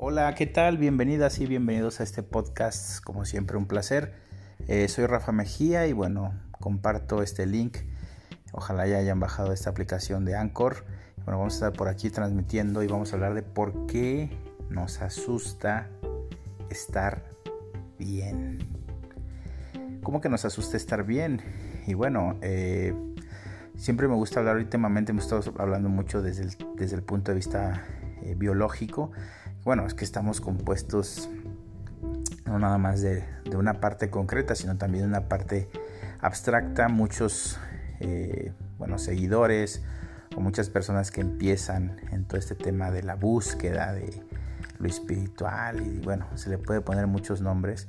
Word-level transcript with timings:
Hola, 0.00 0.32
¿qué 0.36 0.46
tal? 0.46 0.78
Bienvenidas 0.78 1.40
y 1.40 1.46
bienvenidos 1.46 1.98
a 1.98 2.04
este 2.04 2.22
podcast. 2.22 3.02
Como 3.02 3.24
siempre, 3.24 3.56
un 3.56 3.66
placer. 3.66 4.14
Eh, 4.68 4.86
soy 4.86 5.06
Rafa 5.06 5.32
Mejía 5.32 5.88
y 5.88 5.92
bueno, 5.92 6.34
comparto 6.52 7.20
este 7.20 7.46
link. 7.46 7.78
Ojalá 8.52 8.86
ya 8.86 8.98
hayan 8.98 9.18
bajado 9.18 9.52
esta 9.52 9.70
aplicación 9.70 10.24
de 10.24 10.36
Anchor. 10.36 10.84
Bueno, 11.24 11.38
vamos 11.38 11.54
a 11.54 11.56
estar 11.56 11.72
por 11.72 11.88
aquí 11.88 12.10
transmitiendo 12.10 12.84
y 12.84 12.86
vamos 12.86 13.10
a 13.12 13.16
hablar 13.16 13.34
de 13.34 13.42
por 13.42 13.86
qué 13.86 14.30
nos 14.70 15.02
asusta 15.02 15.88
estar 16.70 17.24
bien. 17.98 18.58
¿Cómo 20.04 20.20
que 20.20 20.28
nos 20.28 20.44
asusta 20.44 20.76
estar 20.76 21.02
bien? 21.02 21.42
Y 21.88 21.94
bueno, 21.94 22.38
eh, 22.40 22.94
siempre 23.74 24.06
me 24.06 24.14
gusta 24.14 24.38
hablar, 24.38 24.58
últimamente 24.58 25.10
hemos 25.10 25.24
estado 25.24 25.52
hablando 25.58 25.88
mucho 25.88 26.22
desde 26.22 26.44
el, 26.44 26.56
desde 26.76 26.94
el 26.94 27.02
punto 27.02 27.32
de 27.32 27.34
vista 27.34 27.84
eh, 28.22 28.36
biológico 28.36 29.10
bueno, 29.68 29.86
es 29.86 29.92
que 29.92 30.06
estamos 30.06 30.40
compuestos 30.40 31.28
no 32.46 32.58
nada 32.58 32.78
más 32.78 33.02
de, 33.02 33.22
una 33.54 33.82
parte 33.82 34.08
concreta, 34.08 34.54
sino 34.54 34.78
también 34.78 35.02
de 35.02 35.08
una 35.10 35.28
parte 35.28 35.68
abstracta. 36.22 36.88
Muchos, 36.88 37.60
eh, 38.00 38.54
seguidores 38.96 39.82
o 40.34 40.40
muchas 40.40 40.70
personas 40.70 41.10
que 41.10 41.20
empiezan 41.20 42.00
en 42.12 42.24
todo 42.24 42.38
este 42.38 42.54
tema 42.54 42.90
de 42.90 43.02
la 43.02 43.14
búsqueda 43.14 43.92
de 43.92 44.22
lo 44.78 44.88
espiritual 44.88 45.86
y 45.86 45.98
bueno, 45.98 46.26
se 46.36 46.48
le 46.48 46.56
puede 46.56 46.80
poner 46.80 47.06
muchos 47.06 47.42
nombres. 47.42 47.88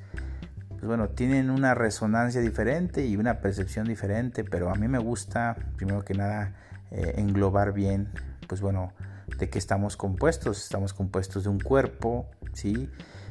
Pues 0.67 0.83
bueno, 0.83 1.07
tienen 1.07 1.49
una 1.49 1.75
resonancia 1.75 2.41
diferente 2.41 3.05
y 3.05 3.16
una 3.16 3.39
percepción 3.39 3.88
diferente, 3.88 4.43
pero 4.43 4.69
a 4.69 4.75
mí 4.75 4.89
me 4.89 4.99
gusta, 4.99 5.55
primero 5.77 6.03
que 6.03 6.13
nada, 6.13 6.55
eh, 6.91 7.13
englobar 7.16 7.71
bien, 7.71 8.09
pues 8.49 8.59
bueno, 8.59 8.91
de 9.38 9.49
qué 9.49 9.59
estamos 9.59 9.97
compuestos. 9.97 10.63
Estamos 10.63 10.94
compuestos 10.94 11.44
de 11.44 11.49
un 11.49 11.59
cuerpo, 11.59 12.27
¿sí? 12.53 12.89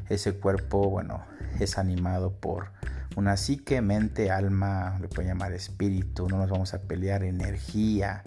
Ese 0.09 0.35
cuerpo, 0.39 0.89
bueno, 0.89 1.25
es 1.61 1.79
animado 1.79 2.33
por 2.33 2.73
una 3.17 3.37
psique, 3.37 3.81
mente, 3.81 4.31
alma, 4.31 4.99
le 5.01 5.09
pueden 5.09 5.29
llamar 5.29 5.53
espíritu, 5.53 6.29
no 6.29 6.39
nos 6.39 6.51
vamos 6.51 6.73
a 6.73 6.83
pelear, 6.83 7.25
energía, 7.25 8.23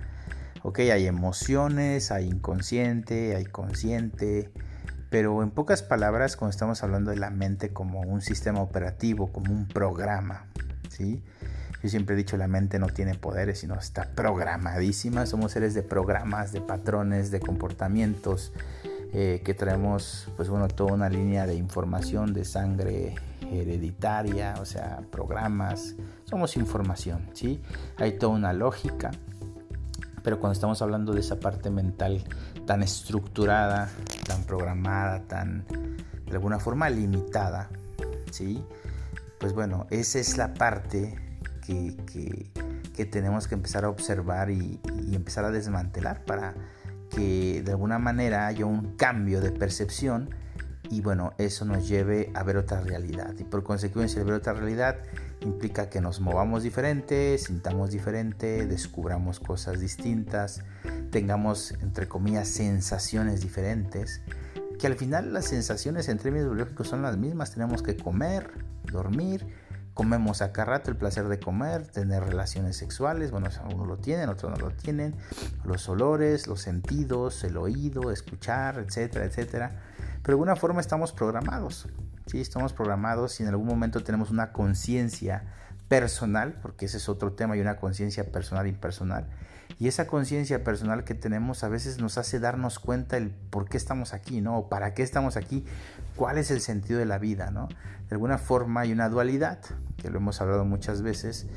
ok, 0.64 0.80
hay 0.80 1.08
emociones, 1.08 2.12
hay 2.12 2.28
inconsciente, 2.28 3.36
hay 3.36 3.46
consciente, 3.46 4.52
pero 5.10 5.44
en 5.44 5.52
pocas 5.52 5.82
palabras, 5.82 6.36
cuando 6.36 6.52
estamos 6.52 6.84
hablando 6.84 7.12
de 7.12 7.18
la 7.18 7.30
mente 7.30 7.74
como 7.74 8.02
un 8.02 8.22
sistema 8.22 8.62
operativo, 8.62 9.32
como 9.32 9.54
un 9.54 9.68
programa, 9.68 10.46
¿sí? 10.90 11.24
Yo 11.84 11.90
siempre 11.90 12.14
he 12.14 12.18
dicho, 12.18 12.38
la 12.38 12.48
mente 12.48 12.78
no 12.78 12.88
tiene 12.88 13.16
poderes, 13.16 13.60
sino 13.60 13.76
está 13.76 14.12
programadísima. 14.16 15.26
Somos 15.26 15.54
seres 15.54 15.74
de 15.74 15.82
programas, 15.82 16.52
de 16.52 16.62
patrones, 16.62 17.32
de 17.32 17.40
comportamientos, 17.40 18.54
eh, 19.14 19.42
que 19.44 19.54
traemos, 19.54 20.28
pues 20.38 20.48
bueno, 20.48 20.68
toda 20.68 20.94
una 20.94 21.10
línea 21.10 21.48
de 21.48 21.56
información, 21.56 22.34
de 22.34 22.46
sangre 22.46 23.16
hereditaria, 23.52 24.56
o 24.62 24.66
sea, 24.66 25.02
programas. 25.12 25.96
Somos 26.26 26.56
información, 26.56 27.28
¿sí? 27.34 27.62
Hay 27.98 28.18
toda 28.18 28.34
una 28.34 28.54
lógica. 28.54 29.12
Pero 30.24 30.40
cuando 30.40 30.54
estamos 30.54 30.82
hablando 30.84 31.14
de 31.14 31.22
esa 31.22 31.40
parte 31.40 31.72
mental 31.72 32.24
tan 32.68 32.84
estructurada, 32.84 33.90
tan 34.28 34.44
programada, 34.44 35.22
tan 35.22 35.66
de 35.68 36.32
alguna 36.32 36.60
forma 36.60 36.90
limitada, 36.92 37.70
¿sí? 38.30 38.64
Pues 39.40 39.54
bueno, 39.54 39.88
esa 39.90 40.20
es 40.20 40.38
la 40.38 40.54
parte 40.54 41.31
que, 42.06 43.06
tenemos 43.06 43.48
que 43.48 43.56
empezar 43.56 43.86
a 43.86 43.90
observar 43.90 44.52
y, 44.52 44.80
empezar 45.12 45.44
a 45.46 45.52
desmantelar 45.52 46.24
para 46.24 46.54
que 47.10 47.62
de 47.64 47.72
alguna 47.72 48.00
manera 48.00 48.48
haya 48.48 48.66
un 48.66 48.96
cambio 48.96 49.42
de 49.42 49.52
percepción 49.52 50.30
y 50.90 51.02
bueno, 51.02 51.34
eso 51.38 51.66
nos 51.66 51.88
lleve 51.88 52.32
a 52.34 52.44
ver 52.44 52.58
otra 52.58 52.82
realidad. 52.82 53.34
Y 53.40 53.44
por 53.46 53.64
consecuencia, 53.64 54.20
el 54.20 54.26
ver 54.26 54.36
otra 54.36 54.54
realidad 54.54 54.98
implica 55.40 55.90
que 55.90 56.02
nos 56.02 56.20
movamos 56.20 56.64
diferente, 56.64 57.38
sintamos 57.38 57.92
diferente, 57.92 58.68
descubramos 58.68 59.40
cosas 59.40 59.80
distintas, 59.80 60.64
tengamos, 61.10 61.74
entre 61.82 62.08
comillas, 62.08 62.50
sensaciones 62.50 63.42
diferentes, 63.42 64.22
que 64.78 64.88
al 64.88 64.96
final 64.96 65.34
las 65.34 65.46
sensaciones 65.46 66.10
en 66.10 66.18
términos 66.18 66.48
biológicos 66.48 66.90
son 66.90 67.02
las 67.02 67.18
mismas. 67.18 67.52
Tenemos 67.54 67.82
que 67.84 67.96
comer, 67.96 68.52
dormir, 68.92 69.48
comemos 69.94 70.42
acá 70.42 70.66
rato 70.66 70.90
el 70.90 70.98
placer 70.98 71.28
de 71.28 71.40
comer, 71.40 71.88
tener 71.88 72.24
relaciones 72.24 72.78
sexuales, 72.78 73.32
bueno, 73.32 73.50
uno 73.74 73.86
lo 73.86 73.98
tienen, 73.98 74.30
otros 74.30 74.52
no 74.52 74.58
lo 74.58 74.72
tienen, 74.72 75.16
los 75.64 75.88
olores, 75.90 76.48
los 76.48 76.62
sentidos, 76.62 77.44
el 77.44 77.58
oído, 77.58 78.12
escuchar, 78.12 78.80
etcétera, 78.80 79.26
etcétera. 79.26 79.82
Pero 79.98 80.24
de 80.24 80.32
alguna 80.34 80.56
forma 80.56 80.82
estamos 80.82 81.12
programados, 81.12 81.88
¿sí? 82.28 82.40
Estamos 82.40 82.74
programados 82.74 83.40
y 83.40 83.44
en 83.44 83.50
algún 83.50 83.68
momento 83.68 84.04
tenemos 84.04 84.30
una 84.32 84.52
conciencia 84.52 85.44
personal, 85.92 86.54
porque 86.62 86.86
ese 86.86 86.96
es 86.96 87.10
otro 87.10 87.34
tema, 87.34 87.58
y 87.58 87.60
una 87.60 87.76
conciencia 87.76 88.32
personal 88.32 88.66
e 88.66 88.70
impersonal. 88.70 89.28
Y 89.78 89.90
esa 89.90 90.08
conciencia 90.08 90.64
personal 90.64 91.04
que 91.04 91.16
tenemos 91.16 91.66
a 91.66 91.68
veces 91.68 92.00
nos 92.00 92.18
hace 92.18 92.40
darnos 92.40 92.80
cuenta 92.80 93.18
el 93.18 93.30
por 93.30 93.68
qué 93.68 93.76
estamos 93.76 94.14
aquí, 94.14 94.40
¿no? 94.40 94.58
O 94.58 94.70
para 94.70 94.94
qué 94.94 95.04
estamos 95.04 95.36
aquí, 95.36 95.66
cuál 96.16 96.38
es 96.38 96.50
el 96.50 96.62
sentido 96.62 96.98
de 96.98 97.06
la 97.06 97.18
vida, 97.18 97.52
¿no? 97.52 97.68
De 98.08 98.16
alguna 98.16 98.38
forma 98.38 98.80
hay 98.82 98.94
una 98.94 99.10
dualidad, 99.10 99.60
que 99.98 100.10
lo 100.10 100.20
hemos 100.20 100.40
hablado 100.40 100.64
muchas 100.64 101.02
veces. 101.02 101.48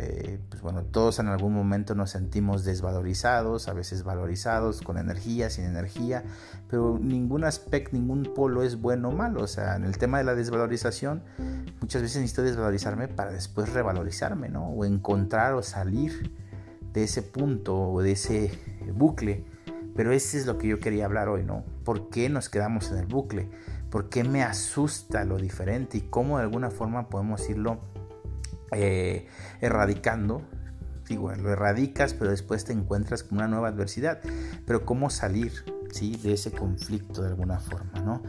Eh, 0.00 0.38
pues 0.48 0.62
bueno, 0.62 0.84
todos 0.84 1.18
en 1.18 1.26
algún 1.26 1.52
momento 1.52 1.96
nos 1.96 2.10
sentimos 2.10 2.64
desvalorizados, 2.64 3.66
a 3.66 3.72
veces 3.72 4.04
valorizados, 4.04 4.80
con 4.80 4.96
energía, 4.96 5.50
sin 5.50 5.64
energía, 5.64 6.22
pero 6.70 7.00
ningún 7.00 7.42
aspecto, 7.42 7.96
ningún 7.96 8.32
polo 8.34 8.62
es 8.62 8.80
bueno 8.80 9.08
o 9.08 9.12
malo. 9.12 9.42
O 9.42 9.48
sea, 9.48 9.74
en 9.74 9.84
el 9.84 9.98
tema 9.98 10.18
de 10.18 10.24
la 10.24 10.36
desvalorización, 10.36 11.22
muchas 11.80 12.02
veces 12.02 12.20
necesito 12.20 12.42
desvalorizarme 12.42 13.08
para 13.08 13.32
después 13.32 13.72
revalorizarme, 13.72 14.48
¿no? 14.48 14.68
O 14.68 14.84
encontrar 14.84 15.54
o 15.54 15.62
salir 15.62 16.32
de 16.92 17.02
ese 17.02 17.22
punto 17.22 17.76
o 17.76 18.00
de 18.00 18.12
ese 18.12 18.52
bucle. 18.94 19.44
Pero 19.96 20.12
ese 20.12 20.38
es 20.38 20.46
lo 20.46 20.58
que 20.58 20.68
yo 20.68 20.78
quería 20.78 21.06
hablar 21.06 21.28
hoy, 21.28 21.42
¿no? 21.42 21.64
¿Por 21.84 22.08
qué 22.08 22.28
nos 22.28 22.48
quedamos 22.48 22.92
en 22.92 22.98
el 22.98 23.06
bucle? 23.06 23.50
por 23.90 24.08
qué 24.08 24.24
me 24.24 24.42
asusta 24.42 25.24
lo 25.24 25.38
diferente 25.38 25.98
y 25.98 26.00
cómo 26.02 26.38
de 26.38 26.44
alguna 26.44 26.70
forma 26.70 27.08
podemos 27.08 27.48
irlo 27.48 27.78
eh, 28.72 29.26
erradicando. 29.60 30.42
Digo, 31.08 31.32
lo 31.32 31.50
erradicas, 31.50 32.12
pero 32.14 32.30
después 32.30 32.64
te 32.64 32.72
encuentras 32.72 33.22
con 33.22 33.38
una 33.38 33.48
nueva 33.48 33.68
adversidad. 33.68 34.20
Pero 34.66 34.84
cómo 34.84 35.10
salir 35.10 35.52
¿sí? 35.90 36.16
de 36.16 36.34
ese 36.34 36.52
conflicto 36.52 37.22
de 37.22 37.28
alguna 37.28 37.60
forma, 37.60 38.00
¿no? 38.00 38.22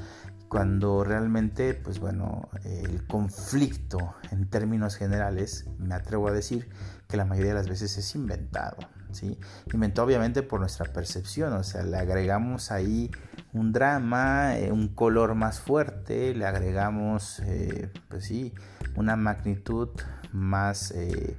Cuando 0.48 1.04
realmente, 1.04 1.76
pues 1.76 2.00
bueno, 2.00 2.50
el 2.64 3.06
conflicto 3.06 4.16
en 4.32 4.50
términos 4.50 4.96
generales, 4.96 5.68
me 5.78 5.94
atrevo 5.94 6.28
a 6.28 6.32
decir 6.32 6.70
que 7.08 7.18
la 7.18 7.26
mayoría 7.26 7.52
de 7.52 7.58
las 7.60 7.70
veces 7.70 7.96
es 7.98 8.16
inventado, 8.16 8.78
¿sí? 9.12 9.38
Inventado 9.72 10.08
obviamente 10.08 10.42
por 10.42 10.60
nuestra 10.60 10.92
percepción, 10.92 11.54
o 11.54 11.64
sea, 11.64 11.84
le 11.84 11.98
agregamos 11.98 12.72
ahí 12.72 13.12
un 13.54 13.72
drama, 13.72 14.58
eh, 14.58 14.72
un 14.72 14.90
color 14.90 15.36
más 15.36 15.60
fuerte, 15.60 16.34
le 16.34 16.46
agregamos, 16.46 17.40
eh, 17.46 17.92
pues 18.08 18.26
sí, 18.26 18.54
una 18.96 19.16
magnitud 19.16 19.90
más 20.32 20.92
eh, 20.92 21.36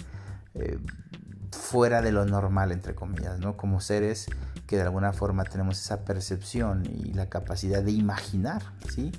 fuera 1.52 2.02
de 2.02 2.12
lo 2.12 2.24
normal, 2.26 2.72
entre 2.72 2.94
comillas, 2.94 3.38
¿no? 3.38 3.56
Como 3.56 3.80
seres 3.80 4.26
que 4.66 4.76
de 4.76 4.82
alguna 4.82 5.12
forma 5.12 5.44
tenemos 5.44 5.80
esa 5.80 6.04
percepción 6.04 6.84
y 6.86 7.12
la 7.12 7.28
capacidad 7.28 7.82
de 7.82 7.90
imaginar, 7.92 8.62
¿sí? 8.88 9.12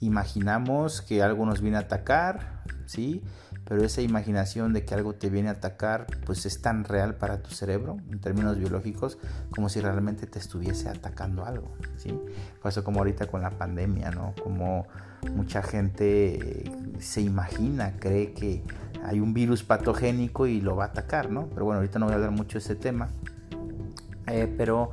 Imaginamos 0.00 1.02
que 1.02 1.22
algo 1.22 1.46
nos 1.46 1.60
viene 1.60 1.78
a 1.78 1.80
atacar, 1.80 2.62
¿sí? 2.88 3.22
pero 3.68 3.84
esa 3.84 4.00
imaginación 4.00 4.72
de 4.72 4.84
que 4.84 4.94
algo 4.94 5.14
te 5.14 5.28
viene 5.28 5.50
a 5.50 5.52
atacar 5.52 6.06
pues 6.24 6.46
es 6.46 6.62
tan 6.62 6.84
real 6.84 7.16
para 7.16 7.42
tu 7.42 7.50
cerebro 7.50 7.98
en 8.10 8.18
términos 8.18 8.58
biológicos 8.58 9.18
como 9.50 9.68
si 9.68 9.80
realmente 9.80 10.26
te 10.26 10.38
estuviese 10.38 10.88
atacando 10.88 11.44
algo, 11.44 11.70
¿sí? 11.96 12.18
Pasó 12.62 12.82
como 12.84 13.00
ahorita 13.00 13.26
con 13.26 13.42
la 13.42 13.50
pandemia, 13.50 14.10
¿no? 14.10 14.34
Como 14.42 14.86
mucha 15.34 15.62
gente 15.62 16.72
se 16.98 17.20
imagina, 17.20 17.96
cree 17.98 18.32
que 18.32 18.64
hay 19.04 19.20
un 19.20 19.34
virus 19.34 19.64
patogénico 19.64 20.46
y 20.46 20.62
lo 20.62 20.74
va 20.74 20.84
a 20.84 20.88
atacar, 20.88 21.30
¿no? 21.30 21.46
Pero 21.48 21.66
bueno, 21.66 21.80
ahorita 21.80 21.98
no 21.98 22.06
voy 22.06 22.14
a 22.14 22.16
hablar 22.16 22.30
mucho 22.30 22.58
de 22.58 22.64
ese 22.64 22.74
tema, 22.74 23.10
eh, 24.26 24.52
pero... 24.56 24.90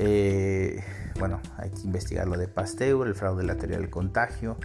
Eh, 0.00 0.80
bueno, 1.18 1.40
hay 1.56 1.70
que 1.70 1.80
investigar 1.80 2.28
lo 2.28 2.38
de 2.38 2.46
Pasteur, 2.46 3.08
el 3.08 3.16
fraude 3.16 3.42
lateral 3.42 3.80
del 3.80 3.90
contagio, 3.90 4.56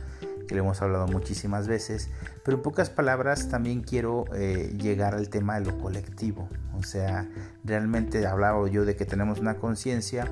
que 0.48 0.56
le 0.56 0.62
hemos 0.62 0.82
hablado 0.82 1.08
muchísimas 1.08 1.68
veces, 1.68 2.10
pero 2.44 2.58
en 2.58 2.64
pocas 2.64 2.90
palabras 2.90 3.50
también 3.50 3.82
quiero 3.82 4.26
eh, 4.36 4.76
llegar 4.78 5.16
al 5.16 5.30
tema 5.30 5.60
de 5.60 5.66
lo 5.66 5.78
colectivo, 5.80 6.48
o 6.78 6.84
sea, 6.84 7.30
realmente 7.64 8.26
hablaba 8.26 8.68
yo 8.70 8.86
de 8.86 8.96
que 8.96 9.06
tenemos 9.06 9.40
una 9.40 9.56
conciencia, 9.56 10.28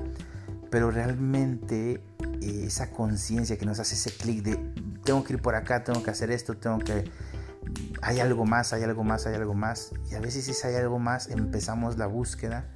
pero 0.70 0.90
realmente 0.90 2.02
eh, 2.40 2.64
esa 2.66 2.90
conciencia 2.90 3.58
que 3.58 3.66
nos 3.66 3.78
hace 3.78 3.94
ese 3.94 4.10
clic 4.10 4.42
de 4.42 4.56
tengo 5.04 5.24
que 5.24 5.34
ir 5.34 5.42
por 5.42 5.54
acá, 5.54 5.84
tengo 5.84 6.02
que 6.02 6.10
hacer 6.10 6.30
esto, 6.30 6.56
tengo 6.56 6.78
que... 6.78 7.10
Hay 8.00 8.20
algo 8.20 8.44
más, 8.44 8.72
hay 8.72 8.82
algo 8.82 9.04
más, 9.04 9.26
hay 9.26 9.34
algo 9.34 9.54
más. 9.54 9.92
Y 10.10 10.14
a 10.14 10.20
veces 10.20 10.44
si 10.44 10.66
hay 10.66 10.74
algo 10.74 10.98
más, 10.98 11.28
empezamos 11.28 11.98
la 11.98 12.06
búsqueda 12.06 12.66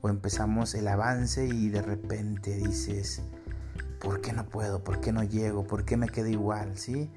o 0.00 0.08
empezamos 0.08 0.74
el 0.74 0.88
avance 0.88 1.46
y 1.46 1.68
de 1.68 1.82
repente 1.82 2.56
dices, 2.56 3.22
¿por 4.02 4.20
qué 4.20 4.32
no 4.32 4.46
puedo? 4.46 4.82
¿Por 4.82 5.00
qué 5.00 5.12
no 5.12 5.22
llego? 5.22 5.64
¿Por 5.64 5.84
qué 5.84 5.96
me 5.96 6.08
quedo 6.08 6.26
igual? 6.26 6.76
¿Sí? 6.76 7.08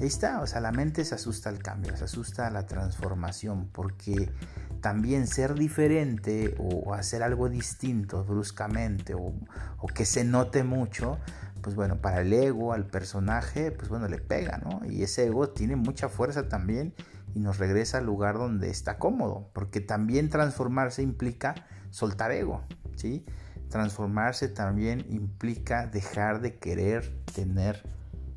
Ahí 0.00 0.06
está, 0.06 0.40
o 0.40 0.46
sea, 0.46 0.60
la 0.62 0.72
mente 0.72 1.04
se 1.04 1.14
asusta 1.14 1.50
al 1.50 1.58
cambio, 1.58 1.94
se 1.98 2.04
asusta 2.04 2.46
a 2.46 2.50
la 2.50 2.64
transformación, 2.66 3.68
porque 3.70 4.32
también 4.80 5.26
ser 5.26 5.54
diferente 5.54 6.56
o 6.58 6.94
hacer 6.94 7.22
algo 7.22 7.50
distinto 7.50 8.24
bruscamente 8.24 9.12
o, 9.14 9.34
o, 9.78 9.86
que 9.88 10.06
se 10.06 10.24
note 10.24 10.64
mucho, 10.64 11.18
pues 11.60 11.76
bueno, 11.76 12.00
para 12.00 12.22
el 12.22 12.32
ego, 12.32 12.72
al 12.72 12.86
personaje, 12.86 13.70
pues 13.70 13.90
bueno, 13.90 14.08
le 14.08 14.18
pega, 14.18 14.56
¿no? 14.64 14.80
Y 14.86 15.02
ese 15.02 15.26
ego 15.26 15.50
tiene 15.50 15.76
mucha 15.76 16.08
fuerza 16.08 16.48
también 16.48 16.94
y 17.34 17.40
nos 17.40 17.58
regresa 17.58 17.98
al 17.98 18.06
lugar 18.06 18.38
donde 18.38 18.70
está 18.70 18.98
cómodo, 18.98 19.50
porque 19.52 19.82
también 19.82 20.30
transformarse 20.30 21.02
implica 21.02 21.54
soltar 21.90 22.32
ego, 22.32 22.64
¿sí? 22.96 23.26
Transformarse 23.70 24.48
también 24.48 25.06
implica 25.08 25.86
dejar 25.86 26.40
de 26.40 26.58
querer 26.58 27.24
tener 27.34 27.82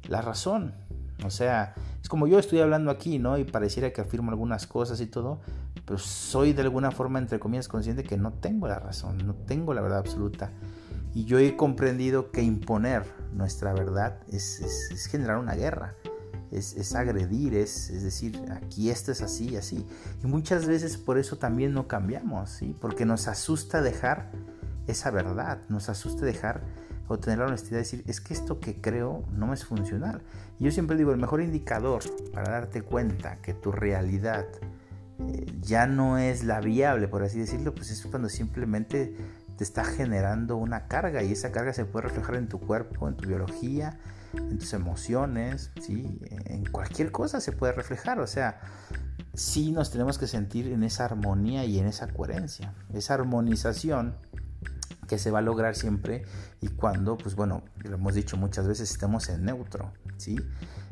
la 0.07 0.21
razón. 0.21 0.73
O 1.25 1.29
sea, 1.29 1.73
es 2.01 2.09
como 2.09 2.27
yo 2.27 2.39
estoy 2.39 2.59
hablando 2.59 2.91
aquí, 2.91 3.19
¿no? 3.19 3.37
Y 3.37 3.43
pareciera 3.43 3.91
que 3.91 4.01
afirmo 4.01 4.31
algunas 4.31 4.67
cosas 4.67 5.01
y 5.01 5.07
todo, 5.07 5.41
pero 5.85 5.97
soy 5.97 6.53
de 6.53 6.61
alguna 6.61 6.91
forma, 6.91 7.19
entre 7.19 7.39
comillas, 7.39 7.67
consciente 7.67 8.03
que 8.03 8.17
no 8.17 8.33
tengo 8.33 8.67
la 8.67 8.79
razón, 8.79 9.25
no 9.25 9.33
tengo 9.33 9.73
la 9.73 9.81
verdad 9.81 9.99
absoluta. 9.99 10.51
Y 11.13 11.25
yo 11.25 11.39
he 11.39 11.55
comprendido 11.55 12.31
que 12.31 12.41
imponer 12.41 13.03
nuestra 13.33 13.73
verdad 13.73 14.19
es, 14.27 15.07
generar 15.09 15.37
una 15.37 15.53
guerra, 15.53 15.95
es, 16.51 16.73
es 16.75 16.95
agredir, 16.95 17.55
es, 17.55 18.03
decir, 18.03 18.39
aquí 18.51 18.89
esto 18.89 19.11
es 19.11 19.21
así, 19.21 19.55
así. 19.55 19.85
Y 20.23 20.27
muchas 20.27 20.65
veces 20.65 20.97
por 20.97 21.17
eso 21.17 21.37
también 21.37 21.73
no 21.73 21.87
cambiamos, 21.87 22.49
¿sí? 22.49 22.75
Porque 22.79 23.05
nos 23.05 23.27
asusta 23.27 23.81
dejar 23.81 24.31
esa 24.87 25.11
verdad, 25.11 25.59
nos 25.69 25.89
asusta 25.89 26.25
dejar 26.25 26.61
o 27.07 27.19
tener 27.19 27.39
la 27.39 27.45
honestidad 27.45 27.71
de 27.71 27.77
decir, 27.79 28.03
es 28.07 28.21
que 28.21 28.33
esto 28.33 28.59
que 28.59 28.79
creo 28.79 29.25
no 29.31 29.53
es 29.53 29.65
funcional. 29.65 30.21
Y 30.59 30.65
yo 30.65 30.71
siempre 30.71 30.97
digo, 30.97 31.11
el 31.11 31.19
mejor 31.19 31.41
indicador 31.41 32.01
para 32.33 32.51
darte 32.51 32.81
cuenta 32.81 33.37
que 33.37 33.53
tu 33.53 33.71
realidad 33.71 34.45
eh, 35.19 35.45
ya 35.61 35.85
no 35.85 36.17
es 36.17 36.43
la 36.43 36.59
viable, 36.61 37.07
por 37.07 37.23
así 37.23 37.39
decirlo, 37.39 37.73
pues 37.75 37.91
es 37.91 38.05
cuando 38.05 38.29
simplemente 38.29 39.15
te 39.57 39.63
está 39.63 39.83
generando 39.83 40.57
una 40.57 40.87
carga 40.87 41.23
y 41.23 41.31
esa 41.31 41.51
carga 41.51 41.73
se 41.73 41.85
puede 41.85 42.07
reflejar 42.07 42.35
en 42.35 42.47
tu 42.47 42.59
cuerpo, 42.59 43.07
en 43.07 43.15
tu 43.15 43.27
biología, 43.27 43.99
en 44.33 44.57
tus 44.57 44.73
emociones, 44.73 45.71
¿sí? 45.79 46.19
en 46.45 46.65
cualquier 46.65 47.11
cosa 47.11 47.39
se 47.39 47.51
puede 47.51 47.73
reflejar. 47.73 48.19
O 48.19 48.25
sea, 48.25 48.61
sí 49.33 49.71
nos 49.71 49.91
tenemos 49.91 50.17
que 50.17 50.27
sentir 50.27 50.71
en 50.71 50.83
esa 50.83 51.05
armonía 51.05 51.65
y 51.65 51.77
en 51.79 51.85
esa 51.85 52.07
coherencia. 52.07 52.73
Esa 52.93 53.13
armonización 53.13 54.15
que 55.07 55.17
se 55.17 55.31
va 55.31 55.39
a 55.39 55.41
lograr 55.41 55.75
siempre 55.75 56.23
y 56.61 56.69
cuando, 56.69 57.17
pues 57.17 57.35
bueno, 57.35 57.63
lo 57.83 57.95
hemos 57.95 58.15
dicho 58.15 58.37
muchas 58.37 58.67
veces, 58.67 58.91
estemos 58.91 59.29
en 59.29 59.45
neutro, 59.45 59.91
¿sí? 60.17 60.37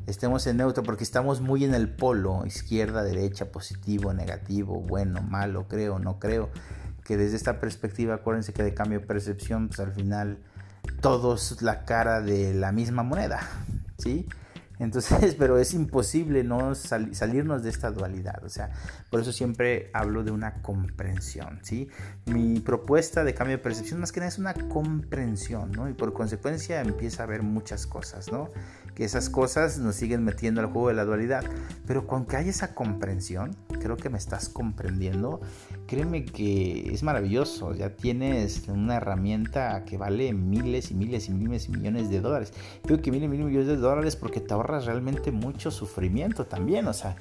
Estemos 0.08 0.48
en 0.48 0.58
neutro 0.58 0.84
porque 0.84 1.04
estamos 1.04 1.42
muy 1.42 1.64
en 1.64 1.74
el 1.74 1.90
polo, 1.90 2.46
izquierda, 2.46 3.04
derecha, 3.04 3.52
positivo, 3.52 4.14
negativo, 4.14 4.82
bueno, 4.82 5.22
malo, 5.22 5.68
creo, 5.68 6.00
no 6.00 6.20
creo. 6.20 6.50
Que 7.04 7.18
desde 7.18 7.36
esta 7.36 7.60
perspectiva, 7.60 8.16
acuérdense 8.16 8.54
que 8.54 8.64
de 8.64 8.74
cambio 8.74 9.00
de 9.00 9.06
percepción, 9.06 9.68
pues 9.68 9.80
al 9.80 9.92
final 9.94 10.40
todo 11.02 11.36
es 11.36 11.62
la 11.62 11.86
cara 11.86 12.22
de 12.22 12.54
la 12.54 12.72
misma 12.72 13.04
moneda, 13.04 13.40
¿sí? 13.98 14.28
Entonces, 14.82 15.36
pero 15.40 15.60
es 15.60 15.74
imposible 15.74 16.44
no 16.44 16.74
salirnos 16.74 17.64
de 17.64 17.70
esta 17.70 17.92
dualidad. 17.92 18.44
O 18.44 18.50
sea, 18.50 18.72
por 19.10 19.22
eso 19.22 19.32
siempre 19.32 19.92
hablo 19.94 20.24
de 20.24 20.32
una 20.32 20.62
comprensión, 20.62 21.60
¿sí? 21.62 21.88
Mi 22.26 22.60
propuesta 22.60 23.24
de 23.24 23.36
cambio 23.36 23.58
de 23.58 23.64
percepción 23.64 24.00
más 24.00 24.12
que 24.12 24.20
nada 24.20 24.30
es 24.30 24.40
una 24.40 24.56
comprensión, 24.56 25.72
¿no? 25.72 25.88
Y 25.88 25.94
por 25.94 26.14
consecuencia 26.14 26.82
empieza 26.82 27.24
a 27.24 27.26
haber 27.28 27.44
muchas 27.44 27.86
cosas, 27.86 28.32
¿no? 28.32 28.50
Que 28.96 29.06
esas 29.06 29.30
cosas 29.30 29.78
nos 29.78 29.96
siguen 29.96 30.24
metiendo 30.24 30.62
al 30.62 30.68
juego 30.68 30.90
de 30.90 30.94
la 30.96 31.06
dualidad. 31.06 31.44
Pero 31.88 32.08
con 32.08 32.26
que 32.26 32.38
haya 32.38 32.50
esa 32.50 32.74
comprensión, 32.74 33.56
creo 33.82 33.98
que 33.98 34.10
me 34.10 34.18
estás 34.18 34.50
comprendiendo, 34.50 35.42
créeme 35.88 36.26
que 36.26 36.94
es 36.94 37.04
maravilloso. 37.04 37.74
Ya 37.74 37.96
tienes 37.96 38.68
una 38.68 38.98
herramienta 38.98 39.84
que 39.86 39.98
vale 39.98 40.34
miles 40.34 40.92
y 40.92 40.94
miles 40.94 41.28
y 41.28 41.32
miles 41.32 41.68
y 41.68 41.72
millones 41.72 42.10
de 42.10 42.22
dólares. 42.22 42.54
Creo 42.84 43.02
que 43.02 43.12
miles 43.12 43.28
y 43.28 43.38
millones 43.38 43.68
de 43.68 43.78
dólares 43.78 44.16
porque 44.16 44.40
te 44.40 44.54
ahorra 44.54 44.80
realmente 44.80 45.32
mucho 45.32 45.72
sufrimiento 45.72 46.46
también, 46.46 46.88
o 46.88 46.94
sea, 46.94 47.16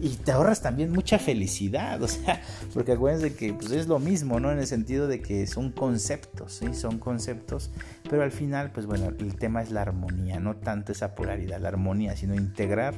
y 0.00 0.10
te 0.16 0.32
ahorras 0.32 0.62
también 0.62 0.92
mucha 0.92 1.18
felicidad, 1.18 2.02
o 2.02 2.08
sea, 2.08 2.42
porque 2.74 2.92
acuérdense 2.92 3.34
que 3.34 3.52
pues, 3.52 3.70
es 3.72 3.86
lo 3.86 3.98
mismo, 3.98 4.40
¿no? 4.40 4.50
En 4.50 4.58
el 4.58 4.66
sentido 4.66 5.06
de 5.06 5.20
que 5.20 5.46
son 5.46 5.70
conceptos, 5.72 6.54
¿sí? 6.54 6.74
Son 6.74 6.98
conceptos, 6.98 7.70
pero 8.08 8.22
al 8.22 8.32
final, 8.32 8.70
pues 8.72 8.86
bueno, 8.86 9.12
el 9.18 9.36
tema 9.36 9.62
es 9.62 9.70
la 9.70 9.82
armonía, 9.82 10.40
no 10.40 10.56
tanto 10.56 10.92
esa 10.92 11.14
polaridad, 11.14 11.60
la 11.60 11.68
armonía, 11.68 12.16
sino 12.16 12.34
integrar 12.34 12.94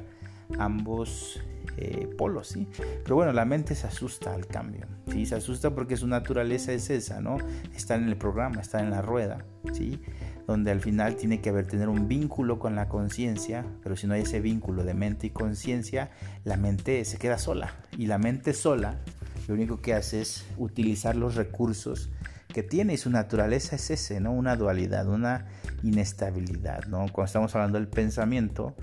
ambos 0.59 1.41
eh, 1.77 2.09
polos, 2.17 2.49
¿sí? 2.49 2.69
Pero 3.03 3.17
bueno, 3.17 3.33
la 3.33 3.45
mente 3.45 3.75
se 3.75 3.87
asusta 3.87 4.35
al 4.35 4.47
cambio, 4.47 4.87
¿sí? 5.11 5.27
Se 5.27 5.35
asusta 5.35 5.75
porque 5.75 5.97
su 5.97 6.07
naturaleza 6.07 6.73
es 6.73 6.91
esa, 6.91 7.21
¿no? 7.21 7.39
Está 7.75 7.95
en 7.97 8.09
el 8.09 8.17
programa, 8.17 8.61
está 8.61 8.81
en 8.81 8.91
la 8.91 9.03
rueda, 9.03 9.45
¿sí? 9.73 10.01
donde 10.49 10.71
al 10.71 10.81
final 10.81 11.17
tiene 11.17 11.43
que 11.43 11.51
haber 11.51 11.67
tener 11.67 11.91
un 11.91 12.09
vínculo 12.09 12.59
con 12.59 12.75
la 12.75 12.89
conciencia, 12.89 13.67
pero 13.83 13.97
si 13.97 14.07
no 14.07 14.15
hay 14.15 14.23
ese 14.23 14.41
vínculo 14.41 14.83
de 14.83 14.95
mente 14.95 15.27
y 15.27 15.31
conciencia, 15.31 16.11
la 16.45 16.57
mente 16.57 17.05
se 17.05 17.19
queda 17.19 17.37
sola. 17.37 17.75
Y 17.99 18.07
la 18.07 18.17
mente 18.17 18.55
sola 18.55 18.99
lo 19.47 19.53
único 19.53 19.83
que 19.83 19.93
hace 19.93 20.23
es 20.23 20.47
utilizar 20.57 21.17
los 21.17 21.35
recursos 21.35 22.11
que 22.49 22.63
tiene 22.63 22.95
y 22.95 22.97
su 22.97 23.11
naturaleza 23.11 23.77
es 23.77 23.91
ese, 23.91 24.21
¿no? 24.21 24.33
Una 24.33 24.57
dualidad, 24.57 25.07
una 25.09 25.47
inestabilidad, 25.83 26.87
¿no? 26.87 27.07
Cuando 27.13 27.27
estamos 27.27 27.55
hablando 27.55 27.79
del 27.79 27.89
pensamiento, 27.89 28.75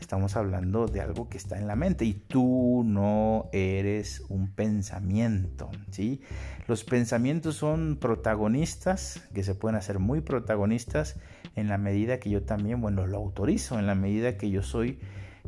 estamos 0.00 0.36
hablando 0.36 0.86
de 0.86 1.00
algo 1.00 1.28
que 1.28 1.38
está 1.38 1.58
en 1.58 1.66
la 1.66 1.76
mente 1.76 2.04
y 2.04 2.14
tú 2.14 2.82
no 2.84 3.48
eres 3.52 4.22
un 4.28 4.50
pensamiento, 4.52 5.70
¿sí? 5.90 6.20
Los 6.66 6.84
pensamientos 6.84 7.56
son 7.56 7.96
protagonistas, 8.00 9.20
que 9.32 9.44
se 9.44 9.54
pueden 9.54 9.76
hacer 9.76 9.98
muy 9.98 10.20
protagonistas 10.20 11.16
en 11.54 11.68
la 11.68 11.78
medida 11.78 12.18
que 12.18 12.30
yo 12.30 12.42
también, 12.42 12.80
bueno, 12.80 13.06
lo 13.06 13.16
autorizo, 13.18 13.78
en 13.78 13.86
la 13.86 13.94
medida 13.94 14.36
que 14.36 14.50
yo 14.50 14.62
soy 14.62 14.98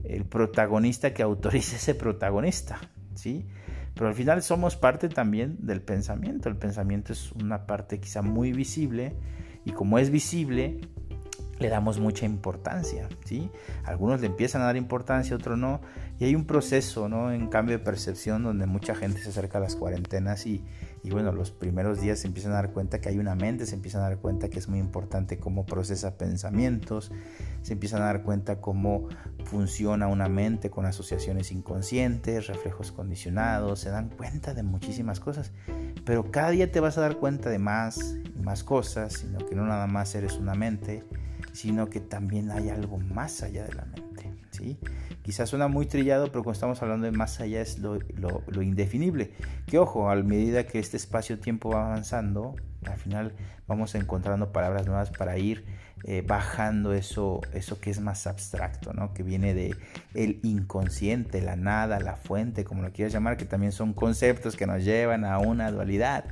el 0.04 0.24
protagonista 0.24 1.14
que 1.14 1.22
autoriza 1.22 1.76
ese 1.76 1.94
protagonista, 1.94 2.78
¿sí? 3.14 3.46
Pero 3.96 4.08
al 4.08 4.14
final 4.14 4.42
somos 4.42 4.76
parte 4.76 5.08
también 5.08 5.56
del 5.58 5.80
pensamiento. 5.80 6.50
El 6.50 6.56
pensamiento 6.56 7.14
es 7.14 7.32
una 7.32 7.66
parte 7.66 7.98
quizá 7.98 8.20
muy 8.20 8.52
visible 8.52 9.16
y 9.64 9.72
como 9.72 9.98
es 9.98 10.10
visible, 10.10 10.78
le 11.58 11.70
damos 11.70 11.98
mucha 11.98 12.26
importancia, 12.26 13.08
¿sí? 13.24 13.50
Algunos 13.84 14.20
le 14.20 14.26
empiezan 14.26 14.60
a 14.60 14.66
dar 14.66 14.76
importancia, 14.76 15.34
otros 15.34 15.56
no, 15.56 15.80
y 16.20 16.24
hay 16.24 16.34
un 16.34 16.44
proceso, 16.44 17.08
¿no? 17.08 17.32
En 17.32 17.48
cambio 17.48 17.78
de 17.78 17.82
percepción 17.82 18.42
donde 18.42 18.66
mucha 18.66 18.94
gente 18.94 19.22
se 19.22 19.30
acerca 19.30 19.56
a 19.56 19.62
las 19.62 19.74
cuarentenas 19.74 20.46
y, 20.46 20.62
y 21.06 21.10
bueno, 21.10 21.30
los 21.30 21.52
primeros 21.52 22.00
días 22.00 22.18
se 22.18 22.26
empiezan 22.26 22.50
a 22.50 22.56
dar 22.56 22.72
cuenta 22.72 23.00
que 23.00 23.08
hay 23.08 23.18
una 23.20 23.36
mente, 23.36 23.64
se 23.64 23.76
empiezan 23.76 24.00
a 24.00 24.08
dar 24.08 24.18
cuenta 24.18 24.48
que 24.48 24.58
es 24.58 24.66
muy 24.66 24.80
importante 24.80 25.38
cómo 25.38 25.64
procesa 25.64 26.18
pensamientos, 26.18 27.12
se 27.62 27.74
empiezan 27.74 28.02
a 28.02 28.06
dar 28.06 28.24
cuenta 28.24 28.60
cómo 28.60 29.06
funciona 29.44 30.08
una 30.08 30.28
mente 30.28 30.68
con 30.68 30.84
asociaciones 30.84 31.52
inconscientes, 31.52 32.48
reflejos 32.48 32.90
condicionados, 32.90 33.78
se 33.78 33.90
dan 33.90 34.08
cuenta 34.08 34.52
de 34.52 34.64
muchísimas 34.64 35.20
cosas, 35.20 35.52
pero 36.04 36.32
cada 36.32 36.50
día 36.50 36.72
te 36.72 36.80
vas 36.80 36.98
a 36.98 37.02
dar 37.02 37.18
cuenta 37.18 37.50
de 37.50 37.60
más 37.60 38.16
y 38.24 38.42
más 38.42 38.64
cosas, 38.64 39.12
sino 39.12 39.38
que 39.38 39.54
no 39.54 39.64
nada 39.64 39.86
más 39.86 40.12
eres 40.16 40.32
una 40.38 40.56
mente, 40.56 41.04
sino 41.52 41.88
que 41.88 42.00
también 42.00 42.50
hay 42.50 42.68
algo 42.68 42.98
más 42.98 43.44
allá 43.44 43.62
de 43.62 43.74
la 43.74 43.84
mente. 43.84 44.34
¿sí? 44.50 44.76
Quizás 45.26 45.50
suena 45.50 45.66
muy 45.66 45.86
trillado, 45.86 46.28
pero 46.28 46.44
cuando 46.44 46.52
estamos 46.52 46.82
hablando 46.82 47.04
de 47.06 47.10
más 47.10 47.40
allá 47.40 47.60
es 47.60 47.80
lo, 47.80 47.98
indefinible. 48.62 49.32
Que 49.66 49.76
ojo, 49.76 50.08
a 50.08 50.14
medida 50.14 50.68
que 50.68 50.78
este 50.78 50.96
espacio-tiempo 50.96 51.70
va 51.70 51.86
avanzando, 51.86 52.54
al 52.84 52.96
final 52.96 53.32
vamos 53.66 53.96
encontrando 53.96 54.52
palabras 54.52 54.86
nuevas 54.86 55.10
para 55.10 55.36
ir 55.36 55.64
eh, 56.04 56.22
bajando 56.24 56.92
eso, 56.92 57.40
eso 57.52 57.80
que 57.80 57.90
es 57.90 58.00
más 58.00 58.26
abstracto, 58.26 58.92
¿no? 58.92 59.14
que 59.14 59.22
viene 59.22 59.54
de 59.54 59.74
el 60.14 60.38
inconsciente, 60.42 61.40
la 61.40 61.56
nada, 61.56 61.98
la 62.00 62.16
fuente, 62.16 62.64
como 62.64 62.82
lo 62.82 62.92
quieras 62.92 63.12
llamar, 63.12 63.36
que 63.36 63.46
también 63.46 63.72
son 63.72 63.94
conceptos 63.94 64.56
que 64.56 64.66
nos 64.66 64.84
llevan 64.84 65.24
a 65.24 65.38
una 65.38 65.70
dualidad. 65.70 66.24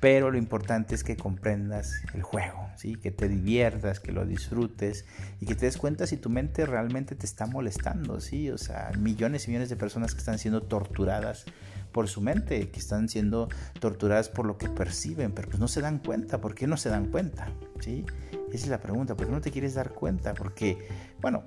Pero 0.00 0.30
lo 0.30 0.38
importante 0.38 0.94
es 0.94 1.02
que 1.02 1.16
comprendas 1.16 2.02
el 2.14 2.22
juego, 2.22 2.70
¿sí? 2.76 2.94
que 2.94 3.10
te 3.10 3.28
diviertas, 3.28 3.98
que 3.98 4.12
lo 4.12 4.24
disfrutes 4.24 5.04
y 5.40 5.46
que 5.46 5.56
te 5.56 5.66
des 5.66 5.76
cuenta 5.76 6.06
si 6.06 6.16
tu 6.16 6.30
mente 6.30 6.64
realmente 6.64 7.16
te 7.16 7.26
está 7.26 7.46
molestando. 7.46 8.20
¿sí? 8.20 8.50
O 8.50 8.58
sea, 8.58 8.92
millones 8.96 9.46
y 9.46 9.50
millones 9.50 9.68
de 9.68 9.76
personas 9.76 10.14
que 10.14 10.20
están 10.20 10.38
siendo 10.38 10.62
torturadas 10.62 11.46
por 11.90 12.08
su 12.08 12.20
mente, 12.20 12.70
que 12.70 12.78
están 12.78 13.08
siendo 13.08 13.48
torturadas 13.80 14.28
por 14.28 14.46
lo 14.46 14.56
que 14.56 14.68
perciben, 14.68 15.32
pero 15.32 15.48
pues 15.48 15.58
no 15.58 15.66
se 15.66 15.80
dan 15.80 15.98
cuenta. 15.98 16.40
¿Por 16.40 16.54
qué 16.54 16.68
no 16.68 16.76
se 16.76 16.90
dan 16.90 17.06
cuenta? 17.06 17.50
¿Sí? 17.80 18.04
Esa 18.52 18.64
es 18.64 18.68
la 18.68 18.80
pregunta, 18.80 19.14
¿por 19.16 19.26
qué 19.26 19.32
no 19.32 19.40
te 19.40 19.50
quieres 19.50 19.74
dar 19.74 19.90
cuenta? 19.90 20.34
Porque, 20.34 20.88
bueno, 21.20 21.42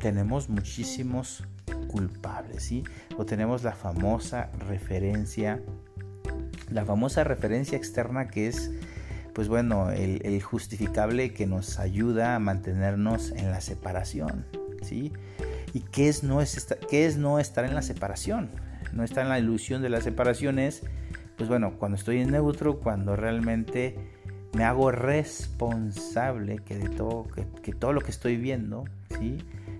tenemos 0.00 0.48
muchísimos 0.48 1.44
culpables, 1.88 2.62
¿sí? 2.62 2.84
O 3.16 3.26
tenemos 3.26 3.62
la 3.62 3.72
famosa 3.72 4.50
referencia, 4.68 5.60
la 6.70 6.84
famosa 6.84 7.24
referencia 7.24 7.76
externa 7.76 8.28
que 8.28 8.48
es 8.48 8.70
pues 9.34 9.48
bueno, 9.48 9.90
el, 9.90 10.42
justificable 10.42 11.32
que 11.32 11.46
nos 11.46 11.78
ayuda 11.78 12.34
a 12.34 12.38
mantenernos 12.38 13.30
en 13.32 13.50
la 13.50 13.60
separación, 13.60 14.44
¿sí? 14.82 15.12
¿Y 15.72 15.80
qué 15.80 16.08
es, 16.08 16.24
no 16.24 16.40
qué 16.88 17.06
es 17.06 17.16
no 17.16 17.38
estar 17.38 17.64
en 17.64 17.74
la 17.74 17.82
separación? 17.82 18.50
No 18.92 19.04
estar 19.04 19.22
en 19.22 19.28
la 19.28 19.38
ilusión 19.38 19.82
de 19.82 19.88
la 19.88 20.00
separación 20.00 20.58
es, 20.58 20.82
pues 21.36 21.48
bueno, 21.48 21.78
cuando 21.78 21.96
estoy 21.96 22.20
en 22.20 22.32
neutro, 22.32 22.80
cuando 22.80 23.14
realmente 23.14 23.96
me 24.52 24.64
hago 24.64 24.90
responsable 24.90 26.58
que 26.58 26.78
de 26.78 26.88
todo, 26.88 27.26
que, 27.62 27.72
todo 27.72 27.92
lo 27.92 28.00
que 28.00 28.10
estoy 28.10 28.36
viendo, 28.36 28.84
¿sí? 29.18 29.38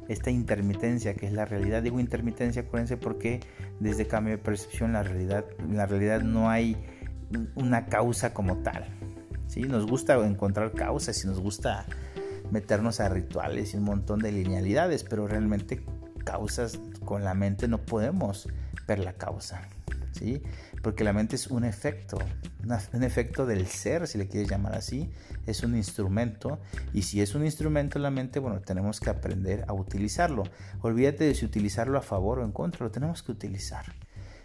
esta 0.09 0.31
intermitencia 0.31 1.15
que 1.15 1.27
es 1.27 1.33
la 1.33 1.45
realidad. 1.45 1.83
Digo 1.83 2.01
intermitencia, 2.01 2.63
acuérdense, 2.63 2.97
porque 2.97 3.41
desde 3.79 4.07
cambio 4.07 4.37
de 4.37 4.39
percepción 4.39 4.93
la 4.93 5.03
realidad, 5.03 5.45
la 5.69 5.87
realidad 5.87 6.23
no 6.23 6.51
hay 6.51 6.77
una 7.55 7.87
causa 7.87 8.35
como 8.35 8.59
tal. 8.59 8.87
¿sí? 9.47 9.63
Nos 9.63 9.87
gusta 9.87 10.15
encontrar 10.27 10.73
causas 10.73 11.23
y 11.25 11.27
nos 11.27 11.41
gusta 11.41 11.87
meternos 12.51 13.01
a 13.01 13.09
rituales 13.09 13.75
y 13.75 13.77
un 13.77 13.85
montón 13.85 14.21
de 14.21 14.33
linealidades, 14.33 15.05
pero 15.05 15.27
realmente 15.27 15.85
causas 16.25 16.81
con 17.05 17.25
la 17.25 17.35
mente 17.35 17.69
no 17.69 17.79
podemos 17.79 18.49
ver 18.87 18.99
la 18.99 19.13
causa. 19.13 19.63
¿sí? 20.13 20.43
Porque 20.83 21.05
la 21.05 21.13
mente 21.13 21.37
es 21.37 21.49
un 21.49 21.65
efecto, 21.65 22.19
un 22.93 23.03
efecto 23.03 23.45
del 23.45 23.67
ser, 23.67 24.07
si 24.07 24.17
le 24.17 24.29
quieres 24.29 24.49
llamar 24.49 24.75
así, 24.75 25.11
es 25.47 25.63
un 25.63 25.77
instrumento 25.77 26.59
y 26.95 27.03
si 27.03 27.21
es 27.21 27.35
un 27.35 27.45
instrumento 27.45 27.99
la 27.99 28.11
mente, 28.11 28.39
bueno, 28.39 28.61
tenemos 28.61 28.99
que 28.99 29.11
aprender 29.11 29.65
a 29.69 29.75
utilizarlo. 29.75 30.45
Olvídate 30.81 31.25
de 31.25 31.35
si 31.35 31.45
utilizarlo 31.45 31.99
a 31.99 32.03
favor 32.03 32.39
o 32.39 32.45
en 32.45 32.53
contra, 32.53 32.85
lo 32.85 32.91
tenemos 32.91 33.23
que 33.23 33.33
utilizar. 33.33 33.85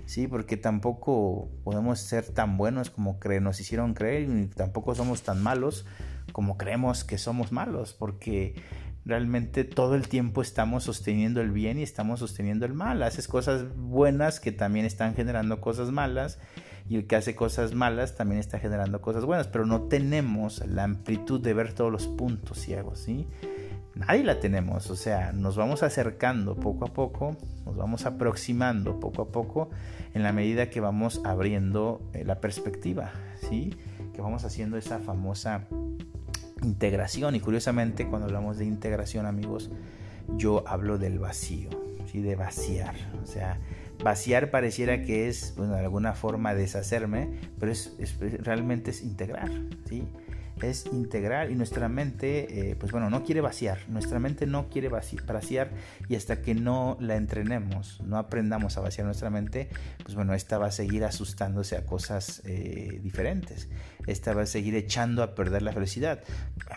Sí, 0.05 0.27
porque 0.27 0.55
tampoco 0.55 1.49
podemos 1.63 1.99
ser 1.99 2.25
tan 2.25 2.57
buenos 2.57 2.89
como 2.91 3.17
nos 3.41 3.59
hicieron 3.59 3.93
creer 3.93 4.29
y 4.29 4.47
tampoco 4.47 4.93
somos 4.93 5.23
tan 5.23 5.41
malos 5.41 5.85
como 6.31 6.57
creemos 6.57 7.03
que 7.03 7.17
somos 7.17 7.51
malos, 7.51 7.93
porque 7.93 8.55
realmente 9.05 9.63
todo 9.63 9.95
el 9.95 10.07
tiempo 10.07 10.41
estamos 10.41 10.83
sosteniendo 10.83 11.39
el 11.41 11.51
bien 11.51 11.77
y 11.77 11.83
estamos 11.83 12.19
sosteniendo 12.19 12.65
el 12.65 12.73
mal. 12.73 13.03
Haces 13.03 13.27
cosas 13.27 13.75
buenas 13.75 14.39
que 14.39 14.51
también 14.51 14.85
están 14.85 15.15
generando 15.15 15.61
cosas 15.61 15.91
malas 15.91 16.39
y 16.89 16.97
el 16.97 17.07
que 17.07 17.15
hace 17.15 17.35
cosas 17.35 17.73
malas 17.73 18.15
también 18.15 18.39
está 18.39 18.59
generando 18.59 19.01
cosas 19.01 19.25
buenas, 19.25 19.47
pero 19.47 19.65
no 19.65 19.83
tenemos 19.83 20.65
la 20.67 20.83
amplitud 20.83 21.39
de 21.39 21.53
ver 21.53 21.73
todos 21.73 21.91
los 21.91 22.07
puntos 22.07 22.59
ciegos, 22.59 22.99
¿sí? 22.99 23.27
Nadie 23.95 24.23
la 24.23 24.39
tenemos, 24.39 24.89
o 24.91 24.95
sea, 24.95 25.31
nos 25.31 25.55
vamos 25.55 25.81
acercando 25.81 26.55
poco 26.55 26.85
a 26.85 26.93
poco, 26.93 27.37
nos 27.65 27.77
vamos 27.77 28.05
aproximando 28.05 28.99
poco 28.99 29.21
a 29.21 29.31
poco 29.31 29.69
en 30.13 30.21
la 30.21 30.33
medida 30.33 30.69
que 30.69 30.81
vamos 30.81 31.21
abriendo 31.23 32.01
eh, 32.13 32.25
la 32.25 32.41
perspectiva, 32.41 33.13
¿sí? 33.49 33.73
Que 34.13 34.21
vamos 34.21 34.43
haciendo 34.43 34.77
esa 34.77 34.99
famosa 34.99 35.67
integración. 36.65 37.35
Y 37.35 37.39
curiosamente, 37.39 38.07
cuando 38.07 38.25
hablamos 38.25 38.57
de 38.57 38.65
integración, 38.65 39.25
amigos, 39.25 39.69
yo 40.35 40.63
hablo 40.67 40.97
del 40.97 41.19
vacío, 41.19 41.69
¿sí? 42.11 42.21
de 42.21 42.35
vaciar. 42.35 42.95
O 43.23 43.25
sea, 43.25 43.59
vaciar 44.03 44.51
pareciera 44.51 45.03
que 45.03 45.27
es, 45.27 45.53
bueno, 45.55 45.73
de 45.73 45.81
alguna 45.81 46.13
forma 46.13 46.53
deshacerme, 46.53 47.29
pero 47.59 47.71
es, 47.71 47.95
realmente 48.41 48.91
es 48.91 49.03
integrar. 49.03 49.51
¿sí? 49.87 50.03
es 50.61 50.85
integrar 50.91 51.51
y 51.51 51.55
nuestra 51.55 51.89
mente, 51.89 52.71
eh, 52.71 52.75
pues 52.75 52.91
bueno, 52.91 53.09
no 53.09 53.23
quiere 53.23 53.41
vaciar, 53.41 53.79
nuestra 53.89 54.19
mente 54.19 54.45
no 54.45 54.69
quiere 54.69 54.87
vaciar 54.87 55.69
y 56.07 56.15
hasta 56.15 56.41
que 56.41 56.55
no 56.55 56.97
la 56.99 57.15
entrenemos, 57.15 58.01
no 58.01 58.17
aprendamos 58.17 58.77
a 58.77 58.81
vaciar 58.81 59.05
nuestra 59.05 59.29
mente, 59.29 59.69
pues 60.03 60.15
bueno, 60.15 60.33
esta 60.33 60.57
va 60.57 60.67
a 60.67 60.71
seguir 60.71 61.03
asustándose 61.03 61.75
a 61.75 61.85
cosas 61.85 62.41
eh, 62.45 62.99
diferentes, 63.03 63.67
esta 64.07 64.33
va 64.33 64.43
a 64.43 64.45
seguir 64.45 64.75
echando 64.75 65.23
a 65.23 65.35
perder 65.35 65.61
la 65.61 65.73
felicidad. 65.73 66.23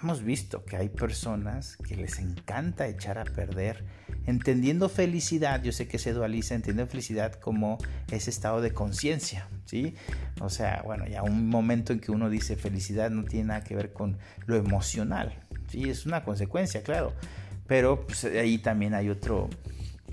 Hemos 0.02 0.22
visto 0.22 0.64
que 0.64 0.76
hay 0.76 0.88
personas 0.88 1.76
que 1.76 1.96
les 1.96 2.18
encanta 2.18 2.86
echar 2.86 3.18
a 3.18 3.24
perder 3.24 3.84
entendiendo 4.26 4.90
felicidad, 4.90 5.62
yo 5.62 5.72
sé 5.72 5.88
que 5.88 5.98
se 5.98 6.12
dualiza, 6.12 6.54
entendiendo 6.54 6.90
felicidad 6.90 7.32
como 7.34 7.78
ese 8.10 8.28
estado 8.28 8.60
de 8.60 8.72
conciencia, 8.72 9.48
¿sí? 9.64 9.94
O 10.40 10.50
sea, 10.50 10.82
bueno, 10.84 11.06
ya 11.06 11.22
un 11.22 11.48
momento 11.48 11.94
en 11.94 12.00
que 12.00 12.12
uno 12.12 12.28
dice 12.28 12.56
felicidad 12.56 13.10
no 13.10 13.24
tiene 13.24 13.46
nada 13.46 13.64
que 13.64 13.74
ver 13.74 13.92
con 13.92 14.18
lo 14.44 14.56
emocional, 14.56 15.42
¿sí? 15.68 15.88
Es 15.88 16.04
una 16.04 16.24
consecuencia, 16.24 16.82
claro, 16.82 17.14
pero 17.66 18.06
pues, 18.06 18.24
ahí 18.24 18.58
también 18.58 18.92
hay 18.92 19.08
otro, 19.08 19.48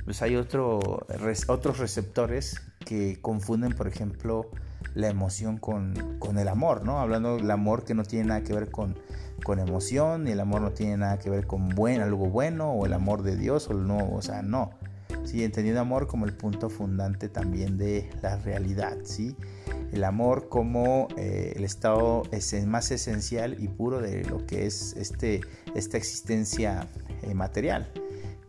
pues 0.05 0.22
hay 0.22 0.38
otro, 0.38 1.05
otros 1.48 1.79
receptores 1.79 2.62
que 2.86 3.19
confunden, 3.22 3.74
por 3.74 3.88
ejemplo, 3.88 4.50
la 4.94 5.10
emoción 5.10 5.58
con, 5.58 6.17
con 6.20 6.38
el 6.38 6.48
amor, 6.48 6.86
¿no? 6.86 7.00
Hablando 7.00 7.38
del 7.38 7.51
amor 7.51 7.84
que 7.84 7.94
no 7.94 8.03
tiene 8.03 8.27
nada 8.27 8.44
que 8.44 8.53
ver 8.53 8.72
con 8.72 8.96
con 9.44 9.60
emoción 9.60 10.27
y 10.27 10.32
el 10.32 10.39
amor 10.39 10.62
no 10.62 10.72
tiene 10.72 10.98
nada 10.98 11.20
que 11.20 11.29
ver 11.29 11.46
con 11.46 11.70
buen, 11.70 12.01
algo 12.01 12.27
bueno 12.27 12.72
o 12.72 12.86
el 12.86 12.94
amor 12.94 13.24
de 13.24 13.36
Dios 13.36 13.70
o 13.70 13.74
no, 13.74 13.98
o 13.98 14.22
sea, 14.22 14.41
no. 14.41 14.72
Sí, 15.24 15.44
entendiendo 15.44 15.82
amor 15.82 16.08
como 16.08 16.25
el 16.25 16.34
punto 16.34 16.70
fundante 16.70 17.29
también 17.29 17.77
de 17.77 18.10
la 18.22 18.38
realidad, 18.38 18.98
¿sí? 19.03 19.36
El 19.91 20.03
amor 20.03 20.50
como 20.50 21.08
eh, 21.17 21.53
el 21.55 21.63
estado 21.63 22.24
más 22.65 22.91
esencial 22.91 23.55
y 23.60 23.67
puro 23.67 24.01
de 24.01 24.24
lo 24.25 24.46
que 24.46 24.65
es 24.65 24.94
este, 24.98 25.41
esta 25.74 25.98
existencia 25.98 26.88
eh, 27.22 27.34
material. 27.34 27.91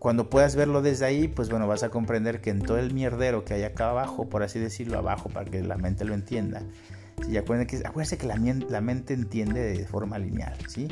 Cuando 0.06 0.30
puedas 0.30 0.54
verlo 0.54 0.82
desde 0.82 1.04
ahí, 1.04 1.26
pues 1.26 1.50
bueno, 1.50 1.66
vas 1.66 1.82
a 1.82 1.88
comprender 1.88 2.40
que 2.40 2.50
en 2.50 2.60
todo 2.60 2.78
el 2.78 2.94
mierdero 2.94 3.44
que 3.44 3.54
hay 3.54 3.64
acá 3.64 3.90
abajo, 3.90 4.28
por 4.28 4.44
así 4.44 4.60
decirlo, 4.60 4.98
abajo, 4.98 5.30
para 5.30 5.50
que 5.50 5.60
la 5.64 5.76
mente 5.78 6.04
lo 6.04 6.14
entienda, 6.14 6.62
y 7.28 7.36
acuérdense 7.38 8.16
que, 8.16 8.16
que 8.16 8.26
la, 8.28 8.36
la, 8.68 8.80
mente 8.80 9.14
entiende 9.14 9.60
de 9.60 9.84
forma 9.84 10.16
lineal, 10.20 10.56
¿sí? 10.68 10.86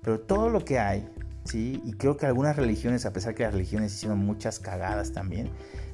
Pero 0.00 0.20
todo 0.20 0.48
lo 0.48 0.64
que 0.64 0.78
hay, 0.78 1.08
¿sí? 1.42 1.82
Y 1.84 1.94
creo 1.94 2.16
que 2.16 2.26
algunas 2.26 2.54
religiones, 2.54 3.04
a 3.04 3.12
pesar 3.12 3.34
que 3.34 3.42
las 3.42 3.52
religiones 3.52 3.94
hicieron 3.94 4.20
muchas 4.20 4.60
cagadas 4.60 5.10
también, 5.10 5.50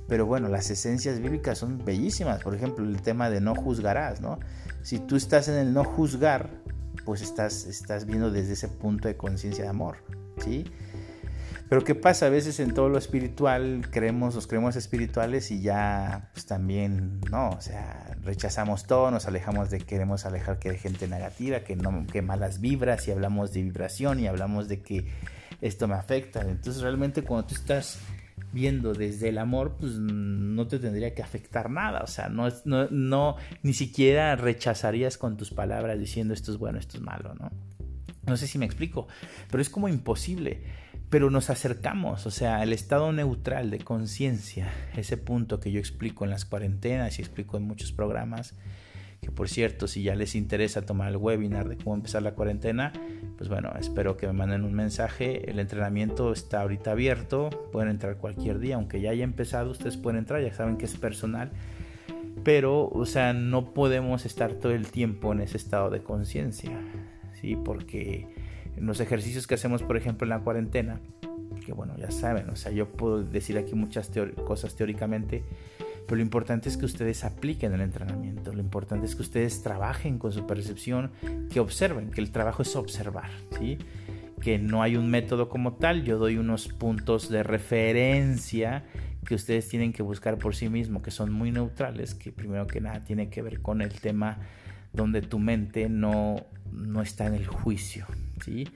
pero 0.06 0.26
bueno, 0.26 0.50
las 0.50 0.68
esencias 0.68 1.20
bíblicas 1.20 1.56
son 1.56 1.82
bellísimas. 1.82 2.42
Por 2.42 2.54
ejemplo, 2.54 2.84
el 2.84 3.00
tema 3.00 3.30
de 3.30 3.40
no 3.40 3.54
juzgarás, 3.54 4.20
¿no? 4.20 4.40
Si 4.82 4.98
tú 4.98 5.16
estás 5.16 5.48
en 5.48 5.54
el 5.54 5.72
no 5.72 5.84
juzgar, 5.84 6.50
pues 7.06 7.22
estás, 7.22 7.64
estás 7.64 8.04
viendo 8.04 8.30
desde 8.30 8.52
ese 8.52 8.68
punto 8.68 9.08
de 9.08 9.16
conciencia 9.16 9.64
de 9.64 9.70
amor, 9.70 9.96
¿sí? 10.44 10.66
Pero 11.68 11.84
¿qué 11.84 11.94
pasa? 11.94 12.26
A 12.26 12.30
veces 12.30 12.60
en 12.60 12.72
todo 12.72 12.88
lo 12.88 12.96
espiritual 12.96 13.86
creemos, 13.90 14.34
nos 14.34 14.46
creemos 14.46 14.74
espirituales 14.76 15.50
y 15.50 15.60
ya 15.60 16.30
pues 16.32 16.46
también 16.46 17.20
no, 17.30 17.50
o 17.50 17.60
sea, 17.60 18.16
rechazamos 18.22 18.86
todo, 18.86 19.10
nos 19.10 19.26
alejamos 19.26 19.68
de, 19.68 19.78
queremos 19.80 20.24
alejar 20.24 20.58
que 20.58 20.70
de 20.70 20.78
gente 20.78 21.08
negativa, 21.08 21.60
que 21.60 21.76
no, 21.76 22.06
que 22.06 22.22
malas 22.22 22.60
vibras 22.60 23.06
y 23.06 23.10
hablamos 23.10 23.52
de 23.52 23.62
vibración 23.62 24.18
y 24.18 24.26
hablamos 24.26 24.68
de 24.68 24.80
que 24.80 25.08
esto 25.60 25.86
me 25.88 25.94
afecta. 25.94 26.40
Entonces 26.40 26.80
realmente 26.80 27.22
cuando 27.22 27.48
tú 27.48 27.54
estás 27.54 27.98
viendo 28.50 28.94
desde 28.94 29.28
el 29.28 29.36
amor, 29.36 29.76
pues 29.78 29.92
no 29.98 30.66
te 30.66 30.78
tendría 30.78 31.14
que 31.14 31.22
afectar 31.22 31.68
nada, 31.68 32.00
o 32.00 32.06
sea, 32.06 32.30
no, 32.30 32.48
no, 32.64 32.88
no 32.90 33.36
ni 33.62 33.74
siquiera 33.74 34.36
rechazarías 34.36 35.18
con 35.18 35.36
tus 35.36 35.50
palabras 35.50 35.98
diciendo 35.98 36.32
esto 36.32 36.50
es 36.50 36.56
bueno, 36.56 36.78
esto 36.78 36.96
es 36.96 37.02
malo, 37.02 37.34
¿no? 37.34 37.50
No 38.26 38.36
sé 38.36 38.46
si 38.46 38.58
me 38.58 38.66
explico, 38.66 39.06
pero 39.50 39.62
es 39.62 39.70
como 39.70 39.88
imposible 39.88 40.62
pero 41.10 41.30
nos 41.30 41.48
acercamos, 41.48 42.26
o 42.26 42.30
sea, 42.30 42.62
el 42.62 42.72
estado 42.72 43.12
neutral 43.12 43.70
de 43.70 43.78
conciencia, 43.78 44.70
ese 44.96 45.16
punto 45.16 45.58
que 45.58 45.72
yo 45.72 45.78
explico 45.78 46.24
en 46.24 46.30
las 46.30 46.44
cuarentenas 46.44 47.18
y 47.18 47.22
explico 47.22 47.56
en 47.56 47.62
muchos 47.62 47.92
programas, 47.92 48.54
que 49.20 49.30
por 49.30 49.48
cierto, 49.48 49.88
si 49.88 50.02
ya 50.02 50.14
les 50.14 50.34
interesa 50.34 50.82
tomar 50.82 51.08
el 51.08 51.16
webinar 51.16 51.68
de 51.68 51.76
cómo 51.76 51.96
empezar 51.96 52.22
la 52.22 52.34
cuarentena, 52.34 52.92
pues 53.36 53.48
bueno, 53.48 53.72
espero 53.78 54.16
que 54.16 54.26
me 54.26 54.32
manden 54.32 54.64
un 54.64 54.74
mensaje. 54.74 55.50
El 55.50 55.58
entrenamiento 55.58 56.32
está 56.32 56.60
ahorita 56.60 56.92
abierto, 56.92 57.50
pueden 57.72 57.90
entrar 57.90 58.18
cualquier 58.18 58.58
día, 58.58 58.76
aunque 58.76 59.00
ya 59.00 59.10
haya 59.10 59.24
empezado, 59.24 59.70
ustedes 59.70 59.96
pueden 59.96 60.18
entrar, 60.18 60.42
ya 60.42 60.52
saben 60.54 60.76
que 60.76 60.84
es 60.84 60.96
personal. 60.96 61.50
Pero, 62.44 62.88
o 62.88 63.06
sea, 63.06 63.32
no 63.32 63.74
podemos 63.74 64.24
estar 64.24 64.52
todo 64.54 64.72
el 64.72 64.90
tiempo 64.90 65.32
en 65.32 65.40
ese 65.40 65.56
estado 65.56 65.90
de 65.90 66.02
conciencia, 66.02 66.78
¿sí? 67.40 67.56
Porque 67.56 68.28
en 68.78 68.86
los 68.86 69.00
ejercicios 69.00 69.46
que 69.46 69.54
hacemos, 69.54 69.82
por 69.82 69.96
ejemplo, 69.96 70.24
en 70.24 70.30
la 70.30 70.40
cuarentena, 70.40 71.00
que 71.64 71.72
bueno, 71.72 71.96
ya 71.98 72.10
saben, 72.10 72.48
o 72.50 72.56
sea, 72.56 72.72
yo 72.72 72.88
puedo 72.88 73.22
decir 73.22 73.58
aquí 73.58 73.74
muchas 73.74 74.10
cosas 74.46 74.74
teóricamente, 74.74 75.42
pero 76.06 76.16
lo 76.16 76.22
importante 76.22 76.68
es 76.68 76.76
que 76.76 76.86
ustedes 76.86 77.24
apliquen 77.24 77.74
el 77.74 77.80
entrenamiento, 77.80 78.52
lo 78.52 78.60
importante 78.60 79.06
es 79.06 79.14
que 79.14 79.22
ustedes 79.22 79.62
trabajen 79.62 80.18
con 80.18 80.32
su 80.32 80.46
percepción, 80.46 81.10
que 81.50 81.60
observen, 81.60 82.10
que 82.10 82.20
el 82.20 82.30
trabajo 82.30 82.62
es 82.62 82.74
observar, 82.76 83.30
¿sí? 83.58 83.78
que 84.40 84.58
no 84.58 84.82
hay 84.82 84.96
un 84.96 85.10
método 85.10 85.48
como 85.48 85.74
tal, 85.74 86.04
yo 86.04 86.18
doy 86.18 86.36
unos 86.38 86.68
puntos 86.68 87.28
de 87.28 87.42
referencia 87.42 88.84
que 89.26 89.34
ustedes 89.34 89.68
tienen 89.68 89.92
que 89.92 90.02
buscar 90.02 90.38
por 90.38 90.54
sí 90.54 90.68
mismos, 90.68 91.02
que 91.02 91.10
son 91.10 91.32
muy 91.32 91.50
neutrales, 91.50 92.14
que 92.14 92.32
primero 92.32 92.66
que 92.66 92.80
nada 92.80 93.04
tiene 93.04 93.28
que 93.28 93.42
ver 93.42 93.60
con 93.60 93.82
el 93.82 94.00
tema 94.00 94.38
donde 94.92 95.20
tu 95.20 95.38
mente 95.38 95.88
no, 95.88 96.46
no 96.72 97.02
está 97.02 97.26
en 97.26 97.34
el 97.34 97.46
juicio, 97.46 98.06
¿sí? 98.44 98.68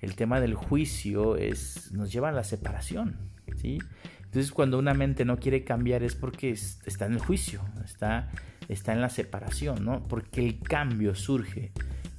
El 0.00 0.16
tema 0.16 0.40
del 0.40 0.54
juicio 0.54 1.36
es, 1.36 1.92
nos 1.92 2.12
lleva 2.12 2.30
a 2.30 2.32
la 2.32 2.44
separación, 2.44 3.16
¿sí? 3.56 3.78
Entonces 4.24 4.52
cuando 4.52 4.78
una 4.78 4.94
mente 4.94 5.24
no 5.24 5.38
quiere 5.38 5.64
cambiar 5.64 6.02
es 6.02 6.14
porque 6.14 6.50
está 6.50 7.06
en 7.06 7.14
el 7.14 7.18
juicio, 7.18 7.62
está, 7.84 8.30
está 8.68 8.92
en 8.92 9.00
la 9.00 9.08
separación, 9.08 9.84
¿no? 9.84 10.06
Porque 10.06 10.44
el 10.44 10.60
cambio 10.60 11.14
surge 11.14 11.72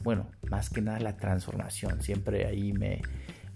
bueno, 0.03 0.27
más 0.49 0.69
que 0.69 0.81
nada 0.81 0.99
la 0.99 1.17
transformación. 1.17 2.01
Siempre 2.01 2.45
ahí 2.45 2.73
me 2.73 3.01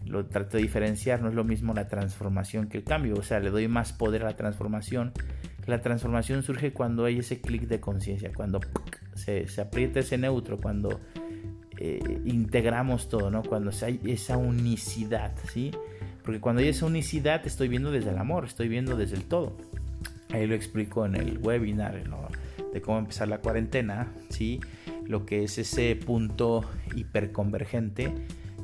lo 0.05 0.25
trato 0.27 0.57
de 0.57 0.63
diferenciar, 0.63 1.21
no 1.21 1.29
es 1.29 1.35
lo 1.35 1.43
mismo 1.43 1.73
la 1.73 1.87
transformación 1.87 2.67
que 2.67 2.77
el 2.77 2.83
cambio, 2.83 3.15
o 3.15 3.23
sea, 3.23 3.39
le 3.39 3.49
doy 3.49 3.67
más 3.67 3.93
poder 3.93 4.23
a 4.23 4.25
la 4.25 4.35
transformación. 4.35 5.13
La 5.65 5.81
transformación 5.81 6.43
surge 6.43 6.73
cuando 6.73 7.05
hay 7.05 7.19
ese 7.19 7.41
clic 7.41 7.63
de 7.63 7.79
conciencia, 7.79 8.31
cuando 8.35 8.59
se, 9.15 9.47
se, 9.47 9.61
aprieta 9.61 9.99
ese 9.99 10.17
neutro, 10.17 10.57
cuando 10.59 11.01
eh, 11.79 12.21
integramos 12.25 13.09
todo, 13.09 13.29
¿no? 13.29 13.43
Cuando 13.43 13.71
hay 13.81 13.99
esa 14.05 14.37
unicidad, 14.37 15.33
¿sí? 15.51 15.71
Porque 16.23 16.39
cuando 16.39 16.61
hay 16.61 16.69
esa 16.69 16.85
unicidad 16.85 17.45
estoy 17.45 17.67
viendo 17.67 17.91
desde 17.91 18.11
el 18.11 18.17
amor, 18.17 18.45
estoy 18.45 18.67
viendo 18.67 18.95
desde 18.95 19.15
el 19.15 19.23
todo. 19.23 19.57
Ahí 20.31 20.47
lo 20.47 20.55
explico 20.55 21.05
en 21.05 21.15
el 21.15 21.37
webinar 21.37 22.01
de 22.73 22.81
cómo 22.81 22.97
empezar 22.99 23.27
la 23.27 23.39
cuarentena, 23.39 24.11
¿sí? 24.29 24.59
Lo 25.05 25.25
que 25.25 25.43
es 25.43 25.57
ese 25.57 25.95
punto 25.95 26.65
hiperconvergente 26.95 28.13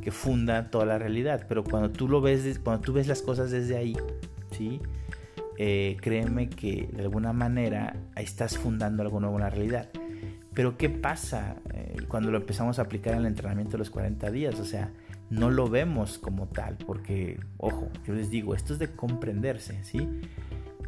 que 0.01 0.11
funda 0.11 0.69
toda 0.69 0.85
la 0.85 0.97
realidad. 0.97 1.45
Pero 1.47 1.63
cuando 1.63 1.91
tú 1.91 2.09
lo 2.09 2.19
ves, 2.19 2.59
cuando 2.59 2.81
tú 2.81 2.93
ves 2.93 3.07
las 3.07 3.21
cosas 3.21 3.51
desde 3.51 3.77
ahí, 3.77 3.95
¿sí? 4.51 4.81
Eh, 5.57 5.97
créeme 6.01 6.49
que 6.49 6.89
de 6.91 7.03
alguna 7.03 7.33
manera 7.33 7.95
estás 8.15 8.57
fundando 8.57 9.03
algo 9.03 9.19
nuevo 9.19 9.35
en 9.35 9.43
la 9.43 9.49
realidad. 9.49 9.89
Pero 10.53 10.77
¿qué 10.77 10.89
pasa 10.89 11.55
cuando 12.07 12.31
lo 12.31 12.37
empezamos 12.37 12.79
a 12.79 12.83
aplicar 12.83 13.13
en 13.13 13.19
el 13.19 13.25
entrenamiento 13.27 13.73
de 13.73 13.79
los 13.79 13.89
40 13.89 14.31
días? 14.31 14.59
O 14.59 14.65
sea, 14.65 14.91
no 15.29 15.49
lo 15.49 15.69
vemos 15.69 16.17
como 16.17 16.47
tal, 16.47 16.77
porque, 16.85 17.39
ojo, 17.57 17.89
yo 18.05 18.13
les 18.13 18.29
digo, 18.29 18.53
esto 18.53 18.73
es 18.73 18.79
de 18.79 18.91
comprenderse, 18.91 19.83
¿sí? 19.83 20.07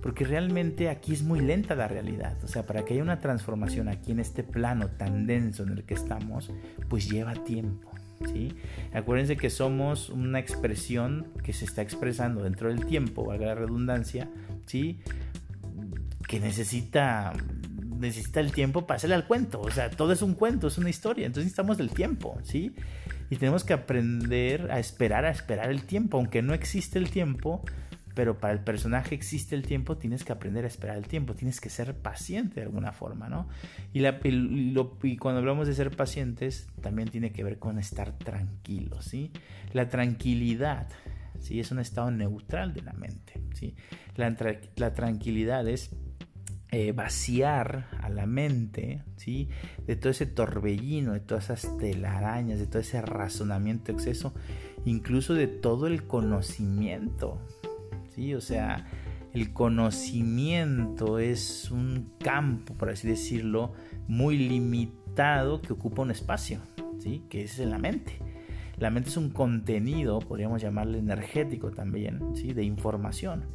Porque 0.02 0.26
realmente 0.26 0.90
aquí 0.90 1.14
es 1.14 1.24
muy 1.24 1.40
lenta 1.40 1.76
la 1.76 1.88
realidad. 1.88 2.38
O 2.44 2.48
sea, 2.48 2.66
para 2.66 2.84
que 2.84 2.94
haya 2.94 3.04
una 3.04 3.20
transformación 3.20 3.88
aquí 3.88 4.12
en 4.12 4.20
este 4.20 4.44
plano 4.44 4.88
tan 4.90 5.28
denso 5.28 5.64
en 5.64 5.70
el 5.70 5.84
que 5.84 5.94
estamos, 5.94 6.52
pues 6.90 7.10
lleva 7.10 7.34
tiempo. 7.36 7.90
¿sí? 8.26 8.54
Acuérdense 8.94 9.38
que 9.38 9.50
somos 9.50 10.10
una 10.10 10.40
expresión 10.40 11.28
que 11.42 11.54
se 11.54 11.64
está 11.64 11.82
expresando 11.82 12.44
dentro 12.44 12.68
del 12.68 12.86
tiempo, 12.86 13.26
valga 13.26 13.48
la 13.48 13.56
redundancia, 13.56 14.30
¿sí? 14.66 15.00
que 16.28 16.40
necesita 16.40 17.34
necesita 18.04 18.40
el 18.40 18.52
tiempo 18.52 18.86
para 18.86 18.98
hacerle 18.98 19.16
al 19.16 19.26
cuento. 19.26 19.62
O 19.62 19.72
sea, 19.72 19.90
todo 19.90 20.14
es 20.14 20.22
un 20.22 20.36
cuento, 20.36 20.68
es 20.68 20.78
una 20.78 20.90
historia. 20.90 21.26
Entonces 21.26 21.46
necesitamos 21.46 21.78
del 21.78 21.90
tiempo, 21.90 22.38
¿sí? 22.44 22.76
Y 23.30 23.38
tenemos 23.38 23.64
que 23.64 23.74
aprender 23.74 24.72
a 24.72 24.80
esperar, 24.80 25.26
a 25.26 25.32
esperar 25.32 25.72
el 25.72 25.84
tiempo. 25.84 26.18
Aunque 26.18 26.42
no 26.42 26.54
existe 26.54 27.00
el 27.00 27.10
tiempo, 27.10 27.64
pero 28.14 28.38
para 28.38 28.54
el 28.54 28.60
personaje 28.60 29.16
existe 29.16 29.56
el 29.56 29.64
tiempo, 29.64 29.98
tienes 29.98 30.24
que 30.24 30.32
aprender 30.32 30.66
a 30.66 30.68
esperar 30.68 30.98
el 30.98 31.08
tiempo, 31.08 31.34
tienes 31.34 31.60
que 31.60 31.70
ser 31.70 31.96
paciente 31.96 32.56
de 32.56 32.64
alguna 32.64 32.92
forma, 32.92 33.30
¿no? 33.30 33.48
Y, 33.92 34.00
la, 34.00 34.20
y, 34.24 35.18
cuando 35.18 35.40
hablamos 35.40 35.68
de 35.68 35.74
ser 35.74 35.92
pacientes, 35.92 36.68
también 36.82 37.10
tiene 37.10 37.32
que 37.32 37.44
ver 37.44 37.58
con 37.58 37.80
estar 37.80 38.18
tranquilo, 38.18 39.02
¿sí? 39.02 39.32
La 39.74 39.90
tranquilidad, 39.90 40.90
¿sí? 41.40 41.60
Es 41.60 41.72
un 41.72 41.80
estado 41.80 42.12
neutral 42.12 42.74
de 42.74 42.82
la 42.84 42.94
mente, 42.94 43.42
¿sí? 43.54 43.76
La 44.16 44.94
tranquilidad 44.94 45.68
es 45.68 45.96
eh, 46.76 46.92
vaciar 46.92 47.88
a 48.02 48.10
la 48.10 48.26
mente, 48.26 49.04
¿sí? 49.16 49.48
De 49.86 49.96
todo 49.96 50.10
ese 50.10 50.26
torbellino, 50.26 51.14
de 51.14 51.20
todas 51.20 51.52
esas 51.52 51.78
telarañas, 51.78 52.58
de 52.58 52.66
todo 52.66 52.80
ese 52.80 53.00
razonamiento 53.00 53.92
exceso, 53.92 54.34
incluso 54.84 55.36
de 55.36 55.46
todo 55.46 55.86
el 55.86 56.08
conocimiento, 56.08 57.40
¿sí? 58.16 58.34
O 58.34 58.42
sea, 58.42 58.88
el 59.36 59.54
conocimiento 59.54 61.20
es 61.20 61.70
un 61.70 62.12
campo, 62.20 62.74
por 62.74 62.90
así 62.90 63.08
decirlo, 63.08 63.74
muy 64.08 64.40
limitado 64.40 65.62
que 65.62 65.74
ocupa 65.74 66.02
un 66.02 66.10
espacio, 66.10 66.60
¿sí? 66.98 67.22
Que 67.30 67.44
es 67.44 67.60
en 67.60 67.70
la 67.70 67.78
mente. 67.78 68.18
La 68.80 68.90
mente 68.90 69.10
es 69.10 69.18
un 69.18 69.30
contenido, 69.30 70.18
podríamos 70.18 70.60
llamarle 70.60 70.98
energético 70.98 71.70
también, 71.70 72.36
¿sí? 72.36 72.52
De 72.54 72.64
información. 72.64 73.46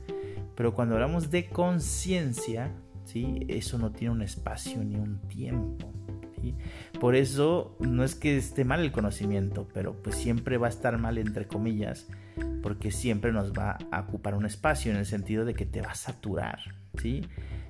Pero 0.54 0.72
cuando 0.72 0.94
hablamos 0.94 1.30
de 1.30 1.48
conciencia, 1.48 2.72
¿sí? 3.08 3.46
Eso 3.48 3.78
no 3.78 3.90
tiene 3.90 4.12
un 4.12 4.22
espacio 4.22 4.84
ni 4.84 4.96
un 4.96 5.18
tiempo. 5.28 5.90
Por 7.00 7.16
eso 7.16 7.76
no 7.80 8.04
es 8.04 8.14
que 8.14 8.36
esté 8.36 8.64
mal 8.64 8.80
el 8.80 8.92
conocimiento, 8.92 9.68
pero 9.72 10.00
pues 10.02 10.16
siempre 10.16 10.58
va 10.58 10.66
a 10.66 10.70
estar 10.70 10.98
mal 10.98 11.18
entre 11.18 11.46
comillas, 11.46 12.06
porque 12.62 12.90
siempre 12.90 13.32
nos 13.32 13.52
va 13.52 13.78
a 13.90 14.00
ocupar 14.00 14.34
un 14.34 14.46
espacio 14.46 14.92
en 14.92 14.98
el 14.98 15.06
sentido 15.06 15.44
de 15.44 15.54
que 15.54 15.66
te 15.66 15.80
va 15.80 15.90
a 15.90 15.94
saturar, 15.94 16.58
¿sí? 17.00 17.22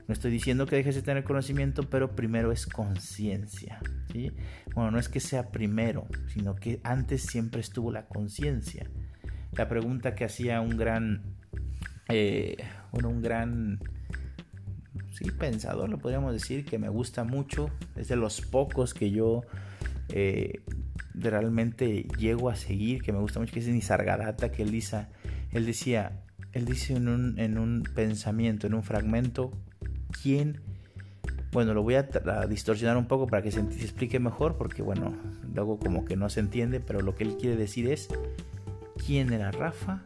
No 0.06 0.14
estoy 0.14 0.30
diciendo 0.30 0.66
que 0.66 0.76
dejes 0.76 0.94
de 0.94 1.02
tener 1.02 1.22
conocimiento, 1.24 1.82
pero 1.90 2.14
primero 2.16 2.50
es 2.50 2.66
conciencia, 2.66 3.80
¿sí? 4.10 4.32
Bueno, 4.74 4.92
no 4.92 4.98
es 4.98 5.08
que 5.08 5.20
sea 5.20 5.50
primero, 5.50 6.06
sino 6.28 6.56
que 6.56 6.80
antes 6.82 7.22
siempre 7.22 7.60
estuvo 7.60 7.92
la 7.92 8.06
conciencia. 8.06 8.86
La 9.52 9.68
pregunta 9.68 10.14
que 10.14 10.24
hacía 10.24 10.60
un 10.62 10.78
gran, 10.78 11.22
eh, 12.08 12.56
un 12.92 13.20
gran 13.20 13.80
sí, 15.18 15.30
pensador, 15.32 15.88
lo 15.88 15.98
podríamos 15.98 16.32
decir, 16.32 16.64
que 16.64 16.78
me 16.78 16.88
gusta 16.88 17.24
mucho. 17.24 17.70
Es 17.96 18.08
de 18.08 18.16
los 18.16 18.40
pocos 18.40 18.94
que 18.94 19.10
yo 19.10 19.42
eh, 20.08 20.60
realmente 21.14 22.06
llego 22.18 22.50
a 22.50 22.56
seguir, 22.56 23.02
que 23.02 23.12
me 23.12 23.18
gusta 23.18 23.40
mucho, 23.40 23.52
que 23.52 23.60
es 23.60 23.68
Nisargadatta, 23.68 24.50
que 24.52 24.62
él, 24.62 24.70
dice, 24.70 25.06
él 25.50 25.66
decía, 25.66 26.22
él 26.52 26.64
dice 26.64 26.94
en 26.94 27.08
un, 27.08 27.38
en 27.38 27.58
un 27.58 27.82
pensamiento, 27.82 28.66
en 28.66 28.74
un 28.74 28.82
fragmento, 28.82 29.50
¿quién? 30.22 30.60
Bueno, 31.50 31.74
lo 31.74 31.82
voy 31.82 31.94
a, 31.94 32.08
distorsionar 32.48 32.96
un 32.96 33.06
poco 33.06 33.26
para 33.26 33.42
que 33.42 33.50
se, 33.50 33.60
explique 33.60 34.20
mejor, 34.20 34.56
porque 34.56 34.82
bueno, 34.82 35.16
luego 35.52 35.78
como 35.78 36.04
que 36.04 36.16
no 36.16 36.28
se 36.28 36.40
entiende, 36.40 36.78
pero 36.78 37.00
lo 37.00 37.16
que 37.16 37.24
él 37.24 37.36
quiere 37.38 37.56
decir 37.56 37.90
es, 37.90 38.08
¿quién 39.04 39.32
era 39.32 39.50
Rafa 39.50 40.02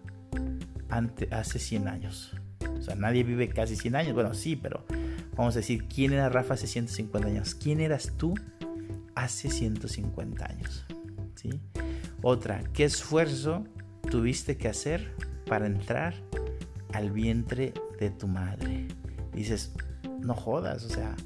ante, 0.88 1.28
hace 1.34 1.58
100 1.58 1.88
años? 1.88 2.34
O 2.78 2.82
sea, 2.82 2.94
nadie 2.94 3.24
vive 3.24 3.48
casi 3.48 3.76
100 3.76 3.96
años. 3.96 4.14
Bueno, 4.14 4.34
sí, 4.34 4.56
pero 4.56 4.84
vamos 5.36 5.54
a 5.56 5.60
decir, 5.60 5.84
¿quién 5.88 6.12
era 6.12 6.28
Rafa 6.28 6.54
hace 6.54 6.66
150 6.66 7.28
años? 7.28 7.54
¿Quién 7.54 7.80
eras 7.80 8.12
tú 8.16 8.34
hace 9.14 9.50
150 9.50 10.44
años? 10.44 10.84
¿Sí? 11.34 11.60
Otra, 12.22 12.62
¿qué 12.72 12.84
esfuerzo 12.84 13.64
tuviste 14.10 14.56
que 14.56 14.68
hacer 14.68 15.14
para 15.46 15.66
entrar 15.66 16.14
al 16.92 17.10
vientre 17.10 17.72
de 17.98 18.10
tu 18.10 18.28
madre? 18.28 18.88
dices, 19.34 19.72
no 20.20 20.34
jodas, 20.34 20.84
o 20.84 20.88
sea, 20.88 21.16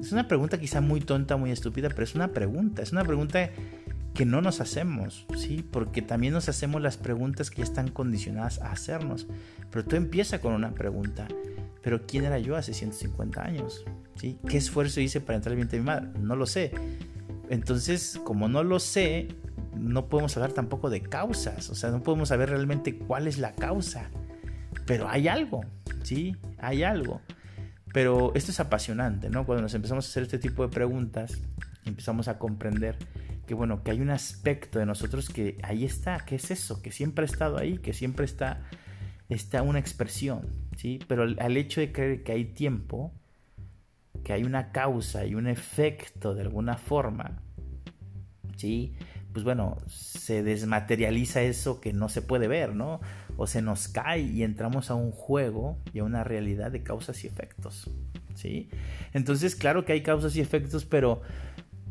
es 0.00 0.12
una 0.12 0.28
pregunta 0.28 0.58
quizá 0.58 0.80
muy 0.80 1.00
tonta, 1.00 1.36
muy 1.36 1.50
estúpida, 1.50 1.88
pero 1.88 2.04
es 2.04 2.14
una 2.14 2.28
pregunta, 2.28 2.82
es 2.82 2.92
una 2.92 3.04
pregunta 3.04 3.50
que 4.14 4.24
no 4.24 4.40
nos 4.40 4.60
hacemos, 4.60 5.26
¿sí? 5.36 5.64
Porque 5.70 6.00
también 6.00 6.32
nos 6.32 6.48
hacemos 6.48 6.80
las 6.80 6.96
preguntas 6.96 7.50
que 7.50 7.58
ya 7.58 7.64
están 7.64 7.88
condicionadas 7.88 8.60
a 8.60 8.72
hacernos. 8.72 9.26
Pero 9.70 9.84
tú 9.84 9.96
empieza 9.96 10.40
con 10.40 10.54
una 10.54 10.72
pregunta. 10.72 11.28
¿Pero 11.86 12.04
quién 12.04 12.24
era 12.24 12.40
yo 12.40 12.56
hace 12.56 12.74
150 12.74 13.40
años? 13.40 13.84
¿Sí? 14.16 14.40
¿Qué 14.48 14.56
esfuerzo 14.56 15.00
hice 15.00 15.20
para 15.20 15.36
entrar 15.36 15.52
al 15.52 15.56
vientre 15.56 15.78
de 15.78 15.84
mi 15.84 15.86
madre? 15.86 16.08
No 16.18 16.34
lo 16.34 16.44
sé. 16.44 16.72
Entonces, 17.48 18.20
como 18.24 18.48
no 18.48 18.64
lo 18.64 18.80
sé, 18.80 19.28
no 19.76 20.08
podemos 20.08 20.36
hablar 20.36 20.50
tampoco 20.50 20.90
de 20.90 21.00
causas. 21.00 21.70
O 21.70 21.76
sea, 21.76 21.92
no 21.92 22.02
podemos 22.02 22.30
saber 22.30 22.50
realmente 22.50 22.98
cuál 22.98 23.28
es 23.28 23.38
la 23.38 23.54
causa. 23.54 24.10
Pero 24.84 25.08
hay 25.08 25.28
algo, 25.28 25.60
¿sí? 26.02 26.34
Hay 26.58 26.82
algo. 26.82 27.20
Pero 27.92 28.32
esto 28.34 28.50
es 28.50 28.58
apasionante, 28.58 29.30
¿no? 29.30 29.46
Cuando 29.46 29.62
nos 29.62 29.74
empezamos 29.74 30.06
a 30.06 30.08
hacer 30.08 30.24
este 30.24 30.40
tipo 30.40 30.64
de 30.66 30.74
preguntas, 30.74 31.38
empezamos 31.84 32.26
a 32.26 32.36
comprender 32.36 32.96
que 33.46 33.54
bueno, 33.54 33.84
que 33.84 33.92
hay 33.92 34.00
un 34.00 34.10
aspecto 34.10 34.80
de 34.80 34.86
nosotros 34.86 35.30
que 35.30 35.56
ahí 35.62 35.84
está, 35.84 36.18
que 36.18 36.34
es 36.34 36.50
eso, 36.50 36.82
que 36.82 36.90
siempre 36.90 37.26
ha 37.26 37.26
estado 37.26 37.58
ahí, 37.58 37.78
que 37.78 37.92
siempre 37.92 38.24
está, 38.24 38.60
está 39.28 39.62
una 39.62 39.78
expresión, 39.78 40.65
¿sí? 40.76 41.00
Pero 41.08 41.24
al, 41.24 41.56
hecho 41.56 41.80
de 41.80 41.90
creer 41.90 42.22
que 42.22 42.32
hay 42.32 42.44
tiempo, 42.44 43.12
que 44.22 44.32
hay 44.32 44.44
una 44.44 44.70
causa 44.70 45.26
y 45.26 45.34
un 45.34 45.48
efecto 45.48 46.34
de 46.34 46.42
alguna 46.42 46.76
forma, 46.76 47.42
¿sí? 48.56 48.94
Pues 49.32 49.44
bueno, 49.44 49.76
se 49.88 50.42
desmaterializa 50.42 51.42
eso 51.42 51.80
que 51.80 51.92
no 51.92 52.08
se 52.08 52.22
puede 52.22 52.48
ver, 52.48 52.74
¿no? 52.74 53.00
O 53.36 53.46
se 53.46 53.60
nos 53.60 53.88
cae 53.88 54.20
y 54.20 54.42
entramos 54.42 54.90
a 54.90 54.94
un 54.94 55.10
juego 55.10 55.78
y 55.92 55.98
a 55.98 56.04
una 56.04 56.24
realidad 56.24 56.70
de 56.70 56.82
causas 56.82 57.22
y 57.24 57.26
efectos, 57.26 57.90
¿sí? 58.34 58.70
Entonces, 59.12 59.56
claro 59.56 59.84
que 59.84 59.92
hay 59.92 60.02
causas 60.02 60.36
y 60.36 60.40
efectos, 60.40 60.84
pero 60.84 61.22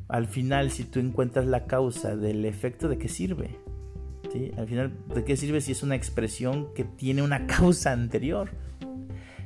al 0.07 0.27
final 0.27 0.71
si 0.71 0.83
tú 0.83 0.99
encuentras 0.99 1.45
la 1.45 1.65
causa 1.65 2.15
del 2.15 2.45
efecto, 2.45 2.87
¿de 2.87 2.97
qué 2.97 3.09
sirve? 3.09 3.57
¿Sí? 4.31 4.51
Al 4.57 4.67
final, 4.67 4.91
¿de 5.13 5.23
qué 5.23 5.37
sirve 5.37 5.61
si 5.61 5.71
es 5.71 5.83
una 5.83 5.95
expresión 5.95 6.73
que 6.73 6.83
tiene 6.83 7.21
una 7.21 7.47
causa 7.47 7.91
anterior? 7.91 8.49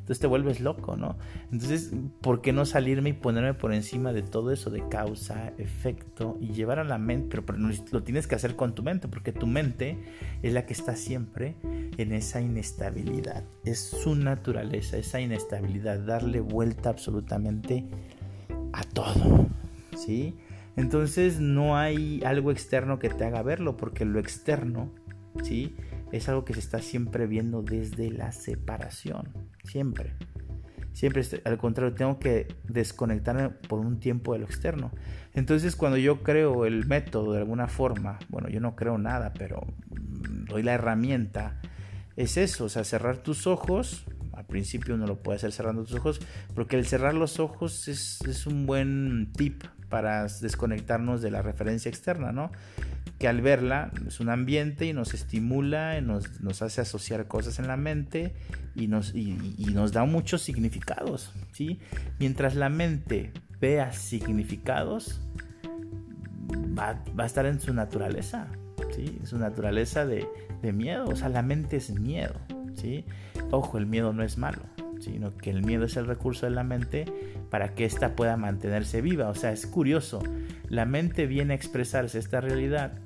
Entonces 0.10 0.22
te 0.22 0.28
vuelves 0.28 0.60
loco, 0.60 0.98
¿no? 0.98 1.20
Entonces, 1.52 1.92
¿por 2.22 2.42
qué 2.42 2.52
no 2.52 2.66
salirme 2.66 3.12
y 3.12 3.14
ponerme 3.14 3.54
por 3.54 3.76
encima 3.76 4.12
de 4.12 4.24
todo 4.24 4.52
eso 4.52 4.72
de 4.72 4.82
causa, 4.90 5.54
efecto 5.60 6.36
y 6.42 6.48
llevar 6.48 6.80
a 6.80 6.84
la 6.84 6.98
mente? 6.98 7.40
Pero, 7.44 7.60
lo 7.92 8.02
tienes 8.02 8.26
que 8.26 8.34
hacer 8.34 8.56
con 8.56 8.74
tu 8.74 8.82
mente, 8.82 9.08
porque 9.08 9.32
tu 9.32 9.46
mente 9.46 10.00
es 10.42 10.52
la 10.52 10.66
que 10.66 10.74
está 10.74 10.96
siempre 10.96 11.58
en 11.96 12.12
esa 12.12 12.42
inestabilidad. 12.42 13.44
Es 13.64 13.82
su 13.82 14.16
naturaleza, 14.16 14.98
esa 14.98 15.22
inestabilidad, 15.22 16.00
darle 16.00 16.40
vuelta 16.40 16.90
absolutamente 16.90 17.86
a 18.74 18.82
todo, 18.82 19.46
¿sí? 19.96 20.34
Entonces 20.76 21.40
no 21.40 21.78
hay 21.78 22.24
algo 22.26 22.50
externo 22.50 22.98
que 22.98 23.10
te 23.10 23.26
haga 23.26 23.44
verlo, 23.44 23.78
porque 23.78 24.06
lo 24.06 24.18
externo, 24.18 24.90
¿sí? 25.44 25.76
Es 26.12 26.28
algo 26.30 26.46
que 26.46 26.54
se 26.54 26.60
está 26.60 26.80
siempre 26.80 27.28
viendo 27.28 27.62
desde 27.62 28.12
la 28.12 28.32
separación, 28.32 29.30
siempre. 29.64 30.16
Siempre, 30.92 31.24
al 31.46 31.58
contrario, 31.58 31.94
tengo 31.94 32.20
que 32.20 32.48
desconectarme 32.64 33.50
por 33.50 33.80
un 33.80 34.00
tiempo 34.00 34.34
de 34.34 34.40
lo 34.40 34.46
externo. 34.46 34.92
Entonces, 35.34 35.76
cuando 35.76 35.98
yo 35.98 36.24
creo 36.24 36.66
el 36.66 36.88
método 36.88 37.34
de 37.34 37.40
alguna 37.40 37.68
forma, 37.68 38.18
bueno, 38.28 38.50
yo 38.50 38.60
no 38.60 38.76
creo 38.76 38.98
nada, 38.98 39.34
pero 39.34 39.62
doy 40.50 40.64
la 40.64 40.74
herramienta, 40.74 41.62
es 42.16 42.38
eso, 42.38 42.66
o 42.66 42.70
sea, 42.70 42.84
cerrar 42.84 43.18
tus 43.18 43.48
ojos. 43.48 44.06
Al 44.34 44.46
principio 44.46 44.96
uno 44.96 45.06
lo 45.06 45.22
puede 45.22 45.38
hacer 45.38 45.52
cerrando 45.52 45.84
tus 45.84 45.96
ojos, 45.96 46.20
porque 46.56 46.76
el 46.76 46.86
cerrar 46.86 47.14
los 47.14 47.40
ojos 47.40 47.88
es, 47.88 48.20
es 48.28 48.48
un 48.48 48.66
buen 48.66 49.32
tip 49.34 49.64
para 49.90 50.24
desconectarnos 50.24 51.22
de 51.22 51.32
la 51.32 51.42
referencia 51.42 51.90
externa, 51.90 52.32
¿no? 52.32 52.52
Que 53.18 53.28
al 53.28 53.42
verla 53.42 53.92
es 54.08 54.20
un 54.20 54.30
ambiente 54.30 54.86
y 54.86 54.94
nos 54.94 55.14
estimula, 55.14 55.98
y 55.98 56.02
nos, 56.02 56.62
hace 56.62 56.82
asociar 56.82 57.28
cosas 57.28 57.60
en 57.60 57.68
la 57.68 57.76
mente 57.76 58.34
y 58.76 58.88
nos, 58.88 59.12
da 59.92 60.06
muchos 60.06 60.42
significados, 60.42 61.34
¿sí? 61.52 61.80
Mientras 62.20 62.56
la 62.56 62.70
mente 62.70 63.32
vea 63.60 63.92
significados, 63.92 65.20
va, 66.78 67.02
a 67.18 67.26
estar 67.26 67.46
en 67.46 67.60
su 67.60 67.74
naturaleza, 67.74 68.48
¿sí? 68.96 69.20
Su 69.24 69.38
naturaleza 69.38 70.06
de, 70.06 70.28
de 70.62 70.72
miedo, 70.72 71.06
o 71.10 71.16
sea, 71.16 71.30
la 71.30 71.42
mente 71.42 71.78
es 71.78 71.90
miedo, 71.90 72.36
¿sí? 72.76 73.04
Ojo, 73.52 73.78
el 73.78 73.86
miedo 73.86 74.14
no 74.14 74.24
es 74.24 74.38
malo, 74.38 74.62
sino 75.00 75.36
que 75.36 75.50
el 75.50 75.64
miedo 75.64 75.86
es 75.86 75.98
el 75.98 76.06
recurso 76.06 76.46
de 76.46 76.52
la 76.52 76.64
mente 76.64 77.06
para 77.50 77.74
que 77.76 77.86
ésta 77.86 78.16
pueda 78.16 78.38
mantenerse 78.38 79.02
viva. 79.02 79.30
O 79.30 79.36
sea, 79.36 79.52
es 79.52 79.66
curioso, 79.66 80.22
la 80.68 80.86
mente 80.86 81.26
viene 81.26 81.54
a 81.54 81.56
expresarse 81.56 82.20
esta 82.20 82.42
realidad, 82.42 83.00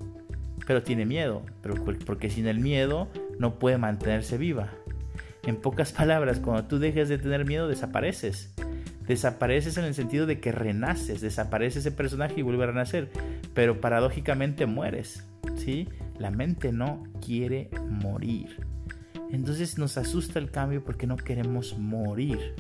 pero 0.67 0.84
tiene 0.84 1.06
miedo, 1.06 1.43
porque 2.06 2.29
sin 2.29 2.47
el 2.47 2.60
miedo 2.60 3.10
no 3.39 3.60
puede 3.60 3.77
mantenerse 3.77 4.38
viva. 4.38 4.69
En 5.45 5.58
pocas 5.58 5.91
palabras, 5.91 6.39
cuando 6.39 6.65
tú 6.65 6.79
dejes 6.79 7.10
de 7.10 7.17
tener 7.17 7.45
miedo, 7.45 7.67
desapareces. 7.67 8.53
Desapareces 9.08 9.77
en 9.77 9.84
el 9.84 9.93
sentido 9.93 10.25
de 10.25 10.39
que 10.39 10.53
renaces, 10.53 11.19
desaparece 11.19 11.79
ese 11.79 11.91
personaje 11.91 12.36
y 12.38 12.41
vuelve 12.41 12.63
a 12.63 12.67
renacer, 12.67 13.12
pero 13.53 13.82
paradójicamente 13.82 14.65
mueres, 14.65 15.25
¿sí? 15.58 15.89
La 16.17 16.32
mente 16.32 16.71
no 16.71 17.03
quiere 17.25 17.69
morir. 17.89 18.65
Entonces 19.32 19.77
nos 19.77 19.97
asusta 19.97 20.39
el 20.39 20.51
cambio 20.51 20.84
porque 20.84 21.08
no 21.08 21.17
queremos 21.17 21.77
morir. 21.77 22.53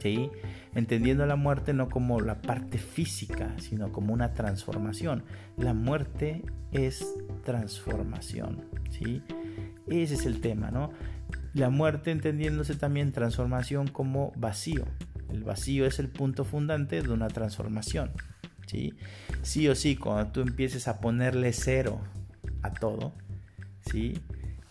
¿Sí? 0.00 0.30
Entendiendo 0.76 1.24
la 1.24 1.36
muerte 1.36 1.72
no 1.72 1.88
como 1.88 2.20
la 2.20 2.42
parte 2.42 2.76
física, 2.76 3.54
sino 3.58 3.92
como 3.92 4.12
una 4.12 4.34
transformación. 4.34 5.24
La 5.56 5.72
muerte 5.72 6.44
es 6.70 7.14
transformación. 7.44 8.66
¿sí? 8.90 9.22
Ese 9.86 10.14
es 10.14 10.26
el 10.26 10.42
tema, 10.42 10.70
¿no? 10.70 10.90
La 11.54 11.70
muerte 11.70 12.10
entendiéndose 12.10 12.74
también 12.74 13.12
transformación 13.12 13.88
como 13.88 14.34
vacío. 14.36 14.84
El 15.30 15.44
vacío 15.44 15.86
es 15.86 15.98
el 15.98 16.10
punto 16.10 16.44
fundante 16.44 17.00
de 17.00 17.08
una 17.10 17.28
transformación. 17.28 18.12
¿sí? 18.66 18.92
sí 19.40 19.68
o 19.68 19.74
sí, 19.74 19.96
cuando 19.96 20.30
tú 20.30 20.42
empieces 20.42 20.88
a 20.88 21.00
ponerle 21.00 21.54
cero 21.54 22.02
a 22.60 22.74
todo, 22.74 23.14
¿sí? 23.90 24.20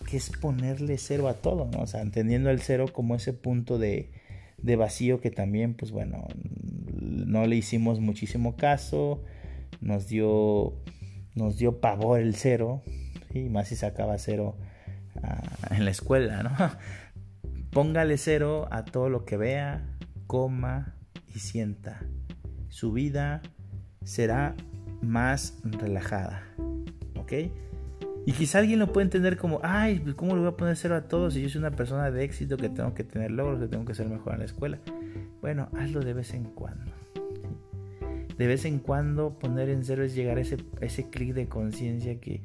que 0.05 0.17
es 0.17 0.29
ponerle 0.29 0.99
cero 0.99 1.27
a 1.29 1.33
todo, 1.33 1.65
¿no? 1.65 1.79
O 1.79 1.87
sea, 1.87 2.01
entendiendo 2.01 2.51
el 2.51 2.61
cero 2.61 2.85
como 2.93 3.15
ese 3.15 3.33
punto 3.33 3.79
de, 3.79 4.11
de 4.65 4.75
vacío 4.75 5.21
que 5.21 5.29
también, 5.29 5.75
pues 5.75 5.91
bueno, 5.91 6.27
no 6.99 7.45
le 7.45 7.55
hicimos 7.55 7.99
muchísimo 7.99 8.55
caso, 8.55 9.23
nos 9.79 10.07
dio, 10.07 10.73
nos 11.35 11.57
dio 11.57 11.79
pavor 11.79 12.19
el 12.19 12.35
cero, 12.35 12.81
y 13.31 13.49
más 13.49 13.67
si 13.67 13.75
sacaba 13.75 14.17
cero 14.17 14.57
ah, 15.21 15.43
en 15.69 15.85
la 15.85 15.91
escuela, 15.91 16.41
¿no? 16.41 16.51
Póngale 17.71 18.17
cero 18.17 18.67
a 18.71 18.85
todo 18.85 19.09
lo 19.09 19.23
que 19.23 19.37
vea, 19.37 19.85
coma 20.25 20.95
y 21.35 21.39
sienta. 21.39 22.01
Su 22.69 22.91
vida 22.91 23.43
será 24.03 24.55
más 25.01 25.59
relajada, 25.63 26.43
¿ok? 27.17 27.33
Y 28.25 28.31
quizá 28.31 28.59
alguien 28.59 28.79
lo 28.79 28.91
puede 28.91 29.05
entender 29.05 29.37
como, 29.37 29.59
ay, 29.61 29.99
pues, 29.99 30.15
¿cómo 30.15 30.33
le 30.33 30.39
voy 30.39 30.49
a 30.49 30.57
poner 30.57 30.75
cero 30.75 30.95
a 30.95 31.01
todos 31.01 31.35
si 31.35 31.41
yo 31.41 31.49
soy 31.49 31.59
una 31.59 31.71
persona 31.71 32.09
de 32.09 32.23
éxito 32.23 32.57
que 32.57 32.69
tengo 32.69 32.93
que 32.95 33.03
tener 33.03 33.31
logros, 33.31 33.59
que 33.59 33.67
tengo 33.67 33.85
que 33.85 33.93
ser 33.93 34.09
mejor 34.09 34.33
en 34.33 34.39
la 34.39 34.45
escuela? 34.45 34.79
Bueno, 35.41 35.69
hazlo 35.77 36.01
de 36.01 36.13
vez 36.13 36.33
en 36.33 36.45
cuando. 36.45 36.91
De 38.35 38.47
vez 38.47 38.65
en 38.65 38.79
cuando 38.79 39.37
poner 39.37 39.69
en 39.69 39.85
cero 39.85 40.03
es 40.03 40.15
llegar 40.15 40.37
a 40.37 40.41
ese, 40.41 40.57
ese 40.81 41.09
clic 41.09 41.33
de 41.33 41.47
conciencia 41.47 42.19
que 42.19 42.41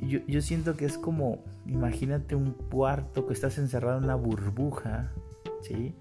yo, 0.00 0.20
yo, 0.26 0.40
siento 0.40 0.76
que 0.76 0.84
es 0.86 0.98
como, 0.98 1.44
imagínate 1.66 2.34
un 2.34 2.52
cuarto 2.52 3.26
que 3.26 3.34
estás 3.34 3.58
encerrado 3.58 3.98
en 3.98 4.04
una 4.04 4.14
burbuja, 4.14 5.12
¿sí? 5.60 5.94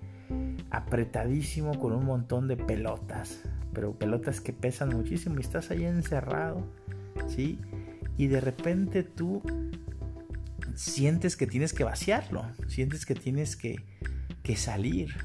Apretadísimo 0.70 1.78
con 1.80 1.94
un 1.94 2.06
montón 2.06 2.48
de 2.48 2.58
pelotas, 2.58 3.44
pero 3.74 3.94
pelotas 3.94 4.42
que 4.42 4.54
pesan 4.54 4.90
muchísimo 4.90 5.36
y 5.38 5.42
estás 5.42 5.70
ahí 5.70 5.84
encerrado, 5.84 6.64
¿sí? 7.28 7.60
Y 8.18 8.28
de 8.28 8.42
repente 8.42 9.04
tú 9.04 9.42
sientes 10.76 11.36
que 11.36 11.48
tienes 11.48 11.74
que 11.74 11.84
vaciarlo, 11.84 12.46
sientes 12.68 13.06
que 13.06 13.16
tienes 13.16 13.56
que, 13.56 13.84
que 14.44 14.56
salir, 14.56 15.16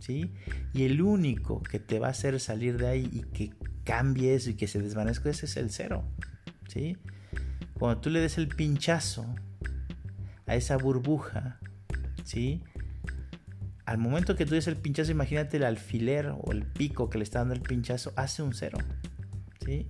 ¿sí? 0.00 0.32
Y 0.72 0.84
el 0.84 1.02
único 1.02 1.62
que 1.62 1.78
te 1.78 1.98
va 1.98 2.08
a 2.08 2.10
hacer 2.10 2.38
salir 2.40 2.78
de 2.78 2.88
ahí 2.88 3.10
y 3.12 3.22
que 3.22 3.54
cambie 3.84 4.34
eso 4.34 4.50
y 4.50 4.54
que 4.54 4.66
se 4.66 4.80
desvanezca 4.80 5.30
ese 5.30 5.46
es 5.46 5.56
el 5.56 5.70
cero, 5.70 6.04
¿sí? 6.68 6.96
Cuando 7.74 8.00
tú 8.00 8.10
le 8.10 8.20
des 8.20 8.38
el 8.38 8.48
pinchazo 8.48 9.26
a 10.46 10.56
esa 10.56 10.76
burbuja, 10.76 11.58
¿sí? 12.24 12.62
Al 13.84 13.98
momento 13.98 14.36
que 14.36 14.44
tú 14.44 14.54
des 14.54 14.66
el 14.66 14.76
pinchazo, 14.76 15.10
imagínate 15.10 15.56
el 15.56 15.64
alfiler 15.64 16.34
o 16.38 16.52
el 16.52 16.64
pico 16.64 17.08
que 17.08 17.18
le 17.18 17.24
está 17.24 17.38
dando 17.38 17.54
el 17.54 17.62
pinchazo, 17.62 18.12
hace 18.16 18.42
un 18.42 18.52
cero, 18.52 18.78
¿sí? 19.64 19.86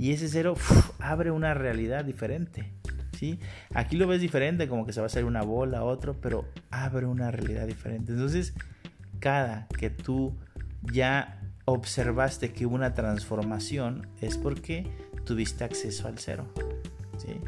Y 0.00 0.12
ese 0.12 0.28
cero 0.28 0.54
abre 0.98 1.30
una 1.30 1.52
realidad 1.52 2.06
diferente. 2.06 2.72
¿sí? 3.18 3.38
Aquí 3.74 3.96
lo 3.96 4.06
ves 4.06 4.22
diferente, 4.22 4.66
como 4.66 4.86
que 4.86 4.94
se 4.94 5.00
va 5.00 5.04
a 5.04 5.08
hacer 5.08 5.26
una 5.26 5.42
bola, 5.42 5.84
otro, 5.84 6.18
pero 6.18 6.48
abre 6.70 7.04
una 7.04 7.30
realidad 7.30 7.66
diferente. 7.66 8.12
Entonces, 8.12 8.54
cada 9.18 9.68
que 9.78 9.90
tú 9.90 10.38
ya 10.90 11.42
observaste 11.66 12.50
que 12.54 12.64
hubo 12.64 12.76
una 12.76 12.94
transformación, 12.94 14.06
es 14.22 14.38
porque 14.38 14.90
tuviste 15.24 15.64
acceso 15.64 16.08
al 16.08 16.18
cero. 16.18 16.50
¿sí? 17.18 17.38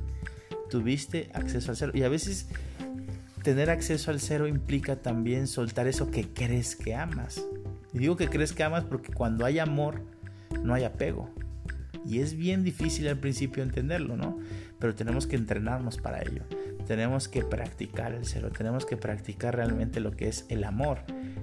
Tuviste 0.68 1.30
acceso 1.32 1.70
al 1.70 1.78
cero. 1.78 1.92
Y 1.94 2.02
a 2.02 2.10
veces 2.10 2.50
tener 3.42 3.70
acceso 3.70 4.10
al 4.10 4.20
cero 4.20 4.46
implica 4.46 4.96
también 4.96 5.46
soltar 5.46 5.86
eso 5.86 6.10
que 6.10 6.28
crees 6.28 6.76
que 6.76 6.94
amas. 6.94 7.42
Y 7.94 7.98
digo 7.98 8.18
que 8.18 8.28
crees 8.28 8.52
que 8.52 8.62
amas 8.62 8.84
porque 8.84 9.10
cuando 9.10 9.46
hay 9.46 9.58
amor, 9.58 10.02
no 10.62 10.74
hay 10.74 10.84
apego. 10.84 11.30
Y 12.06 12.20
es 12.20 12.36
bien 12.36 12.64
difícil 12.64 13.08
al 13.08 13.18
principio 13.18 13.62
entenderlo, 13.62 14.16
¿no? 14.16 14.38
Pero 14.78 14.94
tenemos 14.94 15.26
que 15.26 15.36
entrenarnos 15.36 15.98
para 15.98 16.22
ello. 16.22 16.42
Tenemos 16.86 17.28
que 17.28 17.42
practicar 17.42 18.12
el 18.12 18.24
cero, 18.26 18.50
tenemos 18.56 18.84
que 18.84 18.96
practicar 18.96 19.54
realmente 19.54 20.00
lo 20.00 20.12
que 20.12 20.28
es 20.28 20.46
el 20.48 20.64
amor. 20.64 20.98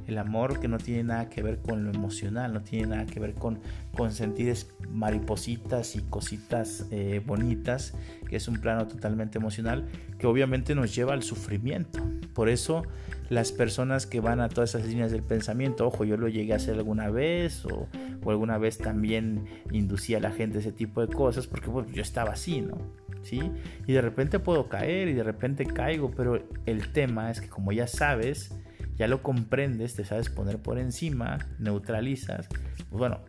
El 0.05 0.17
amor 0.17 0.59
que 0.59 0.67
no 0.67 0.77
tiene 0.77 1.03
nada 1.03 1.29
que 1.29 1.41
ver 1.41 1.59
con 1.59 1.85
lo 1.85 1.91
emocional, 1.91 2.53
no 2.53 2.61
tiene 2.61 2.87
nada 2.87 3.05
que 3.05 3.19
ver 3.19 3.35
con, 3.35 3.59
con 3.95 4.11
sentir 4.11 4.53
maripositas 4.89 5.95
y 5.95 6.01
cositas 6.01 6.87
eh, 6.91 7.21
bonitas, 7.25 7.93
que 8.27 8.35
es 8.35 8.47
un 8.47 8.59
plano 8.59 8.87
totalmente 8.87 9.37
emocional, 9.37 9.87
que 10.17 10.27
obviamente 10.27 10.75
nos 10.75 10.93
lleva 10.93 11.13
al 11.13 11.23
sufrimiento. 11.23 12.01
Por 12.33 12.49
eso 12.49 12.83
las 13.29 13.51
personas 13.51 14.07
que 14.07 14.19
van 14.19 14.41
a 14.41 14.49
todas 14.49 14.73
esas 14.75 14.87
líneas 14.87 15.11
del 15.11 15.23
pensamiento, 15.23 15.87
ojo, 15.87 16.03
yo 16.03 16.17
lo 16.17 16.27
llegué 16.27 16.53
a 16.53 16.55
hacer 16.55 16.75
alguna 16.75 17.09
vez 17.09 17.63
o, 17.65 17.87
alguna 18.25 18.57
vez 18.57 18.77
también 18.77 19.45
inducía 19.71 20.17
a 20.17 20.21
la 20.21 20.31
gente 20.31 20.59
ese 20.59 20.71
tipo 20.71 21.05
de 21.05 21.13
cosas, 21.13 21.47
porque 21.47 21.69
yo 21.93 22.01
estaba 22.01 22.31
así, 22.31 22.61
¿no? 22.61 22.77
¿Sí? 23.21 23.39
Y 23.85 23.93
de 23.93 24.01
repente 24.01 24.39
puedo 24.39 24.69
caer 24.69 25.07
y 25.09 25.13
de 25.13 25.23
repente 25.23 25.65
caigo, 25.65 26.11
pero 26.11 26.43
el 26.65 26.91
tema 26.91 27.29
es 27.29 27.41
que 27.41 27.49
como 27.49 27.71
ya 27.71 27.85
sabes, 27.85 28.55
ya 28.95 29.07
lo 29.07 29.21
comprendes, 29.21 29.95
te 29.95 30.05
sabes 30.05 30.29
poner 30.29 30.57
por 30.57 30.79
encima, 30.79 31.37
neutralizas, 31.59 32.47
pues 32.89 32.99
bueno, 32.99 33.19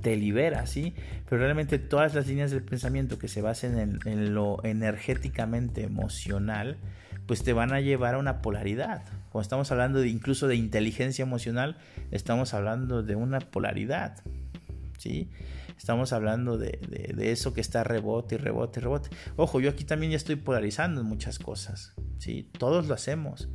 te 0.00 0.16
libera, 0.16 0.66
¿sí? 0.66 0.94
Pero 1.28 1.42
realmente 1.42 1.78
todas 1.78 2.14
las 2.14 2.26
líneas 2.26 2.50
del 2.50 2.62
pensamiento 2.62 3.18
que 3.18 3.28
se 3.28 3.42
basen 3.42 3.78
en, 3.78 3.98
en 4.06 4.34
lo 4.34 4.64
energéticamente 4.64 5.82
emocional, 5.82 6.78
pues 7.26 7.42
te 7.42 7.52
van 7.52 7.72
a 7.72 7.80
llevar 7.80 8.14
a 8.14 8.18
una 8.18 8.42
polaridad. 8.42 9.02
Cuando 9.30 9.42
estamos 9.42 9.72
hablando 9.72 10.00
de, 10.00 10.08
incluso 10.08 10.46
de 10.46 10.56
inteligencia 10.56 11.22
emocional, 11.22 11.76
estamos 12.10 12.54
hablando 12.54 13.02
de 13.02 13.16
una 13.16 13.40
polaridad. 13.40 14.22
¿sí? 14.98 15.30
Estamos 15.76 16.12
hablando 16.12 16.56
de, 16.58 16.78
de, 17.14 17.32
eso 17.32 17.52
que 17.52 17.60
está 17.60 17.82
rebote 17.82 18.36
y 18.36 18.38
rebote 18.38 18.80
y 18.80 18.82
rebote. 18.82 19.10
Ojo, 19.36 19.60
yo 19.60 19.70
aquí 19.70 19.84
también 19.84 20.12
ya 20.12 20.16
estoy 20.16 20.36
polarizando 20.36 21.00
en 21.00 21.06
muchas 21.06 21.38
cosas. 21.38 21.94
¿sí? 22.18 22.48
Todos 22.58 22.86
lo 22.86 22.94
hacemos. 22.94 23.48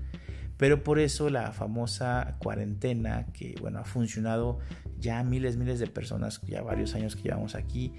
Pero 0.58 0.84
por 0.84 1.00
eso 1.00 1.30
la 1.30 1.54
famosa 1.54 2.36
cuarentena, 2.40 3.28
que 3.32 3.56
bueno, 3.62 3.80
ha 3.80 3.86
funcionado 3.86 4.60
ya 5.00 5.24
miles, 5.24 5.56
miles 5.56 5.80
de 5.80 5.88
personas, 5.88 6.42
ya 6.42 6.62
varios 6.62 6.96
años 6.96 7.16
que 7.16 7.24
llevamos 7.24 7.56
aquí, 7.56 7.94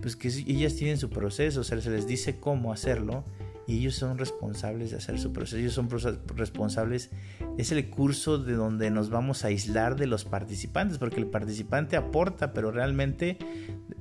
pues 0.00 0.14
que 0.14 0.28
ellas 0.28 0.76
tienen 0.76 0.96
su 0.96 1.10
proceso, 1.10 1.62
o 1.62 1.64
sea, 1.64 1.80
se 1.80 1.90
les 1.90 2.06
dice 2.06 2.38
cómo 2.38 2.72
hacerlo 2.72 3.24
y 3.66 3.78
ellos 3.78 3.94
son 3.94 4.18
responsables 4.18 4.90
de 4.90 4.98
hacer 4.98 5.18
su 5.18 5.32
proceso, 5.32 5.56
ellos 5.56 5.72
son 5.72 5.88
responsables, 6.36 7.10
es 7.56 7.72
el 7.72 7.88
curso 7.88 8.38
de 8.38 8.54
donde 8.54 8.90
nos 8.90 9.10
vamos 9.10 9.44
a 9.44 9.48
aislar 9.48 9.96
de 9.96 10.06
los 10.06 10.24
participantes, 10.24 10.98
porque 10.98 11.20
el 11.20 11.26
participante 11.26 11.96
aporta, 11.96 12.52
pero 12.52 12.70
realmente 12.70 13.38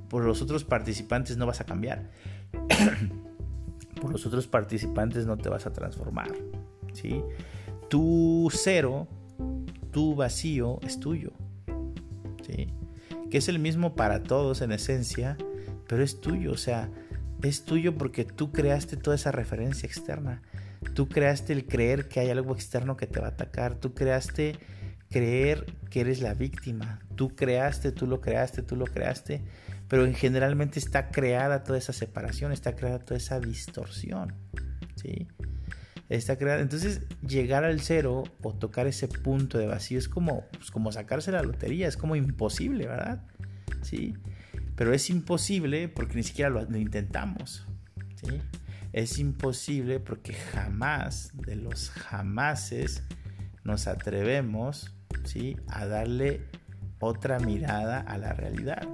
por 0.09 0.25
los 0.25 0.41
otros 0.41 0.63
participantes 0.63 1.37
no 1.37 1.45
vas 1.45 1.61
a 1.61 1.65
cambiar. 1.65 2.11
por 4.01 4.11
los 4.11 4.25
otros 4.25 4.47
participantes 4.47 5.25
no 5.25 5.37
te 5.37 5.47
vas 5.47 5.65
a 5.65 5.71
transformar, 5.71 6.31
¿sí? 6.91 7.21
Tu 7.89 8.49
cero, 8.51 9.07
tu 9.91 10.15
vacío 10.15 10.79
es 10.81 10.99
tuyo, 10.99 11.31
¿sí? 12.45 12.67
Que 13.29 13.37
es 13.37 13.47
el 13.47 13.59
mismo 13.59 13.95
para 13.95 14.23
todos 14.23 14.61
en 14.61 14.73
esencia, 14.73 15.37
pero 15.87 16.03
es 16.03 16.19
tuyo, 16.19 16.51
o 16.51 16.57
sea, 16.57 16.91
es 17.43 17.65
tuyo 17.65 17.97
porque 17.97 18.23
tú 18.23 18.51
creaste 18.51 18.97
toda 18.97 19.15
esa 19.15 19.31
referencia 19.31 19.85
externa. 19.85 20.41
Tú 20.95 21.07
creaste 21.07 21.53
el 21.53 21.65
creer 21.65 22.07
que 22.07 22.21
hay 22.21 22.29
algo 22.29 22.53
externo 22.53 22.97
que 22.97 23.05
te 23.05 23.19
va 23.19 23.27
a 23.27 23.31
atacar. 23.31 23.75
Tú 23.75 23.93
creaste 23.93 24.57
creer 25.09 25.65
que 25.89 26.01
eres 26.01 26.21
la 26.21 26.33
víctima. 26.33 26.99
Tú 27.15 27.35
creaste, 27.35 27.91
tú 27.91 28.07
lo 28.07 28.21
creaste, 28.21 28.63
tú 28.63 28.75
lo 28.75 28.85
creaste. 28.85 29.43
Pero 29.89 30.11
generalmente 30.13 30.79
está 30.79 31.09
creada 31.09 31.63
toda 31.63 31.77
esa 31.77 31.93
separación, 31.93 32.51
está 32.51 32.75
creada 32.75 32.99
toda 32.99 33.17
esa 33.17 33.39
distorsión. 33.39 34.33
¿sí? 34.95 35.27
Está 36.09 36.37
creada. 36.37 36.61
Entonces, 36.61 37.01
llegar 37.27 37.65
al 37.65 37.81
cero 37.81 38.23
o 38.41 38.53
tocar 38.53 38.87
ese 38.87 39.07
punto 39.07 39.57
de 39.57 39.67
vacío 39.67 39.99
es 39.99 40.07
como, 40.07 40.45
pues, 40.51 40.71
como 40.71 40.91
sacarse 40.91 41.31
la 41.31 41.43
lotería, 41.43 41.87
es 41.87 41.97
como 41.97 42.15
imposible, 42.15 42.87
¿verdad? 42.87 43.21
¿Sí? 43.81 44.15
Pero 44.75 44.93
es 44.93 45.09
imposible 45.09 45.87
porque 45.87 46.15
ni 46.15 46.23
siquiera 46.23 46.49
lo, 46.49 46.77
intentamos. 46.77 47.67
Es 48.93 49.19
imposible 49.19 49.99
porque 49.99 50.33
jamás, 50.33 51.31
de 51.33 51.55
los 51.55 51.89
jamases, 51.89 53.03
nos 53.63 53.87
atrevemos 53.87 54.95
¿sí? 55.25 55.57
a 55.67 55.85
darle 55.85 56.41
otra 56.99 57.39
mirada 57.39 57.99
a 57.99 58.17
la 58.17 58.33
realidad, 58.33 58.87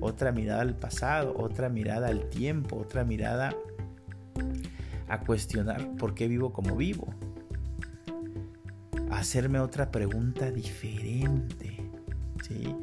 otra 0.00 0.32
mirada 0.32 0.62
al 0.62 0.76
pasado, 0.76 1.34
otra 1.36 1.68
mirada 1.68 2.08
al 2.08 2.28
tiempo, 2.28 2.76
otra 2.76 3.04
mirada 3.04 3.54
a 5.08 5.20
cuestionar 5.20 5.96
por 5.96 6.14
qué 6.14 6.26
vivo 6.28 6.52
como 6.52 6.76
vivo, 6.76 7.14
hacerme 9.10 9.60
otra 9.60 9.90
pregunta 9.90 10.50
diferente, 10.50 11.76
¿sí? 12.42 12.74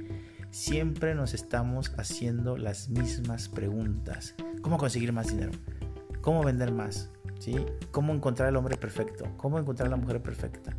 Siempre 0.51 1.15
nos 1.15 1.33
estamos 1.33 1.91
haciendo 1.97 2.57
las 2.57 2.89
mismas 2.89 3.49
preguntas. 3.49 4.35
¿Cómo 4.61 4.77
conseguir 4.77 5.13
más 5.13 5.27
dinero? 5.27 5.51
¿Cómo 6.21 6.43
vender 6.43 6.71
más? 6.71 7.09
¿Cómo 7.89 8.13
encontrar 8.13 8.49
al 8.49 8.55
hombre 8.57 8.77
perfecto? 8.77 9.25
¿Cómo 9.37 9.57
encontrar 9.57 9.89
la 9.89 9.95
mujer 9.95 10.21
perfecta? 10.21 10.75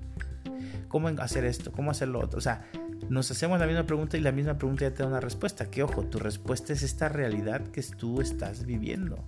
¿Cómo 0.86 1.08
hacer 1.08 1.44
esto? 1.44 1.72
¿Cómo 1.72 1.90
hacer 1.90 2.08
lo 2.08 2.20
otro? 2.20 2.38
O 2.38 2.42
sea, 2.42 2.68
nos 3.08 3.30
hacemos 3.30 3.58
la 3.58 3.66
misma 3.66 3.84
pregunta 3.84 4.16
y 4.16 4.20
la 4.20 4.30
misma 4.30 4.58
pregunta 4.58 4.82
ya 4.82 4.94
te 4.94 5.02
da 5.02 5.08
una 5.08 5.20
respuesta. 5.20 5.70
Que 5.70 5.82
ojo, 5.82 6.04
tu 6.04 6.18
respuesta 6.18 6.72
es 6.72 6.82
esta 6.82 7.08
realidad 7.08 7.62
que 7.68 7.82
tú 7.82 8.20
estás 8.20 8.64
viviendo. 8.64 9.24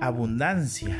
Abundancia. 0.00 0.96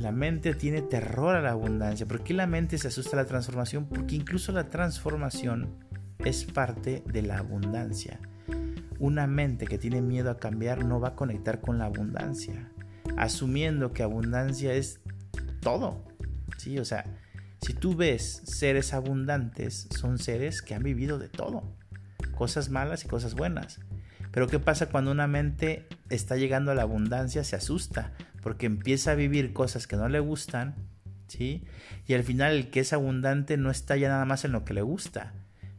La 0.00 0.10
mente 0.10 0.54
tiene 0.54 0.82
terror 0.82 1.36
a 1.36 1.42
la 1.42 1.52
abundancia. 1.52 2.06
¿Por 2.06 2.24
qué 2.24 2.34
la 2.34 2.46
mente 2.46 2.76
se 2.78 2.88
asusta 2.88 3.16
a 3.16 3.22
la 3.22 3.26
transformación? 3.26 3.86
Porque 3.86 4.16
incluso 4.16 4.50
la 4.50 4.68
transformación 4.68 5.68
es 6.24 6.44
parte 6.44 7.02
de 7.06 7.22
la 7.22 7.38
abundancia. 7.38 8.20
Una 8.98 9.26
mente 9.26 9.66
que 9.66 9.78
tiene 9.78 10.00
miedo 10.00 10.30
a 10.30 10.38
cambiar 10.38 10.84
no 10.84 11.00
va 11.00 11.08
a 11.08 11.16
conectar 11.16 11.60
con 11.60 11.78
la 11.78 11.86
abundancia, 11.86 12.70
asumiendo 13.16 13.92
que 13.92 14.02
abundancia 14.02 14.72
es 14.74 15.00
todo. 15.60 16.04
Sí, 16.58 16.78
o 16.78 16.84
sea, 16.84 17.04
si 17.60 17.74
tú 17.74 17.96
ves 17.96 18.42
seres 18.44 18.94
abundantes, 18.94 19.88
son 19.98 20.18
seres 20.18 20.62
que 20.62 20.74
han 20.74 20.82
vivido 20.82 21.18
de 21.18 21.28
todo, 21.28 21.76
cosas 22.36 22.70
malas 22.70 23.04
y 23.04 23.08
cosas 23.08 23.34
buenas. 23.34 23.80
Pero 24.30 24.46
¿qué 24.46 24.58
pasa 24.58 24.88
cuando 24.88 25.10
una 25.10 25.26
mente 25.26 25.86
está 26.08 26.36
llegando 26.36 26.70
a 26.70 26.74
la 26.74 26.82
abundancia? 26.82 27.44
Se 27.44 27.56
asusta 27.56 28.12
porque 28.42 28.66
empieza 28.66 29.12
a 29.12 29.16
vivir 29.16 29.52
cosas 29.52 29.86
que 29.86 29.96
no 29.96 30.08
le 30.08 30.20
gustan, 30.20 30.74
¿sí? 31.26 31.64
Y 32.06 32.14
al 32.14 32.22
final 32.22 32.52
el 32.52 32.70
que 32.70 32.80
es 32.80 32.92
abundante 32.92 33.56
no 33.56 33.70
está 33.70 33.96
ya 33.96 34.08
nada 34.08 34.24
más 34.24 34.44
en 34.44 34.52
lo 34.52 34.64
que 34.64 34.74
le 34.74 34.82
gusta, 34.82 35.34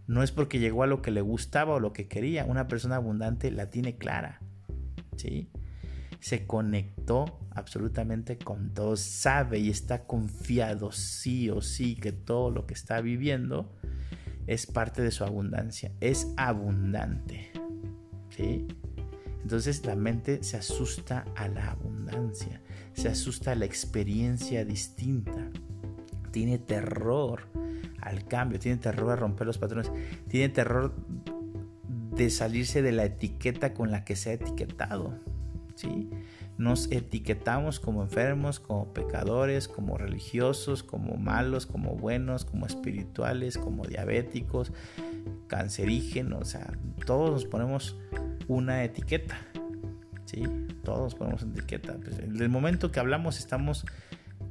no 0.07 0.23
es 0.23 0.31
porque 0.31 0.59
llegó 0.59 0.83
a 0.83 0.87
lo 0.87 1.01
que 1.01 1.11
le 1.11 1.21
gustaba 1.21 1.75
o 1.75 1.79
lo 1.79 1.93
que 1.93 2.07
quería. 2.07 2.45
Una 2.45 2.67
persona 2.67 2.97
abundante 2.97 3.51
la 3.51 3.69
tiene 3.69 3.97
clara. 3.97 4.41
¿sí? 5.15 5.49
Se 6.19 6.45
conectó 6.45 7.39
absolutamente 7.51 8.37
con 8.37 8.73
todo. 8.73 8.97
Sabe 8.97 9.59
y 9.59 9.69
está 9.69 10.05
confiado 10.05 10.91
sí 10.91 11.49
o 11.49 11.61
sí 11.61 11.95
que 11.95 12.11
todo 12.11 12.51
lo 12.51 12.65
que 12.65 12.73
está 12.73 12.99
viviendo 13.01 13.73
es 14.45 14.67
parte 14.67 15.01
de 15.01 15.11
su 15.11 15.23
abundancia. 15.23 15.91
Es 16.01 16.33
abundante. 16.35 17.51
¿sí? 18.29 18.67
Entonces 19.41 19.85
la 19.85 19.95
mente 19.95 20.43
se 20.43 20.57
asusta 20.57 21.25
a 21.35 21.47
la 21.47 21.71
abundancia. 21.71 22.61
Se 22.93 23.07
asusta 23.07 23.53
a 23.53 23.55
la 23.55 23.65
experiencia 23.65 24.65
distinta. 24.65 25.49
Tiene 26.31 26.57
terror 26.57 27.47
al 28.03 28.25
cambio, 28.25 28.59
tiene 28.59 28.77
terror 28.77 29.11
a 29.11 29.15
romper 29.15 29.47
los 29.47 29.57
patrones, 29.57 29.91
tiene 30.27 30.49
terror 30.49 30.93
de 32.15 32.29
salirse 32.29 32.81
de 32.81 32.91
la 32.91 33.05
etiqueta 33.05 33.73
con 33.73 33.91
la 33.91 34.03
que 34.03 34.15
se 34.15 34.31
ha 34.31 34.33
etiquetado. 34.33 35.17
¿sí? 35.75 36.09
Nos 36.57 36.91
etiquetamos 36.91 37.79
como 37.79 38.03
enfermos, 38.03 38.59
como 38.59 38.93
pecadores, 38.93 39.67
como 39.67 39.97
religiosos, 39.97 40.83
como 40.83 41.15
malos, 41.15 41.65
como 41.65 41.95
buenos, 41.95 42.45
como 42.45 42.67
espirituales, 42.67 43.57
como 43.57 43.85
diabéticos, 43.85 44.71
cancerígenos, 45.47 46.41
o 46.41 46.45
sea, 46.45 46.73
todos 47.05 47.31
nos 47.31 47.45
ponemos 47.45 47.97
una 48.47 48.83
etiqueta. 48.83 49.37
¿sí? 50.25 50.43
Todos 50.83 51.15
ponemos 51.15 51.43
una 51.43 51.53
etiqueta. 51.53 51.97
Pues, 51.97 52.19
en 52.19 52.39
el 52.39 52.49
momento 52.49 52.91
que 52.91 52.99
hablamos 52.99 53.39
estamos 53.39 53.85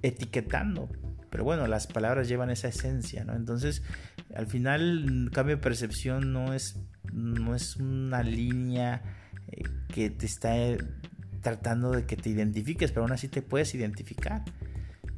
etiquetando 0.02 0.88
pero 1.32 1.44
bueno, 1.44 1.66
las 1.66 1.86
palabras 1.86 2.28
llevan 2.28 2.50
esa 2.50 2.68
esencia, 2.68 3.24
¿no? 3.24 3.34
Entonces, 3.34 3.82
al 4.34 4.46
final, 4.46 5.30
cambio 5.32 5.56
de 5.56 5.62
percepción 5.62 6.30
no 6.34 6.52
es, 6.52 6.76
no 7.10 7.54
es 7.56 7.76
una 7.76 8.22
línea 8.22 9.02
eh, 9.48 9.62
que 9.88 10.10
te 10.10 10.26
está 10.26 10.58
eh, 10.58 10.76
tratando 11.40 11.90
de 11.90 12.04
que 12.04 12.16
te 12.16 12.28
identifiques, 12.28 12.92
pero 12.92 13.04
aún 13.04 13.12
así 13.12 13.28
te 13.28 13.40
puedes 13.40 13.74
identificar. 13.74 14.44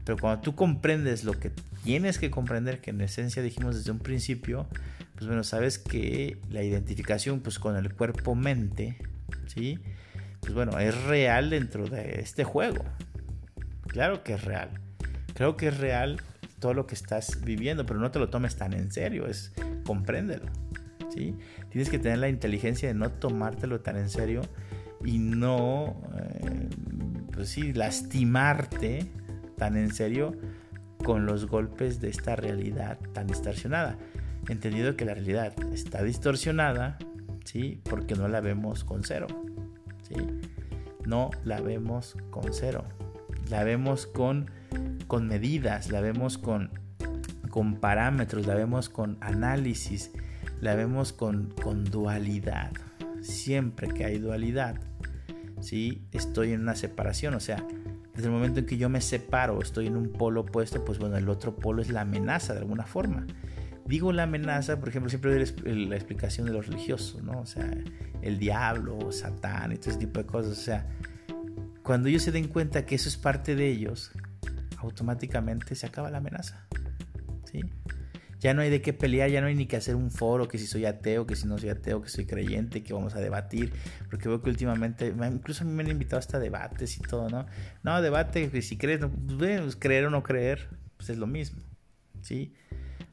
Pero 0.05 0.17
cuando 0.17 0.41
tú 0.41 0.55
comprendes 0.55 1.25
lo 1.25 1.33
que 1.33 1.51
tienes 1.83 2.21
que 2.21 2.31
comprender, 2.31 2.81
que 2.81 2.91
en 2.91 3.01
esencia 3.01 3.43
dijimos 3.43 3.75
desde 3.75 3.91
un 3.91 3.99
principio, 3.99 4.69
pues 5.17 5.27
bueno, 5.27 5.43
sabes 5.43 5.81
que 5.81 6.39
la 6.49 6.63
identificación 6.63 7.41
pues 7.41 7.59
con 7.59 7.77
el 7.77 7.93
cuerpo-mente, 7.93 8.99
¿sí? 9.49 9.81
Pues 10.39 10.55
bueno, 10.55 10.79
es 10.79 10.97
real 11.07 11.51
dentro 11.51 11.89
de 11.89 12.21
este 12.21 12.45
juego. 12.45 12.85
Claro 13.89 14.23
que 14.23 14.35
es 14.35 14.45
real 14.45 14.84
creo 15.35 15.57
que 15.57 15.69
es 15.69 15.79
real 15.79 16.21
todo 16.61 16.73
lo 16.73 16.87
que 16.87 16.95
estás 16.95 17.45
viviendo, 17.45 17.85
pero 17.85 18.01
no 18.01 18.11
te 18.11 18.19
lo 18.19 18.31
tomes 18.31 18.57
tan 18.57 18.73
en 18.73 18.91
serio, 18.91 19.27
es 19.27 19.53
compréndelo. 19.85 20.47
¿sí? 21.13 21.37
Tienes 21.71 21.91
que 21.91 21.99
tener 21.99 22.19
la 22.19 22.29
inteligencia 22.29 22.89
de 22.89 22.95
no 22.95 23.11
tomártelo 23.11 23.81
tan 23.81 23.97
en 23.97 24.09
serio 24.09 24.43
y 25.05 25.19
no, 25.19 26.01
eh, 26.17 26.69
pues 27.33 27.51
sí, 27.51 27.73
lastimarte 27.73 29.07
tan 29.57 29.77
en 29.77 29.93
serio 29.93 30.33
con 31.05 31.27
los 31.27 31.47
golpes 31.47 32.01
de 32.01 32.09
esta 32.09 32.37
realidad 32.37 32.99
tan 33.13 33.27
distorsionada. 33.27 33.99
Entendido 34.49 34.97
que 34.97 35.05
la 35.05 35.15
realidad 35.15 35.53
está 35.73 36.03
distorsionada, 36.03 36.99
¿sí? 37.45 37.81
Porque 37.85 38.15
no 38.15 38.29
la 38.29 38.41
vemos 38.41 38.85
con 38.85 39.05
cero, 39.05 39.27
¿sí? 40.03 40.17
No 41.07 41.31
la 41.45 41.61
vemos 41.61 42.17
con 42.31 42.53
cero. 42.53 42.85
La 43.51 43.65
vemos 43.65 44.07
con 44.07 44.51
con 45.15 45.29
medidas, 45.29 45.93
la 45.93 46.01
vemos 46.01 46.39
con, 46.39 46.71
con 47.49 47.77
parámetros, 47.77 48.49
la 48.49 48.57
vemos 48.57 48.89
con 48.89 49.17
análisis, 49.21 50.11
la 50.61 50.75
vemos 50.75 51.13
con, 51.13 51.55
con 51.63 51.85
dualidad. 51.85 52.73
Siempre 53.21 53.87
que 53.87 54.05
hay 54.05 54.19
dualidad, 54.19 54.75
¿sí? 55.61 56.03
estoy 56.11 56.51
en 56.51 56.63
una 56.63 56.75
separación, 56.75 57.35
o 57.35 57.39
sea, 57.39 57.65
desde 58.13 58.27
el 58.27 58.33
momento 58.33 58.59
en 58.59 58.67
que 58.67 58.77
yo 58.77 58.89
me 58.89 59.01
separo, 59.01 59.63
estoy 59.63 59.87
en 59.87 59.97
un 59.97 60.11
polo 60.11 60.41
opuesto, 60.41 60.85
pues 60.85 60.99
bueno, 60.99 61.17
el 61.17 61.29
otro 61.29 61.55
polo 61.55 61.81
es 61.81 61.91
la 61.91 62.01
amenaza 62.01 62.53
de 62.53 62.59
alguna 62.59 62.87
forma. 62.87 63.25
Digo 63.87 64.13
la 64.13 64.25
amenaza, 64.25 64.81
por 64.81 64.89
ejemplo, 64.89 65.11
siempre 65.11 65.33
doy 65.33 65.87
la 65.87 65.95
explicación 65.95 66.49
de 66.49 66.55
los 66.55 66.67
religiosos, 66.67 67.23
¿no? 67.23 67.39
O 67.39 67.47
sea, 67.47 67.71
el 68.21 68.41
diablo, 68.41 69.13
Satán 69.13 69.71
y 69.71 69.77
todo 69.77 69.91
ese 69.91 70.01
tipo 70.01 70.19
de 70.19 70.27
cosas. 70.27 70.59
O 70.59 70.61
sea, 70.61 70.89
cuando 71.85 72.09
ellos 72.09 72.23
se 72.23 72.33
den 72.33 72.49
cuenta 72.49 72.85
que 72.85 72.97
eso 72.97 73.09
es 73.09 73.17
parte 73.17 73.55
de 73.55 73.69
ellos, 73.69 74.11
automáticamente 74.85 75.75
se 75.75 75.87
acaba 75.87 76.11
la 76.11 76.19
amenaza. 76.19 76.67
¿sí? 77.45 77.61
Ya 78.41 78.53
no 78.53 78.61
hay 78.61 78.69
de 78.69 78.83
qué 78.83 78.93
pelear, 78.93 79.31
ya 79.31 79.41
no 79.41 79.47
hay 79.47 79.55
ni 79.55 79.67
que 79.67 79.77
hacer 79.77 79.97
un 79.97 80.11
foro, 80.11 80.49
que 80.49 80.59
si 80.59 80.67
soy 80.67 80.85
ateo, 80.85 81.27
que 81.27 81.35
si 81.35 81.47
no 81.47 81.57
soy 81.57 81.71
ateo, 81.71 82.03
que 82.03 82.11
soy 82.11 82.27
creyente, 82.27 82.83
que 82.83 82.93
vamos 82.93 83.15
a 83.15 83.21
debatir, 83.21 83.73
porque 84.11 84.29
veo 84.29 84.43
que 84.43 84.51
últimamente, 84.51 85.15
incluso 85.33 85.65
me 85.65 85.83
han 85.83 85.91
invitado 85.91 86.19
hasta 86.19 86.39
debates 86.39 86.99
y 86.99 87.01
todo, 87.01 87.31
¿no? 87.31 87.47
No, 87.83 88.03
debate, 88.03 88.51
que 88.51 88.61
si 88.61 88.77
crees, 88.77 89.01
pues, 89.39 89.77
creer 89.77 90.05
o 90.05 90.11
no 90.11 90.23
creer, 90.23 90.69
pues 90.99 91.09
es 91.09 91.17
lo 91.17 91.27
mismo, 91.27 91.63
¿sí? 92.21 92.53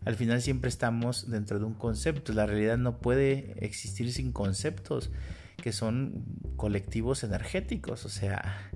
Al 0.03 0.15
final 0.15 0.41
siempre 0.41 0.67
estamos 0.67 1.29
dentro 1.29 1.59
de 1.59 1.65
un 1.65 1.75
concepto, 1.75 2.33
la 2.33 2.45
realidad 2.45 2.77
no 2.77 2.99
puede 2.99 3.55
existir 3.63 4.11
sin 4.11 4.33
conceptos, 4.33 5.11
que 5.61 5.71
son 5.71 6.25
colectivos 6.57 7.23
energéticos, 7.23 8.03
o 8.05 8.09
sea, 8.09 8.69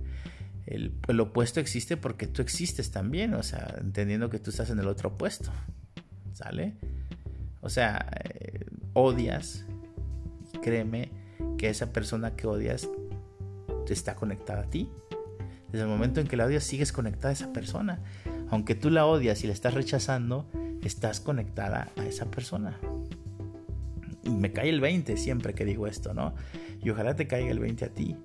el, 0.65 1.19
opuesto 1.19 1.60
existe 1.60 1.97
porque 1.97 2.28
tú 2.28 2.41
existes 2.41 2.91
también, 2.91 3.34
o 3.34 3.43
sea, 3.43 3.75
entendiendo 3.80 4.30
que 4.30 4.39
tú 4.39 4.49
estás 4.49 4.69
en 4.69 4.80
el 4.80 4.88
otro 4.88 5.10
opuesto, 5.10 5.51
¿sale? 6.34 6.75
O 7.62 7.69
sea, 7.69 8.10
eh, 8.23 8.65
odias, 8.93 9.65
créeme 10.62 11.12
que 11.58 11.69
esa 11.69 11.91
persona 11.91 12.36
que 12.36 12.47
odias 12.47 12.89
está 13.93 14.15
conectada 14.15 14.62
a 14.62 14.69
ti. 14.69 14.89
Desde 15.71 15.84
el 15.84 15.89
momento 15.89 16.19
en 16.21 16.28
que 16.28 16.38
la 16.38 16.45
odias, 16.45 16.63
sigues 16.63 16.91
conectada 16.91 17.30
a 17.30 17.34
esa 17.34 17.54
persona. 17.54 17.99
Aunque 18.49 18.75
tú 18.75 18.89
la 18.89 19.06
odias 19.06 19.43
y 19.43 19.47
la 19.47 19.54
estás 19.54 19.73
rechazando, 19.73 20.49
estás 20.84 21.19
conectada 21.19 21.91
a 21.97 22.06
esa 22.06 22.25
persona. 22.32 22.80
Y 24.23 24.30
me 24.30 24.51
cae 24.51 24.69
el 24.69 24.82
20 24.82 25.17
siempre 25.17 25.54
que 25.54 25.65
digo 25.65 25.88
esto, 25.88 26.13
¿no? 26.13 26.34
Y 26.82 26.89
ojalá 26.89 27.15
te 27.15 27.28
caiga 27.28 27.51
el 27.51 27.60
20 27.60 27.86
a 27.86 27.89
ti. 27.89 28.15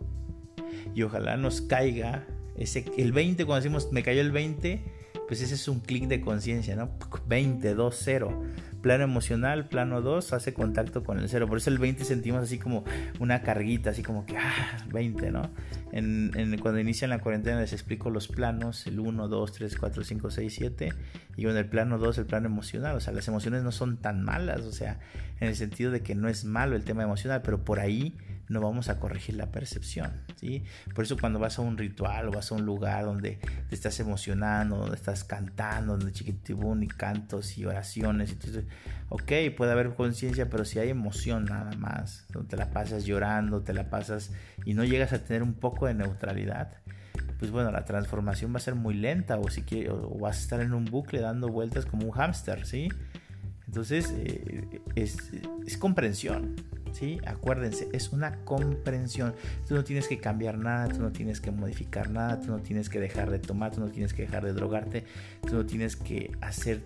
Y 0.94 1.02
ojalá 1.02 1.36
nos 1.36 1.60
caiga 1.60 2.26
ese, 2.56 2.84
el 2.96 3.12
20, 3.12 3.44
cuando 3.46 3.62
decimos 3.62 3.92
me 3.92 4.02
cayó 4.02 4.20
el 4.20 4.32
20, 4.32 4.82
pues 5.30 5.42
ese 5.42 5.54
es 5.54 5.68
un 5.68 5.78
clic 5.78 6.08
de 6.08 6.20
conciencia, 6.20 6.74
¿no? 6.74 6.90
20, 7.28 7.74
2, 7.74 7.96
0. 8.00 8.42
Plano 8.82 9.04
emocional, 9.04 9.68
plano 9.68 10.02
2, 10.02 10.32
hace 10.32 10.52
contacto 10.52 11.04
con 11.04 11.20
el 11.20 11.28
0. 11.28 11.46
Por 11.46 11.58
eso 11.58 11.70
el 11.70 11.78
20 11.78 12.04
sentimos 12.04 12.42
así 12.42 12.58
como 12.58 12.82
una 13.20 13.40
carguita, 13.42 13.90
así 13.90 14.02
como 14.02 14.26
que, 14.26 14.36
ah, 14.36 14.84
20, 14.92 15.30
¿no? 15.30 15.48
En, 15.92 16.58
cuando 16.60 16.80
inician 16.80 17.10
la 17.10 17.20
cuarentena 17.20 17.60
les 17.60 17.72
explico 17.72 18.10
los 18.10 18.26
planos, 18.26 18.88
el 18.88 18.98
1, 18.98 19.28
2, 19.28 19.52
3, 19.52 19.76
4, 19.76 20.02
5, 20.02 20.30
6, 20.30 20.52
7. 20.52 20.92
Y 21.36 21.46
en 21.46 21.56
el 21.56 21.66
plano 21.66 21.98
2, 21.98 22.18
el 22.18 22.26
plano 22.26 22.46
emocional. 22.46 22.96
O 22.96 23.00
sea, 23.00 23.12
las 23.12 23.28
emociones 23.28 23.62
no 23.62 23.70
son 23.70 23.98
tan 23.98 24.24
malas, 24.24 24.62
o 24.62 24.72
sea, 24.72 24.98
en 25.38 25.46
el 25.46 25.54
sentido 25.54 25.92
de 25.92 26.02
que 26.02 26.16
no 26.16 26.28
es 26.28 26.44
malo 26.44 26.74
el 26.74 26.82
tema 26.82 27.04
emocional, 27.04 27.42
pero 27.44 27.64
por 27.64 27.78
ahí 27.78 28.16
no 28.50 28.60
vamos 28.60 28.88
a 28.88 28.98
corregir 28.98 29.36
la 29.36 29.52
percepción, 29.52 30.10
¿sí? 30.36 30.64
Por 30.94 31.04
eso 31.04 31.16
cuando 31.16 31.38
vas 31.38 31.58
a 31.58 31.62
un 31.62 31.78
ritual 31.78 32.28
o 32.28 32.32
vas 32.32 32.50
a 32.50 32.56
un 32.56 32.66
lugar 32.66 33.04
donde 33.04 33.38
te 33.68 33.74
estás 33.74 33.98
emocionando, 34.00 34.76
donde 34.76 34.96
estás 34.96 35.22
cantando, 35.22 35.96
donde 35.96 36.12
chiquitibún 36.12 36.82
y 36.82 36.88
cantos 36.88 37.56
y 37.56 37.64
oraciones, 37.64 38.32
entonces, 38.32 38.64
ok, 39.08 39.32
puede 39.56 39.70
haber 39.70 39.94
conciencia, 39.94 40.50
pero 40.50 40.64
si 40.64 40.80
hay 40.80 40.90
emoción 40.90 41.44
nada 41.44 41.70
más, 41.76 42.26
donde 42.32 42.48
te 42.48 42.56
la 42.56 42.70
pasas 42.70 43.04
llorando, 43.04 43.62
te 43.62 43.72
la 43.72 43.88
pasas 43.88 44.32
y 44.64 44.74
no 44.74 44.84
llegas 44.84 45.12
a 45.12 45.24
tener 45.24 45.44
un 45.44 45.54
poco 45.54 45.86
de 45.86 45.94
neutralidad, 45.94 46.72
pues 47.38 47.52
bueno, 47.52 47.70
la 47.70 47.84
transformación 47.84 48.52
va 48.52 48.56
a 48.56 48.60
ser 48.60 48.74
muy 48.74 48.94
lenta 48.94 49.38
o, 49.38 49.48
si 49.48 49.62
quieres, 49.62 49.92
o 49.92 50.18
vas 50.18 50.38
a 50.38 50.40
estar 50.40 50.60
en 50.60 50.74
un 50.74 50.86
bucle 50.86 51.20
dando 51.20 51.48
vueltas 51.48 51.86
como 51.86 52.06
un 52.06 52.10
hámster, 52.10 52.66
¿sí? 52.66 52.88
Entonces, 53.70 54.12
eh, 54.16 54.80
es, 54.96 55.30
comprensión, 55.78 56.56
¿sí? 56.92 57.20
Acuérdense, 57.24 57.88
es 57.92 58.10
una 58.10 58.44
comprensión. 58.44 59.32
Tú 59.68 59.76
no 59.76 59.84
tienes 59.84 60.08
que 60.08 60.18
cambiar 60.18 60.58
nada, 60.58 60.88
tú 60.88 61.00
no 61.00 61.12
tienes 61.12 61.40
que 61.40 61.52
modificar 61.52 62.10
nada, 62.10 62.40
tú 62.40 62.48
no 62.48 62.58
tienes 62.58 62.88
que 62.88 62.98
dejar 62.98 63.30
de 63.30 63.38
tomar, 63.38 63.70
tú 63.70 63.80
no 63.80 63.86
tienes 63.86 64.12
que 64.12 64.22
dejar 64.22 64.44
de 64.44 64.54
drogarte, 64.54 65.04
tú 65.46 65.54
no 65.54 65.66
tienes 65.66 65.94
que 65.94 66.32
hacer 66.40 66.82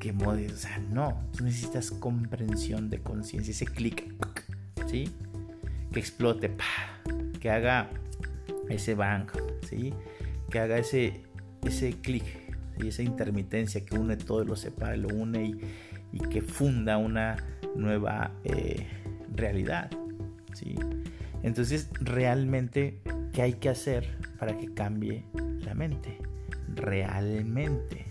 que 0.00 0.12
modifiques, 0.12 0.54
o 0.54 0.62
sea, 0.62 0.78
no, 0.90 1.22
tú 1.36 1.44
necesitas 1.44 1.92
comprensión 1.92 2.90
de 2.90 2.98
conciencia, 2.98 3.52
ese 3.52 3.66
clic, 3.66 4.12
¿sí? 4.88 5.12
Que 5.92 6.00
explote, 6.00 6.50
que 7.38 7.48
haga 7.48 7.90
ese 8.68 8.96
bang, 8.96 9.28
¿sí? 9.68 9.94
Que 10.50 10.58
haga 10.58 10.78
ese, 10.78 11.22
ese 11.64 11.92
clic, 11.92 12.24
esa 12.84 13.02
intermitencia 13.02 13.84
que 13.84 13.96
une 13.96 14.16
todo, 14.16 14.42
lo 14.42 14.56
separa, 14.56 14.96
lo 14.96 15.08
une 15.08 15.44
y, 15.44 15.60
y 16.12 16.18
que 16.18 16.42
funda 16.42 16.96
una 16.96 17.36
nueva 17.76 18.32
eh, 18.44 18.86
realidad. 19.34 19.90
¿sí? 20.54 20.74
Entonces, 21.42 21.90
realmente, 22.00 23.00
¿qué 23.32 23.42
hay 23.42 23.52
que 23.54 23.68
hacer 23.68 24.18
para 24.38 24.56
que 24.56 24.72
cambie 24.72 25.24
la 25.60 25.74
mente? 25.74 26.18
Realmente. 26.74 28.06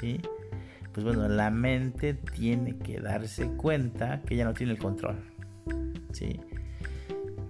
¿sí? 0.00 0.20
Pues 0.92 1.04
bueno, 1.04 1.28
la 1.28 1.50
mente 1.50 2.14
tiene 2.14 2.78
que 2.78 3.00
darse 3.00 3.48
cuenta 3.52 4.22
que 4.22 4.36
ya 4.36 4.44
no 4.44 4.54
tiene 4.54 4.72
el 4.72 4.78
control. 4.78 5.16
¿sí? 6.12 6.40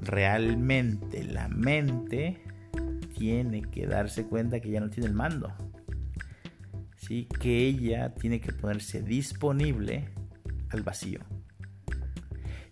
Realmente 0.03 1.25
la 1.25 1.49
mente 1.49 2.41
tiene 3.17 3.63
que 3.63 3.87
darse 3.87 4.25
cuenta 4.27 4.61
que 4.61 4.71
ya 4.71 4.81
no 4.81 4.91
tiene 4.91 5.09
el 5.09 5.15
mando. 5.15 5.53
Que 7.09 7.67
ella 7.69 8.15
tiene 8.15 8.41
que 8.41 8.53
ponerse 8.53 9.01
disponible 9.01 10.09
al 10.71 10.83
vacío. 10.83 11.21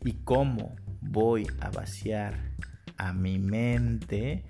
¿Y 0.02 0.14
cómo 0.24 0.74
voy 1.00 1.46
a 1.60 1.70
vaciar 1.70 2.34
a 2.96 3.12
mi 3.12 3.38
mente? 3.38 4.44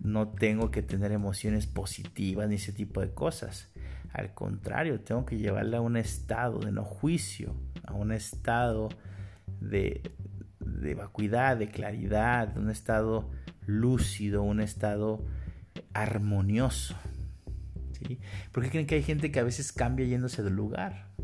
No 0.00 0.28
tengo 0.28 0.70
que 0.70 0.82
tener 0.82 1.12
emociones 1.12 1.66
positivas 1.66 2.48
ni 2.48 2.54
ese 2.54 2.72
tipo 2.72 3.00
de 3.00 3.12
cosas. 3.12 3.72
Al 4.12 4.32
contrario, 4.32 5.00
tengo 5.00 5.26
que 5.26 5.38
llevarla 5.38 5.78
a 5.78 5.80
un 5.80 5.96
estado 5.96 6.60
de 6.60 6.70
no 6.70 6.84
juicio, 6.84 7.56
a 7.84 7.94
un 7.94 8.12
estado 8.12 8.90
de, 9.60 10.02
de 10.60 10.94
vacuidad, 10.94 11.56
de 11.56 11.68
claridad, 11.68 12.56
un 12.56 12.70
estado 12.70 13.30
lúcido, 13.66 14.42
un 14.42 14.60
estado 14.60 15.24
armonioso. 15.94 16.96
¿Sí? 18.06 18.18
¿Por 18.52 18.62
qué 18.62 18.70
creen 18.70 18.86
que 18.86 18.94
hay 18.96 19.02
gente 19.02 19.30
que 19.30 19.40
a 19.40 19.44
veces 19.44 19.72
cambia 19.72 20.06
yéndose 20.06 20.42
del 20.42 20.54
lugar? 20.54 21.14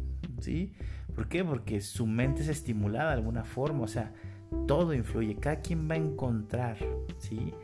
¿sí? 0.41 0.73
¿Por 1.15 1.29
qué? 1.29 1.45
Porque 1.45 1.81
su 1.81 2.07
mente 2.07 2.43
es 2.43 2.49
estimulada 2.49 3.11
de 3.11 3.17
alguna 3.17 3.45
forma, 3.45 3.83
o 3.83 3.89
sea, 3.89 4.13
todo 4.67 4.95
influye, 4.95 5.37
cada 5.37 5.61
quien 5.61 5.89
va 5.89 5.95
a 5.95 5.99
encontrar, 5.99 6.77
¿sí? 7.19 7.55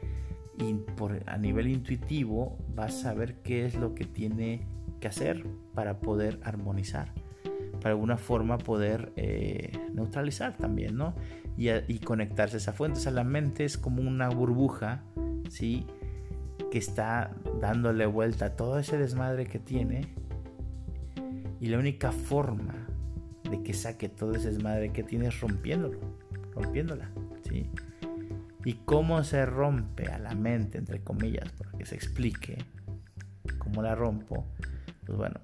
Y 0.59 0.75
por, 0.75 1.23
a 1.27 1.37
nivel 1.37 1.69
intuitivo 1.69 2.59
va 2.79 2.87
a 2.87 2.91
saber 2.91 3.37
qué 3.43 3.67
es 3.67 3.75
lo 3.75 3.95
que 3.95 4.05
tiene 4.05 4.67
que 5.01 5.09
hacer 5.09 5.47
para 5.75 5.99
poder 6.01 6.41
armonizar, 6.43 7.13
para 7.81 7.91
alguna 7.91 8.17
forma 8.17 8.59
poder 8.59 9.13
eh, 9.17 9.73
neutralizar 9.93 10.57
también, 10.57 10.97
¿no? 10.97 11.15
Y, 11.57 11.71
y, 11.71 11.99
conectarse 12.01 12.57
a 12.57 12.59
esa 12.59 12.73
fuente. 12.73 12.99
O 12.99 13.03
sea, 13.03 13.13
la 13.13 13.25
mente 13.25 13.65
es 13.65 13.79
como 13.79 14.03
una 14.03 14.29
burbuja, 14.29 15.05
¿sí? 15.49 15.87
Que 16.77 16.81
está 16.81 17.35
dándole 17.59 18.05
vuelta 18.05 18.45
a 18.45 18.51
todo 18.51 18.79
ese 18.79 18.99
desmadre 18.99 19.47
que 19.47 19.59
tiene. 19.59 20.13
Y 21.59 21.69
la 21.69 21.79
única 21.79 22.13
forma 22.13 22.87
de 23.51 23.63
que 23.63 23.73
saque 23.73 24.11
todo 24.11 24.35
ese 24.35 24.51
desmadre 24.51 24.93
que 24.93 25.03
tienes 25.03 25.41
rompiéndolo, 25.41 25.99
rompiéndola, 26.55 27.11
¿sí? 27.49 27.71
Y 28.67 28.75
cómo 28.85 29.25
se 29.25 29.47
rompe 29.47 30.13
a 30.13 30.19
la 30.19 30.35
mente, 30.35 30.77
entre 30.77 31.01
comillas, 31.01 31.51
para 31.53 31.73
que 31.79 31.87
se 31.87 31.95
explique 31.95 32.59
cómo 33.57 33.81
la 33.81 33.95
rompo, 33.95 34.47
pues 35.07 35.17
bueno, 35.17 35.41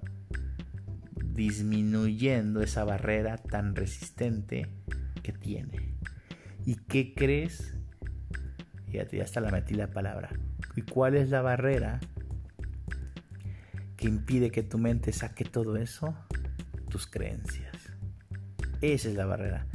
disminuyendo 1.33 2.61
esa 2.61 2.83
barrera 2.83 3.37
tan 3.39 3.75
resistente 3.75 4.69
que 5.23 5.31
tiene. 5.31 5.95
¿Y 6.63 6.75
qué 6.75 7.15
crees? 7.15 7.75
Fíjate, 8.91 9.17
ya 9.17 9.23
hasta 9.23 9.41
la 9.41 9.49
metí 9.49 9.73
la 9.73 9.87
palabra. 9.87 10.29
¿Y 10.75 10.81
cuál 10.81 11.15
es 11.15 11.29
la 11.29 11.41
barrera 11.41 11.99
que 13.97 14.07
impide 14.07 14.51
que 14.51 14.63
tu 14.63 14.77
mente 14.77 15.13
saque 15.13 15.45
todo 15.45 15.77
eso? 15.77 16.15
Tus 16.89 17.07
creencias. 17.07 17.75
Esa 18.81 19.09
es 19.09 19.15
la 19.15 19.25
barrera. 19.25 19.65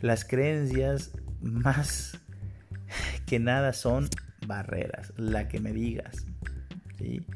Las 0.00 0.24
creencias 0.24 1.12
más 1.40 2.18
que 3.26 3.38
nada 3.38 3.72
son 3.72 4.08
barreras. 4.46 5.12
La 5.16 5.48
que 5.48 5.60
me 5.60 5.72
digas. 5.72 6.26
¿sí? 6.98 7.26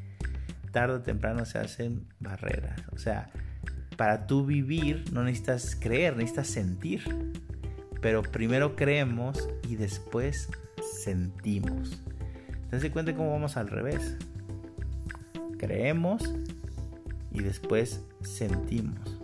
Tarde 0.72 0.96
o 0.96 1.00
temprano 1.02 1.44
se 1.44 1.58
hacen 1.58 2.06
barreras. 2.20 2.80
O 2.92 2.98
sea, 2.98 3.30
para 3.96 4.26
tú 4.26 4.46
vivir 4.46 5.04
no 5.12 5.24
necesitas 5.24 5.76
creer, 5.76 6.16
necesitas 6.16 6.48
sentir. 6.48 7.02
Pero 8.00 8.22
primero 8.22 8.76
creemos 8.76 9.48
y 9.68 9.76
después 9.76 10.48
sentimos. 11.02 12.00
Tense 12.70 12.90
cuenta 12.90 13.14
cómo 13.14 13.32
vamos 13.32 13.56
al 13.56 13.68
revés. 13.68 14.16
Creemos 15.58 16.22
y 17.32 17.42
después 17.42 18.04
sentimos. 18.22 19.18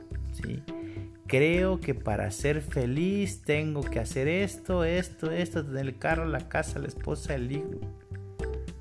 creo 1.26 1.80
que 1.80 1.94
para 1.94 2.30
ser 2.30 2.61
feliz 2.61 3.42
tengo 3.42 3.82
que 3.82 3.99
hacer 3.99 4.28
esto, 4.28 4.84
esto, 4.84 5.30
esto, 5.32 5.64
tener 5.64 5.86
el 5.86 5.99
carro, 5.99 6.24
la 6.24 6.49
casa, 6.49 6.78
la 6.78 6.88
esposa, 6.88 7.34
el 7.34 7.51
hijo. 7.51 7.80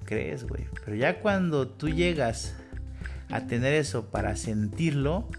Crees, 0.04 0.46
güey. 0.46 0.68
Pero 0.84 0.96
ya 0.96 1.22
cuando 1.22 1.68
tú 1.68 1.90
llegas 1.90 2.56
a 3.30 3.48
tener 3.48 3.74
eso 3.74 4.12
para 4.12 4.36
sentirlo, 4.36 5.30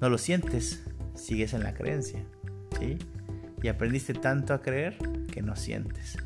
no 0.00 0.10
lo 0.10 0.18
sientes, 0.18 0.84
sigues 1.14 1.54
en 1.54 1.62
la 1.62 1.72
creencia, 1.72 2.24
¿sí? 2.78 2.98
Y 3.62 3.68
aprendiste 3.68 4.12
tanto 4.12 4.52
a 4.52 4.60
creer 4.60 4.98
que 5.32 5.40
no 5.40 5.56
sientes. 5.56 6.18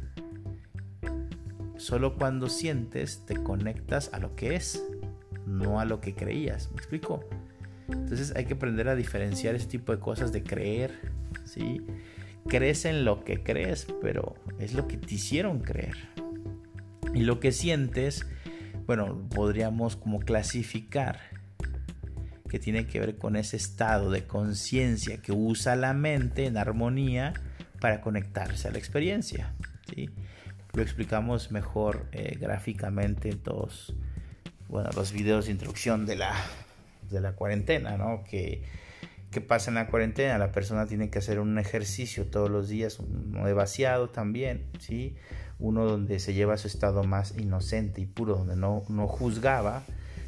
Solo 1.79 2.16
cuando 2.16 2.49
sientes 2.49 3.24
te 3.24 3.37
conectas 3.37 4.11
a 4.12 4.18
lo 4.18 4.35
que 4.35 4.57
es, 4.57 4.85
no 5.47 5.81
a 5.81 5.85
lo 5.85 6.01
que 6.01 6.14
creías. 6.14 6.70
¿Me 6.72 6.79
explico? 6.79 7.24
Entonces 7.89 8.35
hay 8.37 8.45
que 8.45 8.55
aprender 8.55 8.89
a 8.89 8.97
diferenciar 8.97 9.55
ese 9.55 9.66
tipo 9.66 9.93
de 9.93 10.01
cosas 10.01 10.33
de 10.33 10.43
creer, 10.43 10.93
¿sí? 11.45 11.81
Crees 12.47 12.85
en 12.85 13.05
lo 13.05 13.24
que 13.24 13.43
crees, 13.43 13.87
pero 14.03 14.35
es 14.59 14.74
lo 14.74 14.89
que 14.89 14.97
te 14.97 15.14
hicieron 15.14 15.61
creer. 15.61 15.97
Y 17.14 17.20
lo 17.20 17.41
que 17.41 17.53
sientes, 17.53 18.26
bueno, 18.87 19.29
podríamos 19.35 19.97
como 19.97 20.18
clasificar 20.20 21.20
que 22.49 22.59
tiene 22.59 22.87
que 22.87 22.99
ver 23.01 23.18
con 23.18 23.37
ese 23.37 23.57
estado 23.57 24.11
de 24.11 24.26
conciencia 24.26 25.18
que 25.18 25.33
usa 25.33 25.76
la 25.76 25.93
mente 25.93 26.47
en 26.47 26.57
armonía 26.57 27.35
para 27.81 28.01
conectarse 28.01 28.68
a 28.68 28.72
la 28.72 28.79
experiencia. 28.79 29.55
¿sí? 29.95 30.11
Lo 30.75 30.83
explicamos 30.83 31.51
mejor 31.51 32.07
eh, 32.12 32.37
gráficamente 32.41 33.31
en 33.31 33.39
todos 33.39 33.95
bueno, 34.69 34.91
los 34.95 35.12
videos 35.12 35.47
de 35.47 35.53
introducción 35.53 36.07
de 36.07 36.16
la, 36.16 36.35
de 37.11 37.21
la 37.21 37.33
cuarentena, 37.33 37.97
¿no? 37.97 38.23
Que, 38.25 38.62
¿Qué 39.31 39.43
pasa 39.43 39.71
en 39.71 39.75
la 39.75 39.89
cuarentena? 39.89 40.39
La 40.39 40.53
persona 40.53 40.87
tiene 40.87 41.11
que 41.11 41.19
hacer 41.19 41.39
un 41.39 41.59
ejercicio 41.59 42.27
todos 42.27 42.51
los 42.51 42.69
días, 42.69 42.99
uno 42.99 43.47
de 43.47 43.53
vaciado 43.53 44.09
también, 44.09 44.71
¿sí? 44.79 45.16
Uno 45.59 45.85
donde 45.85 46.19
se 46.19 46.33
lleva 46.33 46.55
a 46.55 46.57
su 46.57 46.66
estado 46.66 47.05
más 47.05 47.37
inocente 47.37 48.01
y 48.01 48.07
puro, 48.07 48.37
donde 48.37 48.57
no, 48.57 48.85
no 48.89 49.07
juzgaba. 49.07 49.83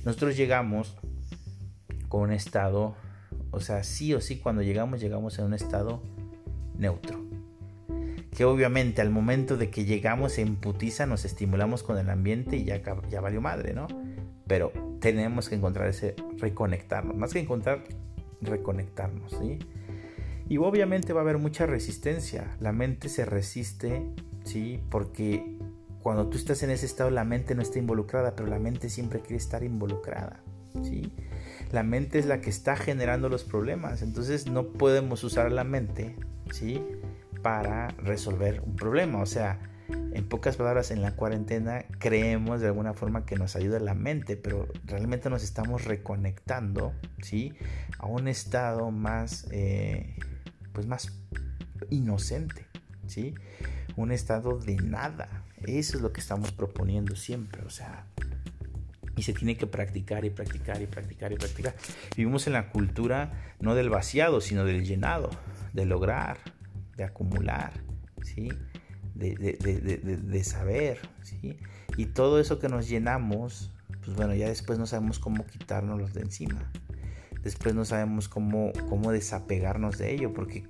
Nosotros 0.05 0.37
llegamos 0.37 0.97
con 2.09 2.23
un 2.23 2.33
estado, 2.33 2.95
o 3.53 3.61
sea, 3.61 3.85
sí 3.85 4.13
o 4.13 4.21
sí, 4.21 4.39
cuando 4.39 4.61
llegamos, 4.61 5.01
llegamos 5.01 5.39
en 5.39 5.47
un 5.47 5.55
estado 5.55 6.03
neutro. 6.77 7.30
Que 8.37 8.45
obviamente 8.45 9.03
al 9.03 9.11
momento 9.11 9.57
de 9.57 9.71
que 9.71 9.85
llegamos 9.85 10.39
en 10.39 10.57
putiza 10.57 11.07
nos 11.07 11.25
estimulamos 11.25 11.83
con 11.83 11.99
el 11.99 12.09
ambiente 12.11 12.57
y 12.57 12.65
ya, 12.65 12.81
ya 13.11 13.21
valió 13.21 13.41
madre, 13.41 13.75
¿no? 13.75 13.89
Pero 14.47 14.73
tenemos 15.01 15.49
que 15.49 15.57
encontrar 15.57 15.89
ese 15.89 16.15
reconectarnos, 16.39 17.17
más 17.17 17.33
que 17.33 17.41
encontrar, 17.41 17.83
reconectarnos, 18.41 19.33
¿sí? 19.41 19.59
Y 20.49 20.59
obviamente 20.59 21.13
va 21.13 21.21
a 21.21 21.23
haber 21.23 21.39
mucha 21.39 21.67
resistencia, 21.67 22.57
la 22.61 22.73
mente 22.73 23.09
se 23.09 23.25
resiste, 23.25 24.03
¿sí? 24.45 24.81
Porque 24.91 25.57
cuando 26.03 26.29
tú 26.29 26.37
estás 26.37 26.63
en 26.63 26.71
ese 26.71 26.87
estado 26.87 27.11
la 27.11 27.25
mente 27.25 27.55
no 27.55 27.63
está 27.63 27.79
involucrada, 27.79 28.35
pero 28.35 28.49
la 28.49 28.59
mente 28.59 28.89
siempre 28.89 29.21
quiere 29.21 29.37
estar 29.37 29.63
involucrada, 29.63 30.41
¿sí? 30.83 31.13
La 31.73 31.83
mente 31.83 32.19
es 32.19 32.27
la 32.27 32.41
que 32.41 32.51
está 32.51 32.77
generando 32.77 33.29
los 33.29 33.45
problemas, 33.45 34.03
entonces 34.03 34.49
no 34.49 34.69
podemos 34.73 35.23
usar 35.23 35.53
la 35.53 35.63
mente, 35.63 36.17
¿sí? 36.51 36.83
Para 37.43 37.89
resolver 37.99 38.61
un 38.61 38.77
problema, 38.77 39.21
o 39.21 39.27
sea, 39.27 39.59
en 40.13 40.29
pocas 40.29 40.57
palabras, 40.57 40.91
en 40.91 41.03
la 41.03 41.17
cuarentena 41.17 41.85
creemos 41.99 42.61
de 42.61 42.69
alguna 42.69 42.95
forma 42.95 43.25
que 43.25 43.37
nos 43.37 43.57
ayuda 43.57 43.79
la 43.81 43.95
mente, 43.95 44.37
pero 44.37 44.69
realmente 44.85 45.31
nos 45.31 45.43
estamos 45.43 45.85
reconectando, 45.85 46.93
¿sí? 47.23 47.53
A 47.99 48.07
un 48.07 48.29
estado 48.29 48.91
más, 48.91 49.47
eh, 49.51 50.17
pues 50.73 50.87
más 50.87 51.13
inocente, 51.91 52.67
¿sí? 53.07 53.35
Un 53.97 54.13
estado 54.13 54.59
de 54.59 54.77
nada. 54.77 55.45
Eso 55.67 55.97
es 55.97 56.03
lo 56.03 56.13
que 56.13 56.21
estamos 56.21 56.53
proponiendo 56.53 57.17
siempre, 57.17 57.63
o 57.65 57.71
sea, 57.71 58.07
y 59.17 59.23
se 59.23 59.33
tiene 59.33 59.57
que 59.57 59.67
practicar 59.67 60.25
y 60.25 60.31
practicar 60.31 60.81
y 60.81 60.87
practicar 60.87 61.33
y 61.33 61.37
practicar. 61.37 61.75
Vivimos 62.17 62.47
en 62.47 62.55
la 62.55 62.71
cultura 62.71 63.55
no 63.61 63.75
del 63.75 63.91
vaciado, 63.91 64.41
sino 64.41 64.65
del 64.65 64.85
llenado, 64.85 65.31
de 65.73 65.85
lograr, 65.85 66.39
de 67.01 67.07
acumular, 67.07 67.73
¿sí? 68.23 68.51
De, 69.15 69.35
de, 69.35 70.45
saber, 70.45 70.99
¿sí? 71.23 71.59
Y 71.97 72.07
todo 72.07 72.41
eso 72.41 72.59
que 72.59 72.69
nos 72.69 72.89
llenamos, 72.89 73.73
pues 74.05 74.17
bueno, 74.17 74.35
ya 74.35 74.49
después 74.49 74.79
no 74.79 74.87
sabemos 74.87 75.19
cómo 75.19 75.47
quitárnoslos 75.47 76.15
de 76.15 76.21
encima. 76.21 76.71
Después 77.43 77.75
no 77.75 77.85
sabemos 77.87 78.29
cómo, 78.29 78.73
cómo 78.89 79.13
desapegarnos 79.13 79.97
de 79.99 80.13
ello, 80.13 80.33
porque 80.35 80.65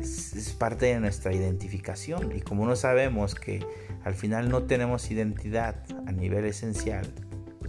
es, 0.00 0.34
es 0.34 0.50
parte 0.50 0.86
de 0.86 1.00
nuestra 1.00 1.32
identificación. 1.32 2.36
Y 2.36 2.40
como 2.40 2.66
no 2.66 2.74
sabemos 2.74 3.34
que 3.34 3.64
al 4.04 4.14
final 4.14 4.48
no 4.48 4.64
tenemos 4.64 5.10
identidad 5.10 5.84
a 6.06 6.12
nivel 6.12 6.44
esencial, 6.46 7.06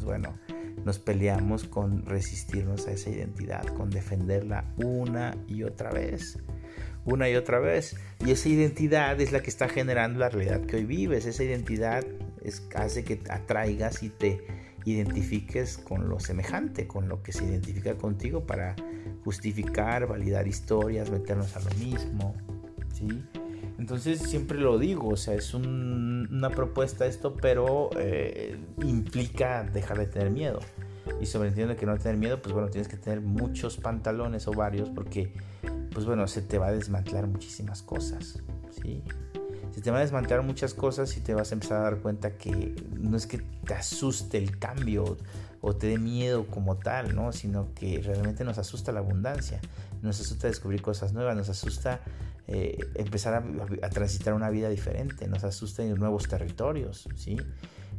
bueno, 0.03 0.39
nos 0.85 0.99
peleamos 0.99 1.65
con 1.65 2.05
resistirnos 2.05 2.87
a 2.87 2.93
esa 2.93 3.09
identidad, 3.09 3.65
con 3.75 3.89
defenderla 3.89 4.65
una 4.77 5.35
y 5.47 5.63
otra 5.63 5.91
vez, 5.91 6.39
una 7.07 7.29
y 7.29 7.35
otra 7.35 7.59
vez. 7.59 7.95
Y 8.23 8.31
esa 8.31 8.49
identidad 8.49 9.19
es 9.19 9.31
la 9.31 9.41
que 9.41 9.49
está 9.49 9.67
generando 9.67 10.19
la 10.19 10.29
realidad 10.29 10.61
que 10.61 10.75
hoy 10.75 10.85
vives. 10.85 11.25
Esa 11.25 11.43
identidad 11.43 12.05
es, 12.43 12.67
hace 12.75 13.03
que 13.03 13.21
atraigas 13.29 14.03
y 14.03 14.09
te 14.09 14.45
identifiques 14.85 15.77
con 15.77 16.07
lo 16.07 16.19
semejante, 16.19 16.87
con 16.87 17.09
lo 17.09 17.23
que 17.23 17.31
se 17.31 17.45
identifica 17.45 17.95
contigo 17.95 18.45
para 18.45 18.75
justificar, 19.23 20.07
validar 20.07 20.47
historias, 20.47 21.09
meternos 21.09 21.55
a 21.55 21.59
lo 21.59 21.71
mismo, 21.75 22.35
¿sí? 22.93 23.07
Entonces 23.77 24.19
siempre 24.19 24.57
lo 24.59 24.79
digo, 24.79 25.09
o 25.09 25.17
sea, 25.17 25.35
es 25.35 25.53
una 25.53 26.49
propuesta 26.49 27.05
esto, 27.05 27.35
pero 27.35 27.89
eh, 27.97 28.57
implica 28.83 29.63
dejar 29.63 29.99
de 29.99 30.07
tener 30.07 30.31
miedo. 30.31 30.59
Y 31.21 31.25
sobreentiendo 31.25 31.75
que 31.75 31.85
no 31.85 31.97
tener 31.97 32.17
miedo, 32.17 32.41
pues 32.41 32.53
bueno, 32.53 32.69
tienes 32.69 32.87
que 32.87 32.97
tener 32.97 33.21
muchos 33.21 33.77
pantalones 33.77 34.47
o 34.47 34.51
varios 34.51 34.89
porque, 34.89 35.33
pues 35.93 36.05
bueno, 36.05 36.27
se 36.27 36.41
te 36.41 36.57
va 36.57 36.67
a 36.67 36.71
desmantelar 36.71 37.27
muchísimas 37.27 37.81
cosas, 37.81 38.41
¿sí? 38.81 39.03
Se 39.71 39.81
te 39.81 39.91
va 39.91 39.97
a 39.97 40.01
desmantelar 40.01 40.43
muchas 40.43 40.73
cosas 40.73 41.15
y 41.17 41.21
te 41.21 41.33
vas 41.33 41.51
a 41.51 41.55
empezar 41.55 41.77
a 41.77 41.81
dar 41.81 41.99
cuenta 41.99 42.37
que 42.37 42.75
no 42.99 43.15
es 43.15 43.27
que 43.27 43.37
te 43.37 43.73
asuste 43.73 44.37
el 44.37 44.57
cambio 44.57 45.17
o 45.61 45.75
te 45.75 45.87
dé 45.87 45.97
miedo 45.97 46.47
como 46.47 46.77
tal, 46.77 47.15
¿no? 47.15 47.31
Sino 47.31 47.73
que 47.73 48.01
realmente 48.01 48.43
nos 48.43 48.57
asusta 48.57 48.91
la 48.91 48.99
abundancia, 48.99 49.59
nos 50.01 50.19
asusta 50.19 50.47
descubrir 50.47 50.81
cosas 50.81 51.13
nuevas, 51.13 51.35
nos 51.35 51.49
asusta 51.49 52.01
eh, 52.47 52.79
empezar 52.95 53.33
a, 53.81 53.89
transitar 53.89 54.33
una 54.33 54.49
vida 54.49 54.69
diferente, 54.69 55.27
nos 55.27 55.43
asusta 55.43 55.83
en 55.83 55.95
nuevos 55.95 56.27
territorios, 56.27 57.09
¿sí? 57.15 57.37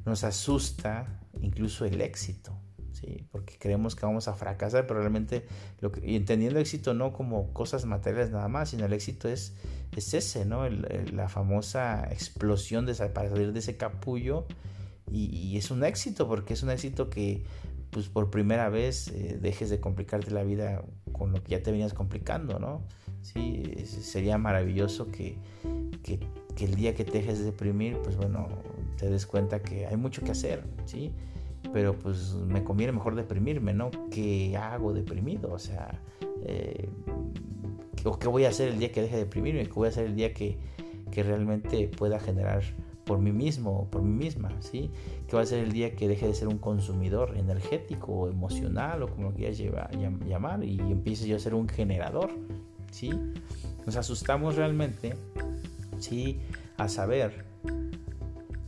Nos 0.06 0.24
asusta 0.24 1.20
incluso 1.42 1.84
el 1.84 2.00
éxito, 2.00 2.57
¿sí? 3.01 3.24
Porque 3.30 3.57
creemos 3.59 3.94
que 3.94 4.07
vamos 4.07 4.28
a 4.28 4.34
fracasar, 4.34 4.86
pero 4.86 5.01
realmente, 5.01 5.46
lo 5.80 5.92
que, 5.92 6.09
y 6.09 6.16
entendiendo 6.16 6.59
el 6.59 6.62
éxito 6.62 6.94
no 6.94 7.12
como 7.12 7.53
cosas 7.53 7.84
materiales 7.84 8.30
nada 8.30 8.49
más, 8.49 8.70
sino 8.70 8.86
el 8.86 8.92
éxito 8.92 9.28
es, 9.28 9.55
es 9.96 10.14
ese, 10.14 10.44
¿no? 10.44 10.68
la 10.68 11.28
famosa 11.28 12.09
explosión 12.11 12.86
de, 12.86 12.94
para 12.94 13.30
salir 13.30 13.53
de 13.53 13.59
ese 13.59 13.76
capullo 13.76 14.46
y, 15.11 15.26
y, 15.26 15.57
es 15.57 15.70
un 15.70 15.84
éxito, 15.84 16.28
porque 16.28 16.55
es 16.55 16.62
un 16.62 16.70
éxito 16.70 17.09
que 17.09 17.44
pues 17.90 18.09
por 18.09 18.30
primera 18.30 18.68
vez 18.68 19.09
eh, 19.09 19.38
dejes 19.40 19.70
de 19.70 19.80
complicarte 19.80 20.30
la 20.30 20.42
vida 20.42 20.82
con 21.12 21.32
lo 21.32 21.42
que 21.42 21.53
ya 21.53 21.62
te 21.62 21.70
venías 21.70 21.94
complicando, 21.94 22.59
¿no? 22.59 22.82
Sí, 23.22 23.74
sería 23.86 24.38
maravilloso 24.38 25.11
que, 25.11 25.36
que, 26.03 26.20
el 26.64 26.74
día 26.74 26.94
que 26.94 27.05
te 27.05 27.18
dejes 27.18 27.38
de 27.38 27.46
deprimir, 27.46 27.99
pues 28.03 28.16
bueno, 28.16 28.49
te 28.96 29.09
des 29.09 29.26
cuenta 29.26 29.62
que 29.62 29.86
hay 29.86 29.96
mucho 29.96 30.22
que 30.22 30.32
hacer, 30.32 30.64
¿sí? 30.86 31.12
Pero 31.72 31.98
pues 31.98 32.34
me 32.34 32.64
conviene 32.64 32.92
mejor 32.92 33.14
deprimirme, 33.14 33.74
¿no? 33.74 33.90
¿Qué 34.10 34.56
hago 34.56 34.92
deprimido? 34.92 35.52
O 35.52 35.58
sea, 35.58 36.00
eh, 36.42 36.88
¿qué 38.20 38.28
voy 38.28 38.44
a 38.44 38.48
hacer 38.48 38.68
el 38.68 38.78
día 38.78 38.90
que 38.90 39.02
deje 39.02 39.16
de 39.16 39.24
deprimirme? 39.24 39.64
¿Qué 39.66 39.72
voy 39.72 39.86
a 39.86 39.90
hacer 39.90 40.06
el 40.06 40.16
día 40.16 40.32
que, 40.32 40.58
que 41.10 41.22
realmente 41.22 41.88
pueda 41.88 42.18
generar 42.18 42.62
por 43.08 43.18
mí 43.18 43.32
mismo 43.32 43.80
o 43.80 43.84
por 43.86 44.02
mí 44.02 44.12
misma, 44.12 44.52
¿sí? 44.60 44.90
Que 45.26 45.34
va 45.34 45.42
a 45.42 45.46
ser 45.46 45.60
el 45.60 45.72
día 45.72 45.96
que 45.96 46.06
deje 46.08 46.26
de 46.26 46.34
ser 46.34 46.46
un 46.46 46.58
consumidor 46.58 47.36
energético 47.38 48.12
o 48.12 48.28
emocional 48.28 49.02
o 49.02 49.08
como 49.08 49.30
lo 49.30 49.34
quieras 49.34 49.58
llamar 49.58 50.62
y 50.62 50.78
empiece 50.78 51.26
yo 51.26 51.36
a 51.36 51.38
ser 51.38 51.54
un 51.54 51.68
generador, 51.68 52.30
¿sí? 52.90 53.10
Nos 53.86 53.96
asustamos 53.96 54.56
realmente, 54.56 55.14
¿sí? 55.98 56.38
A 56.76 56.88
saber 56.88 57.46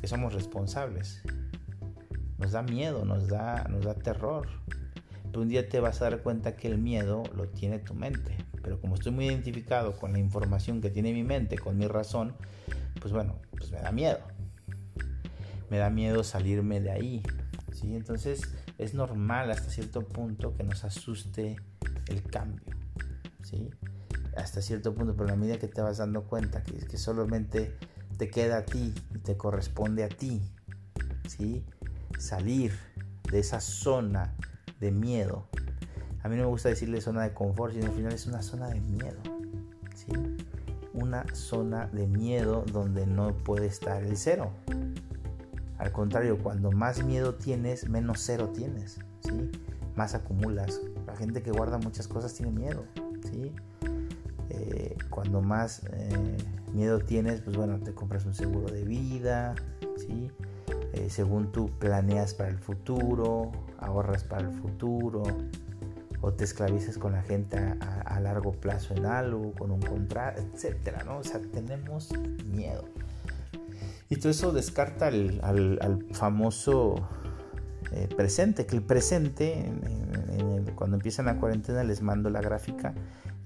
que 0.01 0.07
somos 0.07 0.32
responsables. 0.32 1.22
Nos 2.41 2.53
da 2.53 2.62
miedo, 2.62 3.05
nos 3.05 3.28
da, 3.28 3.64
nos 3.68 3.84
da 3.84 3.95
terror. 3.95 4.49
Pero 5.26 5.43
un 5.43 5.49
día 5.49 5.68
te 5.68 5.78
vas 5.78 6.01
a 6.01 6.09
dar 6.09 6.22
cuenta 6.22 6.57
que 6.57 6.68
el 6.68 6.78
miedo 6.78 7.22
lo 7.36 7.49
tiene 7.49 7.78
tu 7.78 7.93
mente. 7.93 8.38
Pero 8.62 8.80
como 8.80 8.95
estoy 8.95 9.12
muy 9.12 9.26
identificado 9.26 9.95
con 9.97 10.14
la 10.14 10.18
información 10.18 10.80
que 10.80 10.88
tiene 10.88 11.12
mi 11.12 11.22
mente, 11.22 11.59
con 11.59 11.76
mi 11.76 11.86
razón, 11.86 12.34
pues 12.99 13.12
bueno, 13.12 13.36
pues 13.51 13.70
me 13.70 13.80
da 13.80 13.93
miedo. 13.93 14.20
Me 15.68 15.76
da 15.76 15.91
miedo 15.91 16.24
salirme 16.24 16.80
de 16.80 16.91
ahí. 16.91 17.22
¿sí? 17.72 17.95
Entonces 17.95 18.41
es 18.78 18.95
normal 18.95 19.51
hasta 19.51 19.68
cierto 19.70 20.09
punto 20.09 20.57
que 20.57 20.64
nos 20.64 20.82
asuste 20.84 21.57
el 22.09 22.22
cambio. 22.22 22.74
¿sí? 23.43 23.68
Hasta 24.34 24.62
cierto 24.62 24.95
punto, 24.95 25.14
pero 25.14 25.30
a 25.30 25.36
medida 25.36 25.59
que 25.59 25.68
te 25.68 25.82
vas 25.82 25.99
dando 25.99 26.24
cuenta 26.24 26.62
que, 26.62 26.72
que 26.78 26.97
solamente 26.97 27.76
te 28.16 28.30
queda 28.30 28.59
a 28.59 28.64
ti 28.64 28.95
y 29.14 29.18
te 29.18 29.36
corresponde 29.36 30.05
a 30.05 30.09
ti 30.09 30.41
¿sí? 31.30 31.64
Salir 32.21 32.73
de 33.31 33.41
esa 33.41 33.61
zona 33.61 34.35
de 34.79 34.91
miedo. 34.91 35.47
A 36.23 36.29
mí 36.29 36.37
no 36.37 36.43
me 36.43 36.49
gusta 36.49 36.68
decirle 36.68 37.01
zona 37.01 37.23
de 37.23 37.33
confort, 37.33 37.73
sino 37.73 37.87
al 37.87 37.93
final 37.93 38.12
es 38.12 38.27
una 38.27 38.43
zona 38.43 38.68
de 38.68 38.81
miedo. 38.81 39.18
¿sí? 39.95 40.12
Una 40.93 41.25
zona 41.35 41.87
de 41.87 42.07
miedo 42.07 42.64
donde 42.71 43.07
no 43.07 43.35
puede 43.39 43.66
estar 43.66 44.03
el 44.03 44.16
cero. 44.16 44.53
Al 45.79 45.93
contrario, 45.93 46.39
cuando 46.43 46.71
más 46.71 47.03
miedo 47.05 47.35
tienes, 47.35 47.89
menos 47.89 48.21
cero 48.21 48.51
tienes. 48.55 48.99
¿sí? 49.21 49.51
Más 49.97 50.14
acumulas. 50.14 50.81
La 51.07 51.16
gente 51.16 51.43
que 51.43 51.53
guarda 51.53 51.79
muchas 51.79 52.07
cosas 52.07 52.35
tiene 52.35 52.53
miedo. 52.53 52.85
¿sí? 53.25 53.53
Eh, 54.51 54.97
cuando 55.09 55.41
más 55.41 55.83
eh, 55.93 56.37
miedo 56.75 56.99
tienes, 56.99 57.41
pues 57.41 57.57
bueno, 57.57 57.79
te 57.81 57.95
compras 57.95 58.27
un 58.27 58.35
seguro 58.35 58.71
de 58.71 58.85
vida, 58.85 59.55
¿sí? 59.97 60.31
Eh, 60.93 61.09
según 61.09 61.53
tú 61.53 61.70
planeas 61.78 62.34
para 62.34 62.51
el 62.51 62.59
futuro, 62.59 63.53
ahorras 63.78 64.24
para 64.24 64.49
el 64.49 64.53
futuro, 64.53 65.22
o 66.20 66.32
te 66.32 66.45
esclavizas 66.45 66.99
con 66.99 67.12
la 67.12 67.22
gente 67.22 67.57
a, 67.59 68.20
largo 68.20 68.53
plazo 68.53 68.95
en 68.95 69.07
algo, 69.07 69.53
con 69.53 69.70
un 69.70 69.80
contrato, 69.80 70.43
etcétera, 70.43 71.05
¿no? 71.05 71.18
O 71.18 71.24
sea, 71.24 71.41
tenemos 71.53 72.11
miedo. 72.45 72.84
Y 74.11 74.16
todo 74.16 74.30
eso 74.30 74.53
descarta 74.53 75.07
al, 75.07 76.07
famoso 76.12 76.97
presente, 78.16 78.66
que 78.66 78.76
el 78.76 78.82
presente, 78.82 79.72
cuando 80.74 80.97
empiezan 80.97 81.26
la 81.26 81.36
cuarentena 81.36 81.82
les 81.84 82.03
mando 82.03 82.28
la 82.28 82.43
gráfica 82.43 82.95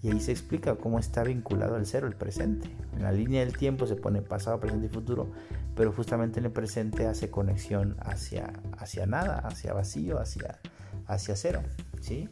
y 0.04 0.10
ahí 0.10 0.20
se 0.20 0.32
explica 0.32 0.76
cómo 0.76 0.98
está 0.98 1.24
vinculado 1.24 1.76
al 1.76 1.86
cero, 1.86 2.06
el 2.06 2.14
presente. 2.14 2.68
En 2.94 3.04
la 3.04 3.10
línea 3.10 3.40
del 3.40 3.56
tiempo 3.56 3.86
se 3.86 3.96
pone 3.96 4.20
pasado, 4.20 4.60
presente 4.60 4.84
y 4.84 4.88
futuro, 4.90 5.32
pero 5.74 5.92
justamente 5.92 6.40
en 6.40 6.44
el 6.44 6.52
presente 6.52 7.06
hace 7.06 7.30
conexión 7.30 7.96
hacia, 8.00 8.52
hacia 8.76 9.06
nada, 9.06 9.38
hacia 9.38 9.72
vacío, 9.72 10.20
hacia, 10.20 10.60
hacia 11.06 11.36
cero. 11.36 11.62
¿sí? 12.02 12.28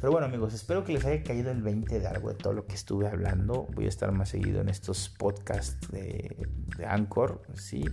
Pero 0.00 0.10
bueno 0.10 0.26
amigos, 0.26 0.52
espero 0.52 0.82
que 0.82 0.94
les 0.94 1.04
haya 1.04 1.22
caído 1.22 1.52
el 1.52 1.62
20 1.62 2.00
de 2.00 2.06
algo 2.08 2.28
de 2.28 2.34
todo 2.34 2.54
lo 2.54 2.66
que 2.66 2.74
estuve 2.74 3.06
hablando. 3.06 3.68
Voy 3.72 3.84
a 3.84 3.88
estar 3.88 4.10
más 4.10 4.30
seguido 4.30 4.60
en 4.60 4.68
estos 4.68 5.08
podcasts 5.08 5.92
de, 5.92 6.36
Anchor. 6.84 7.40
¿sí? 7.54 7.84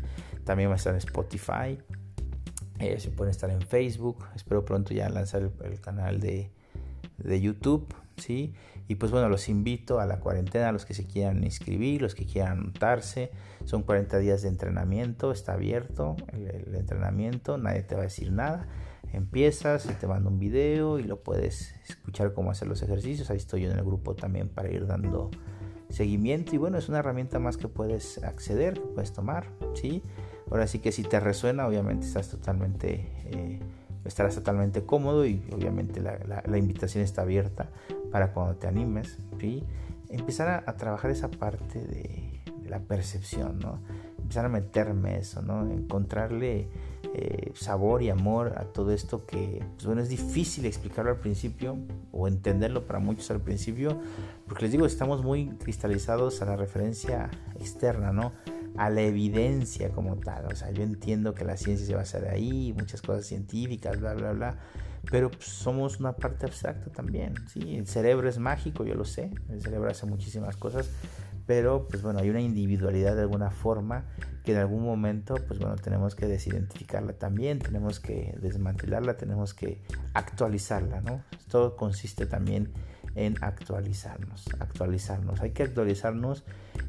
También 0.43 0.69
va 0.69 0.73
a 0.73 0.77
estar 0.77 0.93
en 0.93 0.97
Spotify. 0.97 1.77
Eh, 2.79 2.99
se 2.99 3.11
pueden 3.11 3.29
estar 3.29 3.51
en 3.51 3.61
Facebook. 3.61 4.25
Espero 4.35 4.65
pronto 4.65 4.91
ya 4.91 5.07
lanzar 5.07 5.43
el, 5.43 5.81
canal 5.81 6.19
de, 6.19 6.51
de 7.19 7.41
YouTube. 7.41 7.93
Y 8.27 8.95
pues 8.95 9.11
bueno, 9.11 9.29
los 9.29 9.49
invito 9.49 9.99
a 9.99 10.05
la 10.05 10.19
cuarentena, 10.19 10.71
los 10.71 10.85
que 10.85 10.93
se 10.93 11.05
quieran 11.05 11.43
inscribir, 11.43 12.01
los 12.01 12.15
que 12.15 12.25
quieran 12.25 12.59
anotarse. 12.59 13.31
Son 13.65 13.83
40 13.83 14.17
días 14.17 14.41
de 14.41 14.49
entrenamiento, 14.49 15.31
está 15.31 15.53
abierto 15.53 16.15
el, 16.33 16.75
entrenamiento, 16.75 17.57
nadie 17.57 17.83
te 17.83 17.95
va 17.95 18.01
a 18.01 18.05
decir 18.05 18.31
nada. 18.31 18.67
Empiezas, 19.13 19.83
te 19.99 20.07
mando 20.07 20.29
un 20.29 20.39
video 20.39 20.99
y 20.99 21.03
lo 21.03 21.21
puedes 21.21 21.75
escuchar 21.87 22.33
cómo 22.33 22.51
hacer 22.51 22.67
los 22.67 22.81
ejercicios. 22.81 23.29
Ahí 23.29 23.37
estoy 23.37 23.61
yo 23.61 23.71
en 23.71 23.77
el 23.77 23.85
grupo 23.85 24.15
también 24.15 24.49
para 24.49 24.71
ir 24.71 24.85
dando 24.85 25.31
seguimiento. 25.89 26.55
Y 26.55 26.57
bueno, 26.57 26.77
es 26.77 26.89
una 26.89 26.99
herramienta 26.99 27.39
más 27.39 27.57
que 27.57 27.67
puedes 27.67 28.23
acceder, 28.23 28.75
que 28.75 28.87
puedes 28.87 29.13
tomar, 29.13 29.47
¿sí? 29.73 30.03
Ahora 30.51 30.67
sí 30.67 30.79
que 30.79 30.91
si 30.91 31.03
te 31.03 31.19
resuena, 31.19 31.67
obviamente 31.67 32.05
estás 32.05 32.29
totalmente... 32.29 33.07
Eh, 33.25 33.59
estarás 34.05 34.35
totalmente 34.35 34.83
cómodo 34.83 35.25
y 35.25 35.43
obviamente 35.53 36.01
la, 36.01 36.57
invitación 36.57 37.03
está 37.03 37.23
abierta 37.23 37.69
para 38.11 38.33
cuando 38.33 38.55
te 38.55 38.67
animes, 38.67 39.17
¿sí? 39.39 39.63
empezar 40.09 40.63
a, 40.65 40.77
trabajar 40.77 41.11
esa 41.11 41.29
parte 41.29 41.79
de, 41.79 42.25
la 42.67 42.79
percepción, 42.79 43.57
¿no? 43.59 43.79
empezar 44.19 44.45
a 44.45 44.49
meterme 44.49 45.17
eso, 45.17 45.41
¿no? 45.41 45.67
encontrarle 45.71 46.67
eh, 47.15 47.51
sabor 47.55 48.03
y 48.03 48.11
amor 48.11 48.53
a 48.57 48.65
todo 48.65 48.91
esto 48.91 49.25
que, 49.25 49.63
pues 49.73 49.87
bueno, 49.87 50.01
es 50.01 50.09
difícil 50.09 50.65
explicarlo 50.67 51.09
al 51.09 51.17
principio 51.17 51.77
o 52.11 52.27
entenderlo 52.27 52.85
para 52.85 52.99
muchos 52.99 53.31
al 53.31 53.41
principio, 53.41 53.97
porque 54.47 54.65
les 54.65 54.71
digo, 54.71 54.85
estamos 54.85 55.23
muy 55.23 55.47
cristalizados 55.57 56.43
a 56.43 56.45
la 56.45 56.55
referencia 56.55 57.31
externa, 57.59 58.11
¿no? 58.11 58.31
A 58.77 58.89
la 58.89 59.01
evidencia 59.01 59.89
como 59.91 60.17
tal. 60.17 60.45
O 60.45 60.55
sea, 60.55 60.71
yo 60.71 60.83
entiendo 60.83 61.33
que 61.33 61.45
la 61.45 61.57
ciencia 61.57 61.85
se 61.85 61.95
basa 61.95 62.19
de 62.19 62.29
ahí, 62.29 62.73
muchas 62.73 63.01
cosas 63.01 63.25
científicas, 63.25 63.99
bla, 63.99 64.13
bla, 64.13 64.31
bla, 64.31 64.57
pero 65.11 65.31
pues, 65.31 65.45
somos 65.45 65.99
una 65.99 66.13
parte 66.13 66.45
abstracta 66.45 66.91
también, 66.91 67.33
¿sí? 67.47 67.77
El 67.77 67.87
cerebro 67.87 68.29
es 68.29 68.37
mágico, 68.37 68.85
yo 68.85 68.95
lo 68.95 69.05
sé, 69.05 69.31
el 69.49 69.61
cerebro 69.61 69.89
hace 69.89 70.05
muchísimas 70.05 70.55
cosas, 70.55 70.89
pero 71.45 71.87
pues 71.87 72.03
bueno, 72.03 72.19
hay 72.19 72.29
una 72.29 72.41
individualidad 72.41 73.15
de 73.15 73.21
alguna 73.21 73.49
forma 73.49 74.05
que 74.43 74.51
en 74.51 74.59
algún 74.59 74.83
momento, 74.83 75.35
pues 75.47 75.59
bueno, 75.59 75.75
tenemos 75.77 76.13
que 76.15 76.27
desidentificarla 76.27 77.13
también, 77.13 77.59
tenemos 77.59 77.99
que 77.99 78.37
desmantelarla, 78.39 79.17
tenemos 79.17 79.53
que 79.53 79.81
actualizarla, 80.13 81.01
¿no? 81.01 81.23
Todo 81.49 81.75
consiste 81.75 82.27
también 82.27 82.71
en 83.15 83.35
actualizarnos, 83.41 84.45
actualizarnos. 84.59 85.41
Hay 85.41 85.51
que 85.51 85.63
actualizarnos 85.63 86.43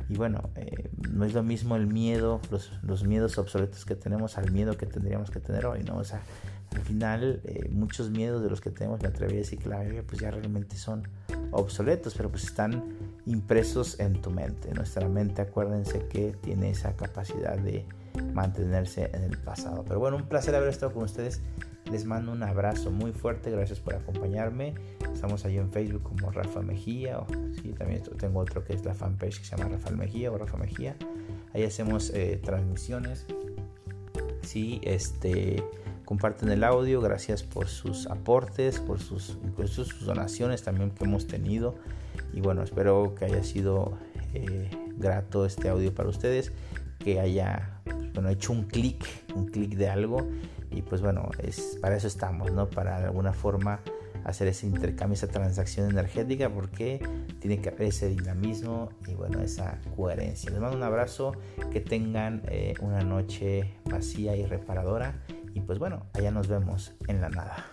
y 0.08 0.16
bueno, 0.16 0.50
eh, 0.56 0.90
no 1.10 1.24
es 1.24 1.34
lo 1.34 1.42
mismo 1.42 1.76
el 1.76 1.86
miedo, 1.86 2.40
los, 2.50 2.72
los, 2.82 3.04
miedos 3.04 3.38
obsoletos 3.38 3.84
que 3.84 3.94
tenemos 3.94 4.38
al 4.38 4.50
miedo 4.50 4.76
que 4.76 4.86
tendríamos 4.86 5.30
que 5.30 5.40
tener 5.40 5.66
hoy, 5.66 5.82
¿no? 5.84 5.96
O 5.96 6.04
sea, 6.04 6.22
al 6.74 6.82
final 6.82 7.40
eh, 7.44 7.68
muchos 7.70 8.10
miedos 8.10 8.42
de 8.42 8.50
los 8.50 8.60
que 8.60 8.70
tenemos, 8.70 9.00
me 9.00 9.08
atreví 9.08 9.34
a 9.34 9.38
decir 9.38 9.58
que 9.58 9.68
la 9.68 9.78
mayoría 9.78 10.02
pues 10.02 10.20
ya 10.20 10.30
realmente 10.30 10.76
son 10.76 11.08
obsoletos, 11.50 12.14
pero 12.14 12.30
pues 12.30 12.44
están 12.44 12.84
impresos 13.26 13.98
en 13.98 14.20
tu 14.20 14.30
mente. 14.30 14.72
Nuestra 14.74 15.08
mente, 15.08 15.42
acuérdense 15.42 16.06
que 16.06 16.32
tiene 16.40 16.70
esa 16.70 16.96
capacidad 16.96 17.58
de 17.58 17.84
mantenerse 18.34 19.10
en 19.14 19.24
el 19.24 19.38
pasado. 19.38 19.84
Pero 19.86 19.98
bueno, 20.00 20.16
un 20.16 20.28
placer 20.28 20.54
haber 20.54 20.68
estado 20.68 20.92
con 20.92 21.04
ustedes 21.04 21.40
les 21.90 22.04
mando 22.04 22.30
un 22.30 22.42
abrazo 22.42 22.90
muy 22.90 23.12
fuerte, 23.12 23.50
gracias 23.50 23.80
por 23.80 23.94
acompañarme. 23.94 24.74
Estamos 25.12 25.44
ahí 25.44 25.58
en 25.58 25.70
Facebook 25.70 26.02
como 26.02 26.30
Rafa 26.30 26.62
Mejía, 26.62 27.18
o, 27.18 27.26
sí, 27.60 27.72
también 27.72 28.02
tengo 28.18 28.40
otro 28.40 28.64
que 28.64 28.72
es 28.72 28.84
la 28.84 28.94
fanpage 28.94 29.38
que 29.38 29.44
se 29.44 29.56
llama 29.56 29.70
Rafael 29.70 29.96
Mejía 29.96 30.32
o 30.32 30.38
Rafa 30.38 30.56
Mejía. 30.56 30.96
Ahí 31.52 31.64
hacemos 31.64 32.10
eh, 32.10 32.40
transmisiones. 32.42 33.26
Sí, 34.42 34.80
este, 34.82 35.62
comparten 36.04 36.50
el 36.50 36.64
audio, 36.64 37.00
gracias 37.00 37.42
por 37.42 37.68
sus 37.68 38.06
aportes, 38.06 38.80
por 38.80 38.98
sus, 38.98 39.38
incluso 39.44 39.84
sus 39.84 40.06
donaciones 40.06 40.62
también 40.62 40.90
que 40.90 41.04
hemos 41.04 41.26
tenido. 41.26 41.74
Y 42.32 42.40
bueno, 42.40 42.62
espero 42.62 43.14
que 43.14 43.26
haya 43.26 43.42
sido 43.42 43.98
eh, 44.34 44.70
grato 44.96 45.44
este 45.44 45.68
audio 45.68 45.94
para 45.94 46.08
ustedes, 46.08 46.52
que 46.98 47.20
haya 47.20 47.80
bueno, 48.14 48.28
hecho 48.28 48.52
un 48.52 48.64
clic, 48.64 49.04
un 49.34 49.46
clic 49.46 49.74
de 49.76 49.88
algo 49.88 50.26
y 50.70 50.82
pues 50.82 51.00
bueno, 51.00 51.28
es, 51.38 51.78
para 51.80 51.96
eso 51.96 52.06
estamos, 52.06 52.52
¿no? 52.52 52.68
Para 52.68 53.00
de 53.00 53.06
alguna 53.06 53.32
forma 53.32 53.80
hacer 54.24 54.48
ese 54.48 54.66
intercambio, 54.66 55.14
esa 55.14 55.28
transacción 55.28 55.90
energética, 55.90 56.50
porque 56.50 57.00
tiene 57.40 57.60
que 57.60 57.70
haber 57.70 57.82
ese 57.82 58.08
dinamismo 58.08 58.90
y 59.06 59.14
bueno, 59.14 59.40
esa 59.40 59.78
coherencia. 59.96 60.50
Les 60.50 60.60
mando 60.60 60.76
un 60.76 60.82
abrazo, 60.82 61.32
que 61.72 61.80
tengan 61.80 62.42
eh, 62.48 62.74
una 62.80 63.02
noche 63.02 63.74
vacía 63.84 64.36
y 64.36 64.44
reparadora 64.46 65.14
y 65.54 65.60
pues 65.60 65.78
bueno, 65.78 66.06
allá 66.14 66.30
nos 66.30 66.48
vemos 66.48 66.92
en 67.08 67.20
la 67.20 67.28
nada. 67.28 67.66